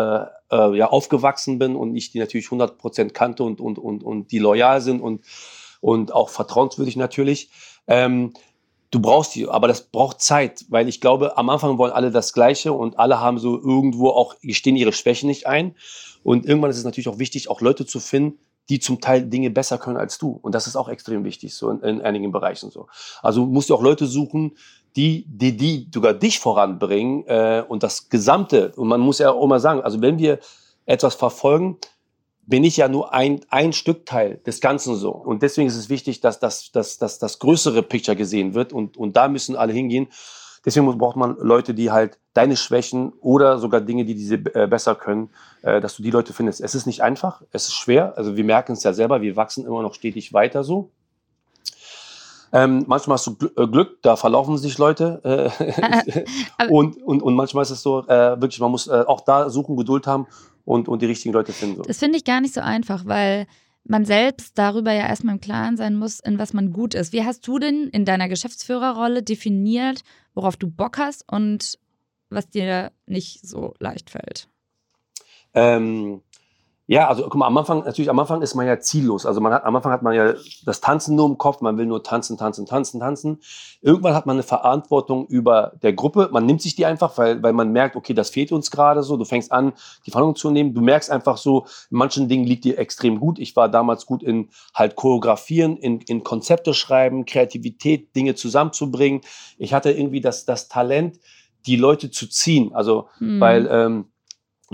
äh, 0.51 0.77
ja, 0.77 0.89
aufgewachsen 0.89 1.59
bin 1.59 1.75
und 1.75 1.95
ich 1.95 2.11
die 2.11 2.19
natürlich 2.19 2.47
100 2.47 2.77
Prozent 2.77 3.13
kannte 3.13 3.43
und, 3.43 3.61
und, 3.61 3.79
und, 3.79 4.03
und 4.03 4.31
die 4.31 4.39
loyal 4.39 4.81
sind 4.81 5.01
und, 5.01 5.23
und 5.81 6.13
auch 6.13 6.29
vertrauenswürdig 6.29 6.95
natürlich. 6.95 7.49
Ähm, 7.87 8.33
du 8.91 8.99
brauchst 8.99 9.35
die, 9.35 9.47
aber 9.47 9.67
das 9.67 9.81
braucht 9.81 10.21
Zeit, 10.21 10.65
weil 10.69 10.87
ich 10.87 11.01
glaube, 11.01 11.37
am 11.37 11.49
Anfang 11.49 11.77
wollen 11.77 11.93
alle 11.93 12.11
das 12.11 12.33
Gleiche 12.33 12.73
und 12.73 12.99
alle 12.99 13.19
haben 13.19 13.39
so 13.39 13.57
irgendwo 13.57 14.09
auch, 14.09 14.35
gestehen 14.41 14.75
ihre 14.75 14.93
Schwächen 14.93 15.27
nicht 15.27 15.47
ein. 15.47 15.75
Und 16.23 16.45
irgendwann 16.45 16.69
ist 16.69 16.77
es 16.77 16.85
natürlich 16.85 17.09
auch 17.09 17.19
wichtig, 17.19 17.49
auch 17.49 17.61
Leute 17.61 17.85
zu 17.85 17.99
finden, 17.99 18.39
die 18.69 18.79
zum 18.79 19.01
Teil 19.01 19.23
Dinge 19.23 19.49
besser 19.49 19.77
können 19.77 19.97
als 19.97 20.17
du. 20.17 20.39
Und 20.41 20.55
das 20.55 20.67
ist 20.67 20.75
auch 20.75 20.87
extrem 20.87 21.23
wichtig, 21.23 21.55
so 21.55 21.69
in, 21.69 21.79
in 21.81 22.01
einigen 22.01 22.31
Bereichen 22.31 22.71
so. 22.71 22.87
Also 23.21 23.45
musst 23.45 23.69
du 23.69 23.75
auch 23.75 23.81
Leute 23.81 24.05
suchen, 24.05 24.57
die, 24.95 25.25
die, 25.27 25.57
die 25.57 25.89
sogar 25.93 26.13
dich 26.13 26.39
voranbringen 26.39 27.25
äh, 27.27 27.63
und 27.67 27.83
das 27.83 28.09
Gesamte. 28.09 28.71
Und 28.75 28.87
man 28.87 29.01
muss 29.01 29.19
ja 29.19 29.31
auch 29.31 29.43
immer 29.43 29.59
sagen, 29.59 29.81
also 29.81 30.01
wenn 30.01 30.19
wir 30.19 30.39
etwas 30.85 31.15
verfolgen, 31.15 31.77
bin 32.45 32.63
ich 32.63 32.77
ja 32.77 32.87
nur 32.87 33.13
ein, 33.13 33.41
ein 33.49 33.73
Stückteil 33.73 34.37
des 34.45 34.59
Ganzen 34.59 34.95
so. 34.95 35.11
Und 35.11 35.41
deswegen 35.43 35.67
ist 35.67 35.77
es 35.77 35.89
wichtig, 35.89 36.19
dass 36.19 36.39
das, 36.39 36.71
dass, 36.71 36.97
dass 36.97 37.17
das 37.19 37.39
größere 37.39 37.83
Picture 37.83 38.17
gesehen 38.17 38.53
wird 38.53 38.73
und, 38.73 38.97
und 38.97 39.15
da 39.15 39.27
müssen 39.27 39.55
alle 39.55 39.73
hingehen. 39.73 40.07
Deswegen 40.65 40.97
braucht 40.97 41.17
man 41.17 41.37
Leute, 41.39 41.73
die 41.73 41.91
halt 41.91 42.19
deine 42.33 42.55
Schwächen 42.55 43.11
oder 43.19 43.57
sogar 43.57 43.81
Dinge, 43.81 44.05
die 44.05 44.15
diese 44.15 44.35
äh, 44.35 44.67
besser 44.67 44.95
können, 44.95 45.29
äh, 45.61 45.81
dass 45.81 45.97
du 45.97 46.03
die 46.03 46.11
Leute 46.11 46.33
findest. 46.33 46.61
Es 46.61 46.73
ist 46.73 46.85
nicht 46.85 47.01
einfach, 47.01 47.41
es 47.51 47.65
ist 47.65 47.73
schwer. 47.73 48.13
Also 48.17 48.37
wir 48.37 48.43
merken 48.43 48.73
es 48.73 48.83
ja 48.83 48.93
selber, 48.93 49.21
wir 49.21 49.35
wachsen 49.35 49.65
immer 49.65 49.81
noch 49.81 49.93
stetig 49.93 50.33
weiter 50.33 50.63
so. 50.63 50.89
Ähm, 52.53 52.85
manchmal 52.87 53.15
hast 53.15 53.27
du 53.27 53.35
Gl 53.35 53.51
äh, 53.57 53.67
Glück, 53.67 54.01
da 54.03 54.15
verlaufen 54.15 54.57
sich 54.57 54.77
Leute. 54.77 55.51
Äh, 55.59 56.67
und, 56.69 57.01
und, 57.03 57.21
und 57.21 57.33
manchmal 57.33 57.63
ist 57.63 57.71
es 57.71 57.81
so, 57.81 58.07
wirklich, 58.07 58.59
man 58.59 58.71
muss 58.71 58.87
auch 58.87 59.21
da 59.21 59.49
suchen, 59.49 59.75
Geduld 59.75 60.07
haben 60.07 60.27
und, 60.63 60.87
und 60.87 61.01
die 61.01 61.07
richtigen 61.07 61.33
Leute 61.33 61.51
finden. 61.51 61.77
So. 61.77 61.83
Das 61.83 61.97
finde 61.97 62.17
ich 62.17 62.23
gar 62.23 62.41
nicht 62.41 62.53
so 62.53 62.61
einfach, 62.61 63.05
weil 63.05 63.47
man 63.85 64.05
selbst 64.05 64.57
darüber 64.57 64.91
ja 64.93 65.07
erstmal 65.07 65.35
im 65.35 65.41
Klaren 65.41 65.77
sein 65.77 65.95
muss, 65.95 66.19
in 66.19 66.39
was 66.39 66.53
man 66.53 66.71
gut 66.71 66.93
ist. 66.93 67.13
Wie 67.13 67.23
hast 67.23 67.47
du 67.47 67.59
denn 67.59 67.89
in 67.89 68.05
deiner 68.05 68.29
Geschäftsführerrolle 68.29 69.23
definiert, 69.23 70.03
worauf 70.33 70.57
du 70.57 70.69
Bock 70.69 70.97
hast 70.97 71.25
und 71.31 71.77
was 72.29 72.49
dir 72.49 72.91
nicht 73.05 73.47
so 73.47 73.73
leicht 73.79 74.09
fällt? 74.09 74.47
Ähm, 75.53 76.21
ja, 76.93 77.07
also 77.07 77.23
guck 77.23 77.35
mal, 77.37 77.47
am 77.47 77.57
Anfang, 77.57 77.83
natürlich 77.85 78.11
am 78.11 78.19
Anfang 78.19 78.43
ist 78.43 78.53
man 78.53 78.67
ja 78.67 78.79
ziellos. 78.79 79.25
Also 79.25 79.41
man 79.41 79.51
hat, 79.51 79.65
am 79.65 79.75
Anfang 79.75 79.91
hat 79.91 80.03
man 80.03 80.13
ja 80.13 80.35
das 80.63 80.79
Tanzen 80.79 81.15
nur 81.15 81.25
im 81.25 81.39
Kopf, 81.39 81.59
man 81.59 81.75
will 81.75 81.87
nur 81.87 82.03
tanzen, 82.03 82.37
tanzen, 82.37 82.67
tanzen, 82.67 82.99
tanzen. 82.99 83.41
Irgendwann 83.81 84.13
hat 84.13 84.27
man 84.27 84.35
eine 84.35 84.43
Verantwortung 84.43 85.25
über 85.25 85.73
der 85.81 85.93
Gruppe. 85.93 86.29
Man 86.31 86.45
nimmt 86.45 86.61
sich 86.61 86.75
die 86.75 86.85
einfach, 86.85 87.17
weil, 87.17 87.41
weil 87.41 87.53
man 87.53 87.71
merkt, 87.71 87.95
okay, 87.95 88.13
das 88.13 88.29
fehlt 88.29 88.51
uns 88.51 88.69
gerade 88.69 89.01
so. 89.01 89.17
Du 89.17 89.25
fängst 89.25 89.51
an, 89.51 89.73
die 90.05 90.11
Verantwortung 90.11 90.35
zu 90.35 90.51
nehmen. 90.51 90.75
Du 90.75 90.81
merkst 90.81 91.09
einfach 91.09 91.37
so, 91.37 91.65
in 91.89 91.97
manchen 91.97 92.27
Dingen 92.27 92.45
liegt 92.45 92.63
dir 92.63 92.77
extrem 92.77 93.19
gut. 93.19 93.39
Ich 93.39 93.55
war 93.55 93.69
damals 93.69 94.05
gut 94.05 94.21
in 94.21 94.49
halt 94.75 94.95
Choreografieren, 94.95 95.77
in, 95.77 95.99
in 96.01 96.23
Konzepte 96.23 96.75
schreiben, 96.75 97.25
Kreativität, 97.25 98.15
Dinge 98.15 98.35
zusammenzubringen. 98.35 99.21
Ich 99.57 99.73
hatte 99.73 99.91
irgendwie 99.91 100.21
das, 100.21 100.45
das 100.45 100.67
Talent, 100.67 101.19
die 101.65 101.75
Leute 101.75 102.11
zu 102.11 102.29
ziehen. 102.29 102.75
Also, 102.75 103.07
mhm. 103.19 103.39
weil 103.39 103.67
ähm, 103.71 104.05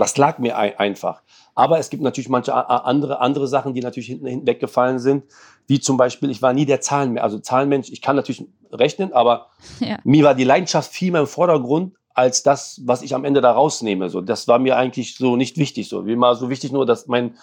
das 0.00 0.16
lag 0.16 0.38
mir 0.38 0.56
ein, 0.56 0.76
einfach. 0.78 1.22
Aber 1.54 1.78
es 1.78 1.90
gibt 1.90 2.02
natürlich 2.02 2.28
manche 2.28 2.54
andere, 2.54 3.20
andere 3.20 3.46
Sachen, 3.46 3.74
die 3.74 3.80
natürlich 3.80 4.08
hinten, 4.08 4.26
hinten 4.26 4.46
weggefallen 4.46 4.98
sind. 4.98 5.24
Wie 5.66 5.80
zum 5.80 5.96
Beispiel, 5.96 6.30
ich 6.30 6.42
war 6.42 6.52
nie 6.52 6.66
der 6.66 6.80
Zahlenmensch. 6.80 7.22
Also 7.22 7.38
Zahlenmensch, 7.38 7.90
ich 7.90 8.02
kann 8.02 8.16
natürlich 8.16 8.46
rechnen, 8.72 9.12
aber 9.12 9.48
ja. 9.80 9.98
mir 10.04 10.24
war 10.24 10.34
die 10.34 10.44
Leidenschaft 10.44 10.92
viel 10.92 11.12
mehr 11.12 11.22
im 11.22 11.26
Vordergrund 11.26 11.94
als 12.14 12.42
das, 12.42 12.80
was 12.84 13.02
ich 13.02 13.14
am 13.14 13.24
Ende 13.24 13.40
da 13.40 13.52
rausnehme. 13.52 14.10
So, 14.10 14.20
das 14.20 14.48
war 14.48 14.58
mir 14.58 14.76
eigentlich 14.76 15.14
so 15.14 15.36
nicht 15.36 15.56
wichtig. 15.56 15.88
So, 15.88 16.02
mir 16.02 16.18
war 16.18 16.34
so 16.34 16.50
wichtig 16.50 16.72
nur, 16.72 16.86
dass 16.86 17.06
mein, 17.06 17.36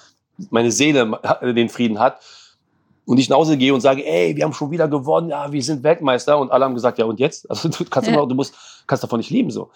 meine 0.49 0.71
Seele 0.71 1.19
den 1.41 1.69
Frieden 1.69 1.99
hat. 1.99 2.19
Und 3.05 3.19
ich 3.19 3.29
nach 3.29 3.37
Hause 3.37 3.57
gehe 3.57 3.73
und 3.73 3.79
sage, 3.79 4.05
ey, 4.05 4.35
wir 4.35 4.43
haben 4.43 4.53
schon 4.53 4.69
wieder 4.69 4.89
gewonnen, 4.89 5.29
ja, 5.29 5.49
wir 5.49 5.63
sind 5.63 5.81
Weltmeister. 5.83 6.37
Und 6.37 6.51
alle 6.51 6.65
haben 6.65 6.73
gesagt, 6.73 6.97
ja, 6.97 7.05
und 7.05 7.19
jetzt? 7.19 7.45
Also 7.49 7.69
du 7.69 7.85
kannst 7.85 8.09
ja. 8.09 8.15
immer, 8.15 8.27
du 8.27 8.35
musst, 8.35 8.53
kannst 8.85 9.03
davon 9.03 9.19
nicht 9.19 9.29
leben. 9.29 9.49
So. 9.49 9.71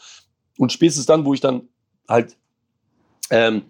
Und 0.58 0.72
spätestens 0.72 1.06
dann, 1.06 1.26
wo 1.26 1.34
ich 1.34 1.40
dann 1.40 1.70
halt 2.08 2.36
ähm, 3.32 3.64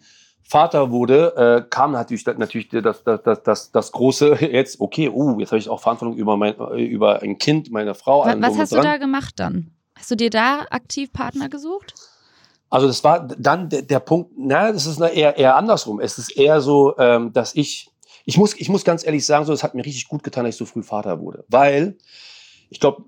Vater 0.44 0.92
wurde, 0.92 1.34
äh, 1.38 1.70
kam 1.70 1.94
natürlich, 1.94 2.26
natürlich 2.26 2.68
das, 2.68 3.04
das, 3.04 3.24
das, 3.24 3.44
das, 3.44 3.72
das 3.72 3.92
große 3.94 4.36
jetzt, 4.42 4.82
okay, 4.82 5.08
uh, 5.08 5.40
jetzt 5.40 5.52
habe 5.52 5.60
ich 5.60 5.70
auch 5.70 5.80
Verantwortung 5.80 6.18
über, 6.18 6.36
mein, 6.36 6.56
über 6.76 7.22
ein 7.22 7.38
Kind, 7.38 7.72
meine 7.72 7.96
Frau. 7.96 8.26
Was, 8.26 8.42
was 8.42 8.58
hast 8.58 8.72
dran. 8.74 8.82
du 8.82 8.88
da 8.88 8.98
gemacht 8.98 9.36
dann? 9.38 9.72
Hast 9.96 10.12
du 10.12 10.16
dir 10.16 10.30
da 10.30 10.66
aktiv 10.70 11.14
Partner 11.14 11.48
gesucht? 11.48 11.94
Also 12.70 12.88
das 12.88 13.04
war 13.04 13.28
dann 13.28 13.70
der, 13.70 13.82
der 13.82 14.00
Punkt, 14.00 14.32
na, 14.38 14.72
das 14.72 14.86
ist 14.86 15.00
eher, 15.00 15.38
eher 15.38 15.56
andersrum. 15.56 16.00
Es 16.00 16.18
ist 16.18 16.32
eher 16.32 16.60
so, 16.60 16.98
ähm, 16.98 17.32
dass 17.34 17.56
ich, 17.56 17.90
ich 18.26 18.38
muss, 18.38 18.54
ich 18.56 18.70
muss 18.70 18.84
ganz 18.84 19.06
ehrlich 19.06 19.26
sagen, 19.26 19.46
so, 19.46 19.54
es 19.54 19.64
hat 19.64 19.76
mir 19.76 19.86
richtig 19.86 20.08
gut 20.08 20.24
getan, 20.24 20.46
dass 20.46 20.56
ich 20.56 20.60
so 20.60 20.66
früh 20.66 20.84
Vater 20.84 21.20
wurde. 21.20 21.46
Weil 21.50 21.98
ich 22.70 22.80
glaube, 22.80 23.04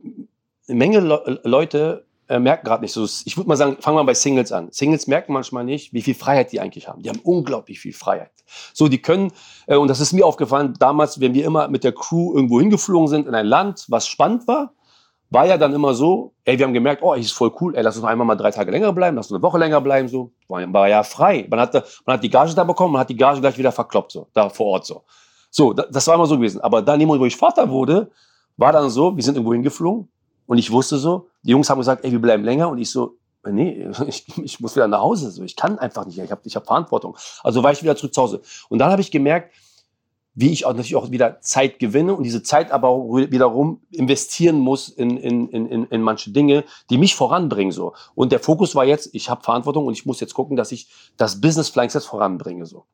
eine 0.68 0.78
Menge 0.78 1.00
Le 1.00 1.42
Leute 1.44 2.06
äh, 2.34 2.39
merken 2.39 2.65
gerade 2.65 2.82
nicht 2.82 2.93
so. 2.93 3.06
Ich 3.26 3.38
würde 3.38 3.48
mal 3.48 3.56
sagen, 3.56 3.78
fangen 3.80 3.96
wir 3.96 4.04
bei 4.04 4.15
Singles 4.15 4.52
an. 4.52 4.69
Singles 4.72 5.06
merken 5.06 5.34
manchmal 5.34 5.63
nicht, 5.63 5.93
wie 5.93 6.02
viel 6.02 6.15
Freiheit 6.15 6.52
die 6.52 6.60
eigentlich 6.60 6.88
haben. 6.88 7.04
Die 7.04 7.10
haben 7.10 7.19
unglaublich 7.24 7.80
viel 7.80 7.93
Freiheit. 7.93 8.32
So, 8.74 8.88
die 8.88 9.00
können, 9.00 9.32
äh, 9.67 9.76
und 9.76 9.88
das 9.88 10.00
ist 10.00 10.13
mir 10.13 10.26
aufgefallen, 10.26 10.74
damals, 10.80 11.19
wenn 11.19 11.36
wir 11.36 11.46
immer 11.46 11.67
mit 11.67 11.84
der 11.84 11.91
Crew 11.91 12.34
irgendwo 12.34 12.60
hingeflogen 12.60 13.08
sind 13.08 13.28
in 13.28 13.36
ein 13.36 13.46
Land, 13.46 13.86
was 13.88 14.08
spannend 14.08 14.48
war, 14.48 14.74
war 15.30 15.46
ja 15.46 15.58
dann 15.58 15.74
immer 15.74 15.93
so, 15.93 16.34
ey, 16.46 16.58
wir 16.58 16.65
haben 16.65 16.74
gemerkt, 16.74 17.04
oh, 17.04 17.13
ist 17.13 17.34
voll 17.34 17.52
cool, 17.62 17.76
ey, 17.76 17.84
lass 17.84 17.96
uns 17.96 18.04
noch 18.04 18.10
einmal 18.10 18.26
mal 18.26 18.36
drei 18.36 18.50
Tage 18.50 18.72
länger 18.72 18.93
bleiben, 18.93 19.15
lass 19.15 19.28
uns 19.28 19.36
eine 19.36 19.43
Woche 19.43 19.60
länger 19.60 19.82
bleiben, 19.82 20.08
so. 20.08 20.32
War, 20.48 20.88
ja 20.89 21.04
frei. 21.04 21.48
Man, 21.50 21.60
hatte, 21.60 21.84
man 22.06 22.15
hat 22.15 22.24
die 22.24 22.30
Gage 22.30 22.56
da 22.56 22.63
bekommen, 22.63 22.93
man 22.93 23.02
hat 23.02 23.10
die 23.10 23.17
Gage 23.17 23.41
gleich 23.41 23.58
wieder 23.60 23.72
verkloppt, 23.72 24.12
so, 24.12 24.28
da 24.34 24.50
vor 24.50 24.67
Ort, 24.67 24.86
so. 24.88 25.04
So, 25.52 25.72
das 25.74 26.08
war 26.08 26.15
immer 26.15 26.26
so 26.26 26.38
gewesen. 26.38 26.62
Aber 26.62 26.82
dann, 26.82 27.08
wo 27.08 27.26
ich 27.26 27.36
Vater 27.36 27.69
wurde, 27.69 28.10
war 28.58 28.72
dann 28.72 28.89
so, 28.89 29.15
wir 29.15 29.24
sind 29.24 29.36
irgendwo 29.36 29.54
hingeflogen, 29.54 30.10
und 30.45 30.58
ich 30.58 30.71
wusste 30.71 30.97
so, 30.97 31.29
die 31.43 31.51
Jungs 31.51 31.69
haben 31.69 31.79
gesagt, 31.79 32.03
ey, 32.03 32.12
wir 32.12 32.21
bleiben 32.21 32.43
länger. 32.43 32.69
Und 32.69 32.77
ich 32.77 32.91
so, 32.91 33.17
nee, 33.49 33.88
ich, 34.08 34.25
ich 34.38 34.60
muss 34.60 34.75
wieder 34.75 34.88
nach 34.88 35.01
Hause. 35.01 35.32
So, 35.32 35.43
ich 35.43 35.56
kann 35.56 35.79
einfach 35.79 36.06
nicht. 36.06 36.17
Ich 36.17 36.32
habe 36.32 36.41
ich 36.43 36.56
hab 36.56 36.65
Verantwortung. 36.65 37.17
Also 37.43 37.63
war 37.63 37.71
ich 37.71 37.82
wieder 37.84 37.95
zurück 37.95 38.13
zu 38.13 38.21
Hause. 38.21 38.41
Und 38.69 38.79
dann 38.79 38.91
habe 38.91 39.01
ich 39.01 39.12
gemerkt, 39.12 39.53
wie 40.36 40.51
ich 40.51 40.65
auch 40.65 40.71
natürlich 40.71 40.95
auch 40.95 41.12
wieder 41.12 41.39
Zeit 41.41 41.77
gewinne 41.77 42.15
und 42.15 42.23
diese 42.23 42.41
Zeit 42.41 42.71
aber 42.71 42.89
wiederum 43.29 43.82
investieren 43.91 44.58
muss 44.58 44.89
in, 44.89 45.17
in, 45.17 45.47
in, 45.49 45.86
in 45.86 46.01
manche 46.01 46.32
Dinge, 46.32 46.63
die 46.89 46.97
mich 46.97 47.15
voranbringen. 47.15 47.71
So. 47.71 47.93
Und 48.15 48.32
der 48.32 48.39
Fokus 48.39 48.73
war 48.73 48.84
jetzt, 48.84 49.13
ich 49.13 49.29
habe 49.29 49.43
Verantwortung 49.43 49.86
und 49.86 49.93
ich 49.93 50.08
muss 50.08 50.19
jetzt 50.19 50.34
gucken, 50.34 50.58
dass 50.58 50.71
ich 50.71 50.88
das 51.17 51.39
Business 51.39 51.69
Flying 51.69 51.91
Sets 51.91 52.06
voranbringe. 52.06 52.65
So. 52.65 52.86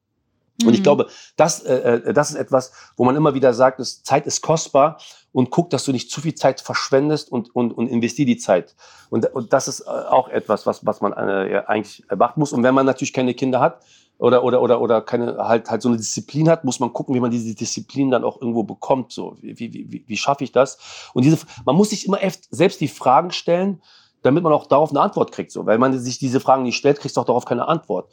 Und 0.65 0.73
ich 0.73 0.79
mhm. 0.79 0.83
glaube, 0.83 1.07
das, 1.37 1.61
äh, 1.61 1.73
äh, 1.75 2.13
das 2.13 2.31
ist 2.31 2.35
etwas, 2.35 2.71
wo 2.97 3.05
man 3.05 3.15
immer 3.15 3.33
wieder 3.33 3.53
sagt, 3.53 3.79
dass 3.79 4.03
Zeit 4.03 4.27
ist 4.27 4.41
kostbar 4.41 4.99
und 5.31 5.51
guck, 5.51 5.69
dass 5.69 5.85
du 5.85 5.91
nicht 5.91 6.11
zu 6.11 6.21
viel 6.21 6.35
Zeit 6.35 6.59
verschwendest 6.59 7.31
und, 7.31 7.55
und, 7.55 7.71
und 7.71 7.87
investier 7.87 8.25
die 8.25 8.37
Zeit. 8.37 8.75
Und, 9.09 9.25
und 9.33 9.53
das 9.53 9.67
ist 9.67 9.81
äh, 9.81 9.89
auch 9.89 10.27
etwas, 10.27 10.65
was, 10.65 10.85
was 10.85 11.01
man 11.01 11.13
äh, 11.13 11.63
eigentlich 11.67 12.03
beachten 12.09 12.39
muss. 12.39 12.51
Und 12.51 12.63
wenn 12.63 12.73
man 12.73 12.85
natürlich 12.85 13.13
keine 13.13 13.33
Kinder 13.33 13.59
hat 13.59 13.81
oder, 14.17 14.43
oder, 14.43 14.61
oder, 14.61 14.81
oder 14.81 15.01
keine, 15.01 15.37
halt, 15.37 15.69
halt 15.69 15.81
so 15.81 15.87
eine 15.89 15.97
Disziplin 15.97 16.49
hat, 16.49 16.65
muss 16.65 16.79
man 16.79 16.91
gucken, 16.91 17.15
wie 17.15 17.21
man 17.21 17.31
diese 17.31 17.55
Disziplin 17.55 18.11
dann 18.11 18.25
auch 18.25 18.41
irgendwo 18.41 18.63
bekommt. 18.63 19.13
So, 19.13 19.37
wie, 19.39 19.57
wie, 19.57 19.91
wie, 19.91 20.03
wie 20.05 20.17
schaffe 20.17 20.43
ich 20.43 20.51
das? 20.51 20.77
Und 21.13 21.23
diese, 21.23 21.37
man 21.65 21.75
muss 21.75 21.91
sich 21.91 22.05
immer 22.05 22.19
selbst 22.49 22.81
die 22.81 22.89
Fragen 22.89 23.31
stellen, 23.31 23.81
damit 24.21 24.43
man 24.43 24.51
auch 24.51 24.67
darauf 24.67 24.89
eine 24.89 24.99
Antwort 24.99 25.31
kriegt. 25.31 25.51
So, 25.51 25.65
weil 25.65 25.77
man 25.77 25.97
sich 25.97 26.19
diese 26.19 26.41
Fragen 26.41 26.63
nicht 26.63 26.75
stellt, 26.75 26.99
kriegst 26.99 27.15
du 27.15 27.21
auch 27.21 27.25
darauf 27.25 27.45
keine 27.45 27.67
Antwort. 27.67 28.11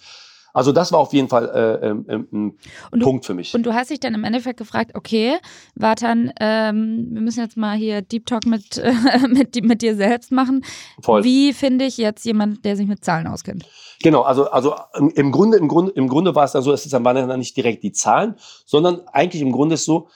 Also 0.57 0.73
das 0.73 0.91
war 0.91 1.01
auf 1.01 1.13
jeden 1.13 1.29
Fall 1.29 1.51
äh, 1.51 1.87
ähm, 1.87 2.07
ähm, 2.09 2.57
ein 2.91 3.01
du, 3.01 3.05
Punkt 3.05 3.27
für 3.27 3.35
mich. 3.35 3.55
Und 3.55 3.65
du 3.65 3.75
hast 3.75 3.91
dich 3.91 4.01
dann 4.01 4.15
im 4.15 4.25
Endeffekt 4.25 4.57
gefragt, 4.57 4.93
okay, 4.95 5.37
Watan, 5.75 6.33
ähm, 6.41 7.09
wir 7.11 7.21
müssen 7.21 7.41
jetzt 7.41 7.59
mal 7.59 7.77
hier 7.77 8.01
Deep 8.01 8.25
Talk 8.25 8.47
mit, 8.47 8.79
äh, 8.79 8.95
mit, 9.29 9.63
mit 9.63 9.83
dir 9.83 9.95
selbst 9.97 10.33
machen. 10.33 10.65
Voll. 11.03 11.25
Wie 11.25 11.53
finde 11.53 11.85
ich 11.85 11.99
jetzt 11.99 12.25
jemand, 12.25 12.65
der 12.65 12.75
sich 12.75 12.87
mit 12.87 13.05
Zahlen 13.05 13.27
auskennt? 13.27 13.67
Genau, 14.03 14.23
also, 14.23 14.51
also 14.51 14.75
im 15.15 15.31
Grunde, 15.31 15.59
im 15.59 15.69
Grunde, 15.69 15.93
im 15.93 16.09
Grunde 16.09 16.35
war 16.35 16.45
es 16.45 16.53
dann 16.53 16.63
so, 16.63 16.73
es 16.73 16.87
ist 16.87 16.95
dann 16.95 17.39
nicht 17.39 17.55
direkt 17.55 17.83
die 17.83 17.93
Zahlen, 17.93 18.37
sondern 18.65 19.03
eigentlich 19.13 19.43
im 19.43 19.53
Grunde 19.53 19.75
ist 19.75 19.85
so, 19.85 20.09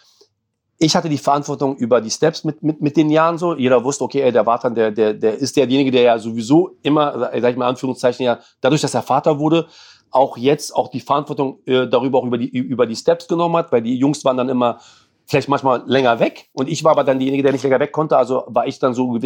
ich 0.78 0.96
hatte 0.96 1.10
die 1.10 1.18
Verantwortung 1.18 1.76
über 1.76 2.00
die 2.00 2.10
Steps 2.10 2.44
mit, 2.44 2.62
mit, 2.62 2.80
mit 2.80 2.96
den 2.96 3.10
Jahren 3.10 3.36
so. 3.36 3.54
Jeder 3.54 3.84
wusste, 3.84 4.04
okay, 4.04 4.22
ey, 4.22 4.32
der 4.32 4.46
Watan, 4.46 4.74
der, 4.74 4.90
der, 4.90 5.12
der 5.12 5.34
ist 5.34 5.54
derjenige, 5.54 5.90
der 5.90 6.00
ja 6.00 6.18
sowieso 6.18 6.78
immer, 6.80 7.18
sag 7.18 7.50
ich 7.50 7.56
mal, 7.58 7.68
Anführungszeichen, 7.68 8.24
ja, 8.24 8.38
dadurch, 8.62 8.80
dass 8.80 8.94
er 8.94 9.02
Vater 9.02 9.38
wurde, 9.38 9.66
auch 10.10 10.36
jetzt 10.36 10.74
auch 10.74 10.88
die 10.88 11.00
Verantwortung 11.00 11.60
äh, 11.66 11.86
darüber 11.86 12.18
auch 12.18 12.24
über 12.24 12.38
die, 12.38 12.48
über 12.48 12.86
die 12.86 12.96
Steps 12.96 13.28
genommen 13.28 13.56
hat, 13.56 13.72
weil 13.72 13.82
die 13.82 13.96
Jungs 13.96 14.24
waren 14.24 14.36
dann 14.36 14.48
immer 14.48 14.80
vielleicht 15.26 15.48
manchmal 15.48 15.82
länger 15.86 16.18
weg 16.18 16.48
und 16.52 16.68
ich 16.68 16.82
war 16.82 16.92
aber 16.92 17.04
dann 17.04 17.18
derjenige, 17.18 17.42
der 17.42 17.52
nicht 17.52 17.62
länger 17.62 17.80
weg 17.80 17.92
konnte, 17.92 18.16
also 18.16 18.44
war 18.48 18.66
ich 18.66 18.78
dann 18.78 18.94
so 18.94 19.18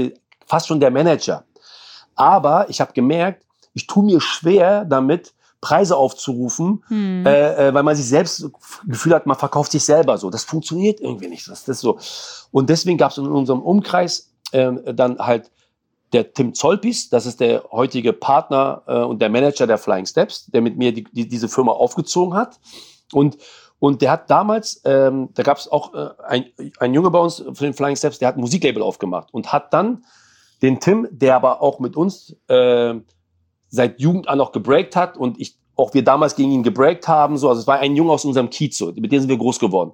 fast 0.46 0.68
schon 0.68 0.80
der 0.80 0.90
Manager. 0.90 1.44
Aber 2.14 2.68
ich 2.68 2.80
habe 2.80 2.92
gemerkt, 2.92 3.44
ich 3.72 3.86
tue 3.86 4.04
mir 4.04 4.20
schwer 4.20 4.84
damit, 4.84 5.34
Preise 5.64 5.96
aufzurufen, 5.96 6.84
hm. 6.88 7.24
äh, 7.26 7.68
äh, 7.68 7.74
weil 7.74 7.82
man 7.82 7.96
sich 7.96 8.06
selbst 8.06 8.50
Gefühl 8.86 9.14
hat, 9.14 9.24
man 9.24 9.38
verkauft 9.38 9.72
sich 9.72 9.82
selber 9.82 10.18
so. 10.18 10.28
Das 10.28 10.44
funktioniert 10.44 11.00
irgendwie 11.00 11.28
nicht. 11.28 11.48
Das, 11.48 11.64
das 11.64 11.80
so. 11.80 11.98
Und 12.50 12.68
deswegen 12.68 12.98
gab 12.98 13.12
es 13.12 13.18
in 13.18 13.26
unserem 13.26 13.62
Umkreis 13.62 14.30
äh, 14.52 14.70
dann 14.92 15.18
halt 15.18 15.50
der 16.14 16.32
Tim 16.32 16.54
Zolpis, 16.54 17.10
das 17.10 17.26
ist 17.26 17.40
der 17.40 17.64
heutige 17.72 18.12
Partner 18.12 18.82
äh, 18.86 19.02
und 19.02 19.20
der 19.20 19.28
Manager 19.28 19.66
der 19.66 19.78
Flying 19.78 20.06
Steps, 20.06 20.46
der 20.46 20.62
mit 20.62 20.78
mir 20.78 20.92
die, 20.92 21.04
die, 21.04 21.28
diese 21.28 21.48
Firma 21.48 21.72
aufgezogen 21.72 22.34
hat. 22.34 22.60
Und, 23.12 23.36
und 23.80 24.00
der 24.00 24.12
hat 24.12 24.30
damals, 24.30 24.80
ähm, 24.84 25.30
da 25.34 25.42
gab 25.42 25.58
es 25.58 25.70
auch 25.70 25.92
äh, 25.92 26.10
ein, 26.26 26.46
ein 26.78 26.94
Junge 26.94 27.10
bei 27.10 27.18
uns 27.18 27.38
von 27.38 27.54
den 27.54 27.74
Flying 27.74 27.96
Steps, 27.96 28.20
der 28.20 28.28
hat 28.28 28.36
ein 28.36 28.40
Musiklabel 28.40 28.82
aufgemacht 28.82 29.34
und 29.34 29.52
hat 29.52 29.74
dann 29.74 30.04
den 30.62 30.78
Tim, 30.78 31.08
der 31.10 31.34
aber 31.34 31.60
auch 31.60 31.80
mit 31.80 31.96
uns 31.96 32.36
äh, 32.48 32.94
seit 33.68 34.00
Jugend 34.00 34.28
an 34.28 34.40
auch 34.40 34.52
gebreakt 34.52 34.94
hat 34.94 35.16
und 35.16 35.40
ich 35.40 35.58
auch 35.76 35.92
wir 35.92 36.04
damals 36.04 36.36
gegen 36.36 36.52
ihn 36.52 36.62
gebreakt 36.62 37.08
haben, 37.08 37.36
so, 37.36 37.48
also 37.48 37.60
es 37.60 37.66
war 37.66 37.80
ein 37.80 37.96
Junge 37.96 38.12
aus 38.12 38.24
unserem 38.24 38.48
Kiez, 38.48 38.78
so, 38.78 38.92
mit 38.92 39.10
dem 39.10 39.20
sind 39.20 39.28
wir 39.28 39.36
groß 39.36 39.58
geworden. 39.58 39.90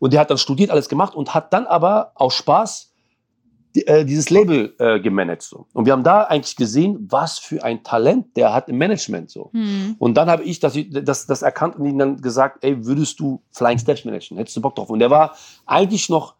Und 0.00 0.12
der 0.12 0.20
hat 0.20 0.30
dann 0.30 0.38
studiert, 0.38 0.70
alles 0.72 0.88
gemacht 0.88 1.14
und 1.14 1.32
hat 1.32 1.52
dann 1.52 1.64
aber 1.64 2.10
aus 2.16 2.34
Spaß 2.34 2.91
äh, 3.74 4.04
dieses 4.04 4.30
Label 4.30 4.74
äh, 4.78 5.00
gemanagt. 5.00 5.42
So. 5.42 5.66
Und 5.72 5.86
wir 5.86 5.92
haben 5.92 6.04
da 6.04 6.24
eigentlich 6.24 6.56
gesehen, 6.56 7.06
was 7.10 7.38
für 7.38 7.64
ein 7.64 7.82
Talent 7.82 8.36
der 8.36 8.52
hat 8.52 8.68
im 8.68 8.78
Management. 8.78 9.30
So. 9.30 9.50
Mhm. 9.52 9.96
Und 9.98 10.14
dann 10.14 10.28
habe 10.28 10.42
ich 10.42 10.60
das, 10.60 10.78
das, 10.90 11.26
das 11.26 11.42
erkannt 11.42 11.76
und 11.76 11.86
ihm 11.86 11.98
dann 11.98 12.20
gesagt, 12.20 12.64
ey, 12.64 12.84
würdest 12.84 13.20
du 13.20 13.42
Flying 13.50 13.78
Steps 13.78 14.04
managen? 14.04 14.36
Hättest 14.36 14.56
du 14.56 14.60
Bock 14.60 14.74
drauf? 14.74 14.90
Und 14.90 14.98
der 14.98 15.10
war 15.10 15.36
eigentlich 15.66 16.08
noch 16.08 16.34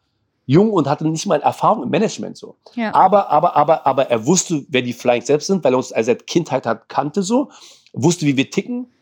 jung 0.47 0.71
und 0.73 0.89
hatte 0.89 1.07
nicht 1.09 1.27
mal 1.27 1.41
Erfahrung 1.41 1.85
im 1.85 1.91
Management 1.91 2.37
so. 2.37 2.57
Ja. 2.75 2.95
Aber, 2.95 3.31
aber, 3.31 3.57
aber, 3.57 3.87
aber 3.87 4.11
er 4.11 4.27
wusste, 4.27 4.65
wer 4.69 4.83
die 4.83 4.93
Flying 4.93 5.23
Steps 5.23 5.47
sind, 5.47 5.65
weil 5.65 5.75
er 5.75 5.79
uns 5.79 5.89
seit 5.89 6.27
Kindheit 6.27 6.67
hat, 6.67 6.89
kannte 6.89 7.23
so, 7.23 7.51
wusste, 7.93 8.27
wie 8.27 8.37
wir 8.37 8.51
ticken 8.51 8.93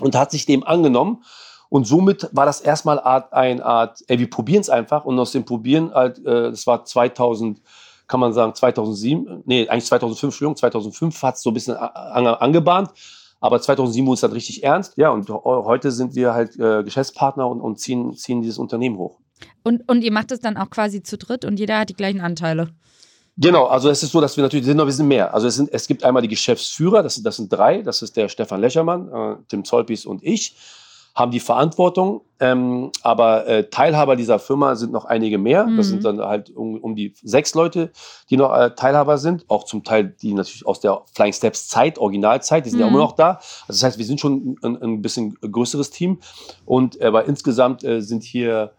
und 0.00 0.14
hat 0.14 0.30
sich 0.30 0.46
dem 0.46 0.64
angenommen. 0.64 1.24
Und 1.76 1.86
somit 1.86 2.30
war 2.32 2.46
das 2.46 2.62
erstmal 2.62 2.98
Art, 2.98 3.34
eine 3.34 3.62
Art, 3.62 4.02
ey, 4.08 4.18
wir 4.18 4.30
probieren 4.30 4.62
es 4.62 4.70
einfach. 4.70 5.04
Und 5.04 5.18
aus 5.18 5.32
dem 5.32 5.44
Probieren, 5.44 5.92
halt, 5.92 6.16
äh, 6.20 6.48
das 6.48 6.66
war 6.66 6.86
2000, 6.86 7.60
kann 8.06 8.18
man 8.18 8.32
sagen, 8.32 8.54
2007, 8.54 9.42
nee, 9.44 9.68
eigentlich 9.68 9.84
2005, 9.84 10.32
Entschuldigung, 10.32 10.56
2005 10.56 11.22
hat 11.22 11.34
es 11.34 11.42
so 11.42 11.50
ein 11.50 11.52
bisschen 11.52 11.76
an, 11.76 12.26
angebahnt. 12.26 12.92
Aber 13.40 13.60
2007 13.60 14.06
wurde 14.06 14.14
es 14.14 14.20
dann 14.22 14.32
richtig 14.32 14.64
ernst. 14.64 14.96
Ja, 14.96 15.10
und 15.10 15.28
heute 15.28 15.92
sind 15.92 16.14
wir 16.14 16.32
halt 16.32 16.58
äh, 16.58 16.82
Geschäftspartner 16.82 17.46
und, 17.46 17.60
und 17.60 17.78
ziehen, 17.78 18.14
ziehen 18.14 18.40
dieses 18.40 18.56
Unternehmen 18.56 18.96
hoch. 18.96 19.18
Und, 19.62 19.86
und 19.86 20.02
ihr 20.02 20.12
macht 20.12 20.32
es 20.32 20.40
dann 20.40 20.56
auch 20.56 20.70
quasi 20.70 21.02
zu 21.02 21.18
dritt 21.18 21.44
und 21.44 21.60
jeder 21.60 21.80
hat 21.80 21.90
die 21.90 21.94
gleichen 21.94 22.22
Anteile? 22.22 22.70
Genau, 23.36 23.66
also 23.66 23.90
es 23.90 24.02
ist 24.02 24.12
so, 24.12 24.22
dass 24.22 24.34
wir 24.38 24.44
natürlich 24.44 24.64
sind 24.64 24.78
noch 24.78 24.84
ein 24.84 24.86
bisschen 24.86 25.08
mehr. 25.08 25.34
Also 25.34 25.46
es, 25.46 25.56
sind, 25.56 25.68
es 25.74 25.86
gibt 25.86 26.04
einmal 26.04 26.22
die 26.22 26.28
Geschäftsführer, 26.28 27.02
das, 27.02 27.22
das 27.22 27.36
sind 27.36 27.52
drei, 27.52 27.82
das 27.82 28.00
ist 28.00 28.16
der 28.16 28.30
Stefan 28.30 28.62
Lechermann, 28.62 29.12
äh, 29.12 29.36
Tim 29.48 29.62
Zolpis 29.62 30.06
und 30.06 30.24
ich 30.24 30.56
haben 31.16 31.30
die 31.30 31.40
Verantwortung, 31.40 32.20
ähm, 32.40 32.92
aber 33.02 33.46
äh, 33.46 33.70
Teilhaber 33.70 34.16
dieser 34.16 34.38
Firma 34.38 34.76
sind 34.76 34.92
noch 34.92 35.06
einige 35.06 35.38
mehr. 35.38 35.66
Mhm. 35.66 35.78
Das 35.78 35.88
sind 35.88 36.04
dann 36.04 36.20
halt 36.20 36.50
um, 36.50 36.76
um, 36.76 36.94
die 36.94 37.14
sechs 37.22 37.54
Leute, 37.54 37.90
die 38.28 38.36
noch 38.36 38.54
äh, 38.54 38.74
Teilhaber 38.74 39.16
sind. 39.16 39.46
Auch 39.48 39.64
zum 39.64 39.82
Teil 39.82 40.04
die 40.04 40.34
natürlich 40.34 40.66
aus 40.66 40.78
der 40.80 41.00
Flying 41.14 41.32
Steps 41.32 41.68
Zeit, 41.68 41.98
Originalzeit, 41.98 42.66
die 42.66 42.70
sind 42.70 42.80
mhm. 42.80 42.84
ja 42.84 42.88
immer 42.88 42.98
noch 42.98 43.12
da. 43.12 43.30
Also 43.66 43.68
das 43.68 43.82
heißt, 43.82 43.98
wir 43.98 44.04
sind 44.04 44.20
schon 44.20 44.58
ein, 44.62 44.82
ein 44.82 45.02
bisschen 45.02 45.36
größeres 45.40 45.90
Team. 45.90 46.18
Und 46.66 47.00
aber 47.00 47.24
insgesamt 47.24 47.82
äh, 47.82 48.02
sind 48.02 48.22
hier 48.22 48.72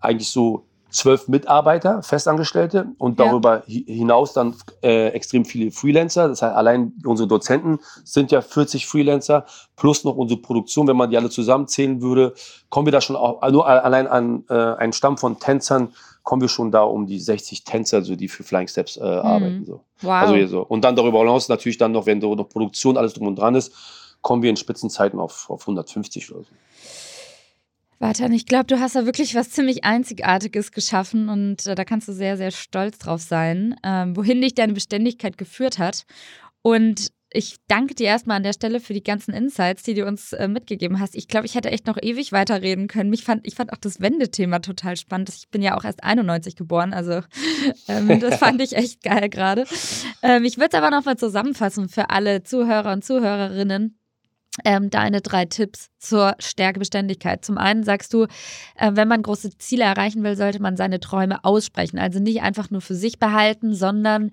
eigentlich 0.00 0.30
so 0.30 0.64
zwölf 0.90 1.28
Mitarbeiter, 1.28 2.02
Festangestellte 2.02 2.88
und 2.98 3.20
darüber 3.20 3.62
ja. 3.66 3.82
hinaus 3.86 4.32
dann 4.32 4.54
äh, 4.82 5.08
extrem 5.08 5.44
viele 5.44 5.70
Freelancer. 5.70 6.28
Das 6.28 6.42
heißt, 6.42 6.54
allein 6.54 6.92
unsere 7.04 7.28
Dozenten 7.28 7.78
sind 8.04 8.30
ja 8.30 8.40
40 8.42 8.86
Freelancer 8.86 9.46
plus 9.76 10.04
noch 10.04 10.16
unsere 10.16 10.40
Produktion. 10.40 10.86
Wenn 10.88 10.96
man 10.96 11.10
die 11.10 11.16
alle 11.16 11.30
zusammenzählen 11.30 12.02
würde, 12.02 12.34
kommen 12.68 12.86
wir 12.86 12.92
da 12.92 13.00
schon 13.00 13.16
auch, 13.16 13.40
nur 13.50 13.66
allein 13.66 14.06
an 14.06 14.44
äh, 14.48 14.54
einen 14.54 14.92
Stamm 14.92 15.18
von 15.18 15.38
Tänzern, 15.38 15.92
kommen 16.22 16.42
wir 16.42 16.48
schon 16.48 16.70
da 16.70 16.82
um 16.82 17.06
die 17.06 17.18
60 17.18 17.64
Tänzer, 17.64 18.02
so, 18.02 18.14
die 18.14 18.28
für 18.28 18.42
Flying 18.42 18.68
Steps 18.68 18.96
äh, 18.96 19.00
mhm. 19.00 19.06
arbeiten. 19.06 19.64
So. 19.64 19.84
Wow. 20.02 20.12
Also 20.12 20.46
so. 20.46 20.62
Und 20.62 20.82
dann 20.82 20.96
darüber 20.96 21.20
hinaus 21.20 21.48
natürlich 21.48 21.78
dann 21.78 21.92
noch, 21.92 22.06
wenn 22.06 22.20
da 22.20 22.28
noch 22.28 22.48
Produktion 22.48 22.96
alles 22.96 23.14
drum 23.14 23.26
und 23.26 23.36
dran 23.36 23.54
ist, 23.54 23.72
kommen 24.22 24.42
wir 24.42 24.50
in 24.50 24.56
Spitzenzeiten 24.56 25.18
auf, 25.18 25.48
auf 25.48 25.62
150 25.62 26.30
oder 26.32 26.44
so. 26.44 26.50
Warte, 28.02 28.26
ich 28.32 28.46
glaube, 28.46 28.64
du 28.64 28.80
hast 28.80 28.96
da 28.96 29.04
wirklich 29.04 29.34
was 29.34 29.50
ziemlich 29.50 29.84
Einzigartiges 29.84 30.72
geschaffen 30.72 31.28
und 31.28 31.66
äh, 31.66 31.74
da 31.74 31.84
kannst 31.84 32.08
du 32.08 32.14
sehr, 32.14 32.38
sehr 32.38 32.50
stolz 32.50 32.96
drauf 32.98 33.20
sein, 33.20 33.76
ähm, 33.84 34.16
wohin 34.16 34.40
dich 34.40 34.54
deine 34.54 34.72
Beständigkeit 34.72 35.36
geführt 35.36 35.78
hat. 35.78 36.06
Und 36.62 37.08
ich 37.30 37.56
danke 37.68 37.94
dir 37.94 38.06
erstmal 38.06 38.38
an 38.38 38.42
der 38.42 38.54
Stelle 38.54 38.80
für 38.80 38.94
die 38.94 39.02
ganzen 39.02 39.34
Insights, 39.34 39.82
die 39.82 39.92
du 39.92 40.06
uns 40.06 40.32
äh, 40.32 40.48
mitgegeben 40.48 40.98
hast. 40.98 41.14
Ich 41.14 41.28
glaube, 41.28 41.44
ich 41.44 41.54
hätte 41.54 41.70
echt 41.70 41.86
noch 41.86 41.98
ewig 42.00 42.32
weiterreden 42.32 42.88
können. 42.88 43.10
Mich 43.10 43.22
fand, 43.22 43.46
ich 43.46 43.54
fand 43.54 43.70
auch 43.70 43.78
das 43.78 44.00
Wendethema 44.00 44.60
total 44.60 44.96
spannend. 44.96 45.28
Ich 45.28 45.50
bin 45.50 45.60
ja 45.60 45.76
auch 45.76 45.84
erst 45.84 46.02
91 46.02 46.56
geboren, 46.56 46.94
also 46.94 47.20
ähm, 47.88 48.18
das 48.18 48.38
fand 48.38 48.62
ich 48.62 48.74
echt 48.74 49.02
geil 49.02 49.28
gerade. 49.28 49.66
Ähm, 50.22 50.44
ich 50.46 50.56
würde 50.56 50.70
es 50.72 50.82
aber 50.82 50.90
nochmal 50.90 51.18
zusammenfassen 51.18 51.90
für 51.90 52.08
alle 52.08 52.44
Zuhörer 52.44 52.94
und 52.94 53.04
Zuhörerinnen 53.04 53.99
ähm, 54.64 54.90
deine 54.90 55.20
drei 55.20 55.44
Tipps 55.44 55.90
zur 55.98 56.34
Stärkebeständigkeit. 56.38 57.44
Zum 57.44 57.58
einen 57.58 57.84
sagst 57.84 58.12
du, 58.14 58.24
äh, 58.76 58.92
wenn 58.94 59.08
man 59.08 59.22
große 59.22 59.56
Ziele 59.58 59.84
erreichen 59.84 60.22
will, 60.22 60.36
sollte 60.36 60.60
man 60.60 60.76
seine 60.76 61.00
Träume 61.00 61.44
aussprechen. 61.44 61.98
Also 61.98 62.20
nicht 62.20 62.42
einfach 62.42 62.70
nur 62.70 62.80
für 62.80 62.94
sich 62.94 63.18
behalten, 63.18 63.74
sondern 63.74 64.30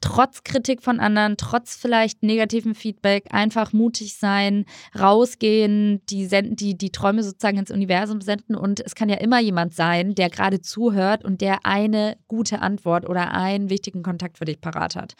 trotz 0.00 0.44
Kritik 0.44 0.82
von 0.82 1.00
anderen, 1.00 1.36
trotz 1.36 1.76
vielleicht 1.76 2.22
negativen 2.22 2.74
Feedback, 2.74 3.26
einfach 3.30 3.72
mutig 3.72 4.16
sein, 4.16 4.64
rausgehen, 4.98 6.00
die, 6.08 6.26
senden, 6.26 6.56
die, 6.56 6.76
die 6.76 6.90
Träume 6.90 7.22
sozusagen 7.22 7.58
ins 7.58 7.70
Universum 7.70 8.20
senden. 8.20 8.54
Und 8.54 8.80
es 8.80 8.94
kann 8.94 9.08
ja 9.08 9.16
immer 9.16 9.40
jemand 9.40 9.74
sein, 9.74 10.14
der 10.14 10.30
gerade 10.30 10.60
zuhört 10.60 11.24
und 11.24 11.40
der 11.40 11.66
eine 11.66 12.16
gute 12.28 12.62
Antwort 12.62 13.08
oder 13.08 13.32
einen 13.32 13.70
wichtigen 13.70 14.02
Kontakt 14.02 14.38
für 14.38 14.44
dich 14.44 14.60
parat 14.60 14.96
hat. 14.96 15.14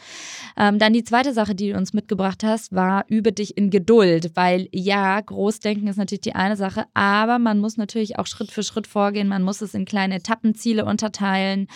Ähm, 0.56 0.78
dann 0.78 0.92
die 0.92 1.04
zweite 1.04 1.32
Sache, 1.32 1.54
die 1.54 1.72
du 1.72 1.76
uns 1.76 1.92
mitgebracht 1.92 2.42
hast, 2.42 2.74
war, 2.74 3.04
übe 3.08 3.32
dich 3.32 3.56
in 3.56 3.70
Geduld, 3.70 4.32
weil 4.34 4.68
ja, 4.72 5.20
Großdenken 5.20 5.88
ist 5.88 5.96
natürlich 5.96 6.22
die 6.22 6.34
eine 6.34 6.56
Sache, 6.56 6.84
aber 6.94 7.38
man 7.38 7.58
muss 7.58 7.76
natürlich 7.76 8.18
auch 8.18 8.26
Schritt 8.26 8.50
für 8.50 8.62
Schritt 8.62 8.86
vorgehen, 8.86 9.28
man 9.28 9.42
muss 9.42 9.60
es 9.60 9.74
in 9.74 9.84
kleine 9.84 10.16
Etappenziele 10.16 10.84
unterteilen 10.84 11.66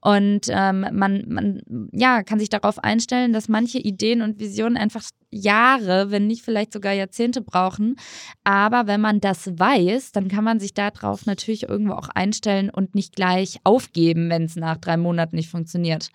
und 0.00 0.46
ähm, 0.48 0.86
man, 0.92 1.24
man 1.28 1.62
ja, 1.92 2.22
kann 2.22 2.38
sich 2.38 2.48
darauf 2.54 2.78
einstellen, 2.78 3.32
dass 3.32 3.48
manche 3.48 3.78
Ideen 3.78 4.22
und 4.22 4.38
Visionen 4.38 4.76
einfach 4.76 5.02
Jahre, 5.34 6.10
wenn 6.10 6.26
nicht 6.26 6.42
vielleicht 6.42 6.72
sogar 6.72 6.92
Jahrzehnte 6.92 7.40
brauchen. 7.40 7.96
Aber 8.44 8.86
wenn 8.86 9.00
man 9.00 9.20
das 9.20 9.58
weiß, 9.58 10.12
dann 10.12 10.28
kann 10.28 10.44
man 10.44 10.60
sich 10.60 10.74
darauf 10.74 11.26
natürlich 11.26 11.68
irgendwo 11.68 11.94
auch 11.94 12.08
einstellen 12.08 12.70
und 12.70 12.94
nicht 12.94 13.16
gleich 13.16 13.58
aufgeben, 13.64 14.30
wenn 14.30 14.44
es 14.44 14.56
nach 14.56 14.76
drei 14.76 14.96
Monaten 14.96 15.36
nicht 15.36 15.50
funktioniert. 15.50 16.10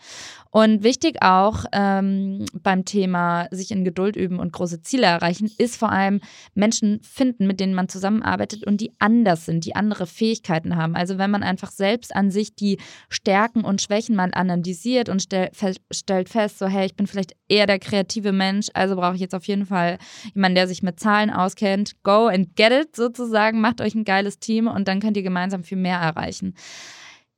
Und 0.52 0.84
wichtig 0.84 1.22
auch 1.22 1.66
ähm, 1.74 2.46
beim 2.64 2.84
Thema 2.84 3.48
sich 3.52 3.70
in 3.70 3.84
Geduld 3.84 4.16
üben 4.16 4.40
und 4.40 4.52
große 4.52 4.82
Ziele 4.82 5.06
erreichen, 5.06 5.52
ist 5.60 5.76
vor 5.76 5.92
allem 5.92 6.22
Menschen 6.56 7.02
finden, 7.04 7.46
mit 7.46 7.60
denen 7.60 7.76
man 7.76 7.88
zusammenarbeitet 7.88 8.66
und 8.66 8.82
die 8.82 8.92
anders 8.98 9.46
sind, 9.46 9.66
die 9.66 9.76
andere 9.76 10.08
Fähigkeiten 10.08 10.76
haben. 10.76 10.96
Also 10.96 11.20
wenn 11.20 11.30
man 11.30 11.44
einfach 11.44 11.70
selbst 11.70 12.16
an 12.16 12.32
sich 12.32 12.56
die 12.56 12.80
Stärken 13.10 13.64
und 13.64 13.82
Schwächen 13.82 14.16
mal 14.16 14.32
analysiert 14.34 15.10
und 15.10 15.22
stell, 15.22 15.52
stellt 15.92 16.30
fest, 16.30 16.58
so 16.58 16.68
hey, 16.68 16.88
ich 16.88 16.96
bin 16.96 17.06
vielleicht 17.06 17.34
eher 17.48 17.68
der 17.68 17.80
kreative 17.80 18.32
Mensch, 18.32 18.68
also 18.74 18.96
brauche 18.96 19.09
ich 19.16 19.22
jetzt 19.22 19.36
auf 19.36 19.46
jeden 19.46 19.66
Fall 19.66 19.98
jemanden, 20.34 20.56
der 20.56 20.68
sich 20.68 20.84
mit 20.84 21.00
Zahlen 21.00 21.30
auskennt. 21.30 22.02
Go 22.04 22.28
and 22.28 22.56
get 22.56 22.72
it 22.72 22.96
sozusagen, 22.96 23.62
macht 23.62 23.82
euch 23.82 23.96
ein 23.96 24.06
geiles 24.06 24.40
Team 24.40 24.68
und 24.68 24.88
dann 24.88 25.00
könnt 25.00 25.18
ihr 25.18 25.24
gemeinsam 25.24 25.64
viel 25.64 25.78
mehr 25.78 25.98
erreichen. 25.98 26.56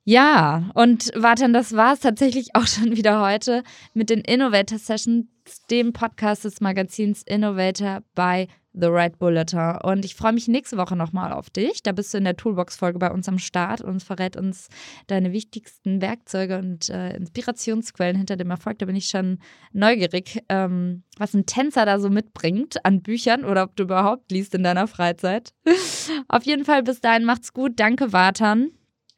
Ja, 0.03 0.71
und 0.73 1.11
warte, 1.15 1.51
das 1.51 1.75
war 1.75 1.93
es 1.93 1.99
tatsächlich 1.99 2.55
auch 2.55 2.65
schon 2.65 2.95
wieder 2.95 3.21
heute 3.21 3.63
mit 3.93 4.09
den 4.09 4.21
Innovator 4.21 4.79
Sessions, 4.79 5.27
dem 5.69 5.93
Podcast 5.93 6.43
des 6.43 6.59
Magazins 6.59 7.21
Innovator 7.23 8.01
bei 8.15 8.47
The 8.73 8.87
Red 8.87 9.19
Bulletin. 9.19 9.77
Und 9.83 10.05
ich 10.05 10.15
freue 10.15 10.33
mich 10.33 10.47
nächste 10.47 10.77
Woche 10.77 10.95
nochmal 10.95 11.33
auf 11.33 11.49
dich. 11.49 11.83
Da 11.83 11.91
bist 11.91 12.13
du 12.13 12.17
in 12.17 12.23
der 12.23 12.37
Toolbox-Folge 12.37 12.99
bei 12.99 13.11
uns 13.11 13.27
am 13.27 13.37
Start 13.37 13.81
und 13.81 14.01
verrät 14.01 14.37
uns 14.37 14.69
deine 15.07 15.33
wichtigsten 15.33 16.01
Werkzeuge 16.01 16.57
und 16.57 16.89
äh, 16.89 17.15
Inspirationsquellen 17.15 18.17
hinter 18.17 18.37
dem 18.37 18.49
Erfolg. 18.49 18.79
Da 18.79 18.85
bin 18.85 18.95
ich 18.95 19.07
schon 19.07 19.39
neugierig, 19.73 20.41
ähm, 20.49 21.03
was 21.17 21.33
ein 21.33 21.45
Tänzer 21.45 21.85
da 21.85 21.99
so 21.99 22.09
mitbringt 22.09 22.83
an 22.85 23.01
Büchern 23.01 23.45
oder 23.45 23.63
ob 23.63 23.75
du 23.75 23.83
überhaupt 23.83 24.31
liest 24.31 24.55
in 24.55 24.63
deiner 24.63 24.87
Freizeit. 24.87 25.53
auf 26.27 26.43
jeden 26.43 26.65
Fall 26.65 26.81
bis 26.81 27.01
dahin 27.01 27.25
macht's 27.25 27.53
gut. 27.53 27.73
Danke, 27.75 28.13
Watan. 28.13 28.71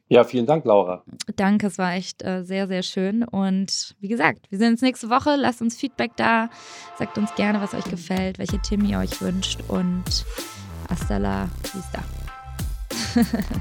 Ja, 0.08 0.24
vielen 0.24 0.46
Dank, 0.46 0.64
Laura. 0.64 1.02
Danke, 1.36 1.68
es 1.68 1.78
war 1.78 1.94
echt 1.94 2.22
äh, 2.22 2.44
sehr, 2.44 2.68
sehr 2.68 2.82
schön. 2.82 3.24
Und 3.24 3.94
wie 4.00 4.08
gesagt, 4.08 4.50
wir 4.50 4.58
sehen 4.58 4.72
uns 4.72 4.82
nächste 4.82 5.08
Woche. 5.08 5.36
Lasst 5.36 5.62
uns 5.62 5.76
Feedback 5.76 6.12
da. 6.16 6.50
Sagt 6.98 7.16
uns 7.16 7.34
gerne, 7.34 7.60
was 7.60 7.74
euch 7.74 7.84
gefällt, 7.84 8.38
welche 8.38 8.58
Themen 8.58 8.88
ihr 8.88 8.98
euch 8.98 9.20
wünscht. 9.22 9.60
Und 9.68 10.26
hasta 10.90 11.16
la 11.16 11.48
vista. 11.72 12.04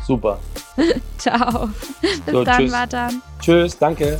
Super. 0.06 0.40
Ciao. 1.18 1.70
Bis 2.02 2.34
so, 2.34 2.44
dann, 2.44 2.58
tschüss. 2.58 2.72
Watan. 2.72 3.22
Tschüss, 3.40 3.78
danke. 3.78 4.20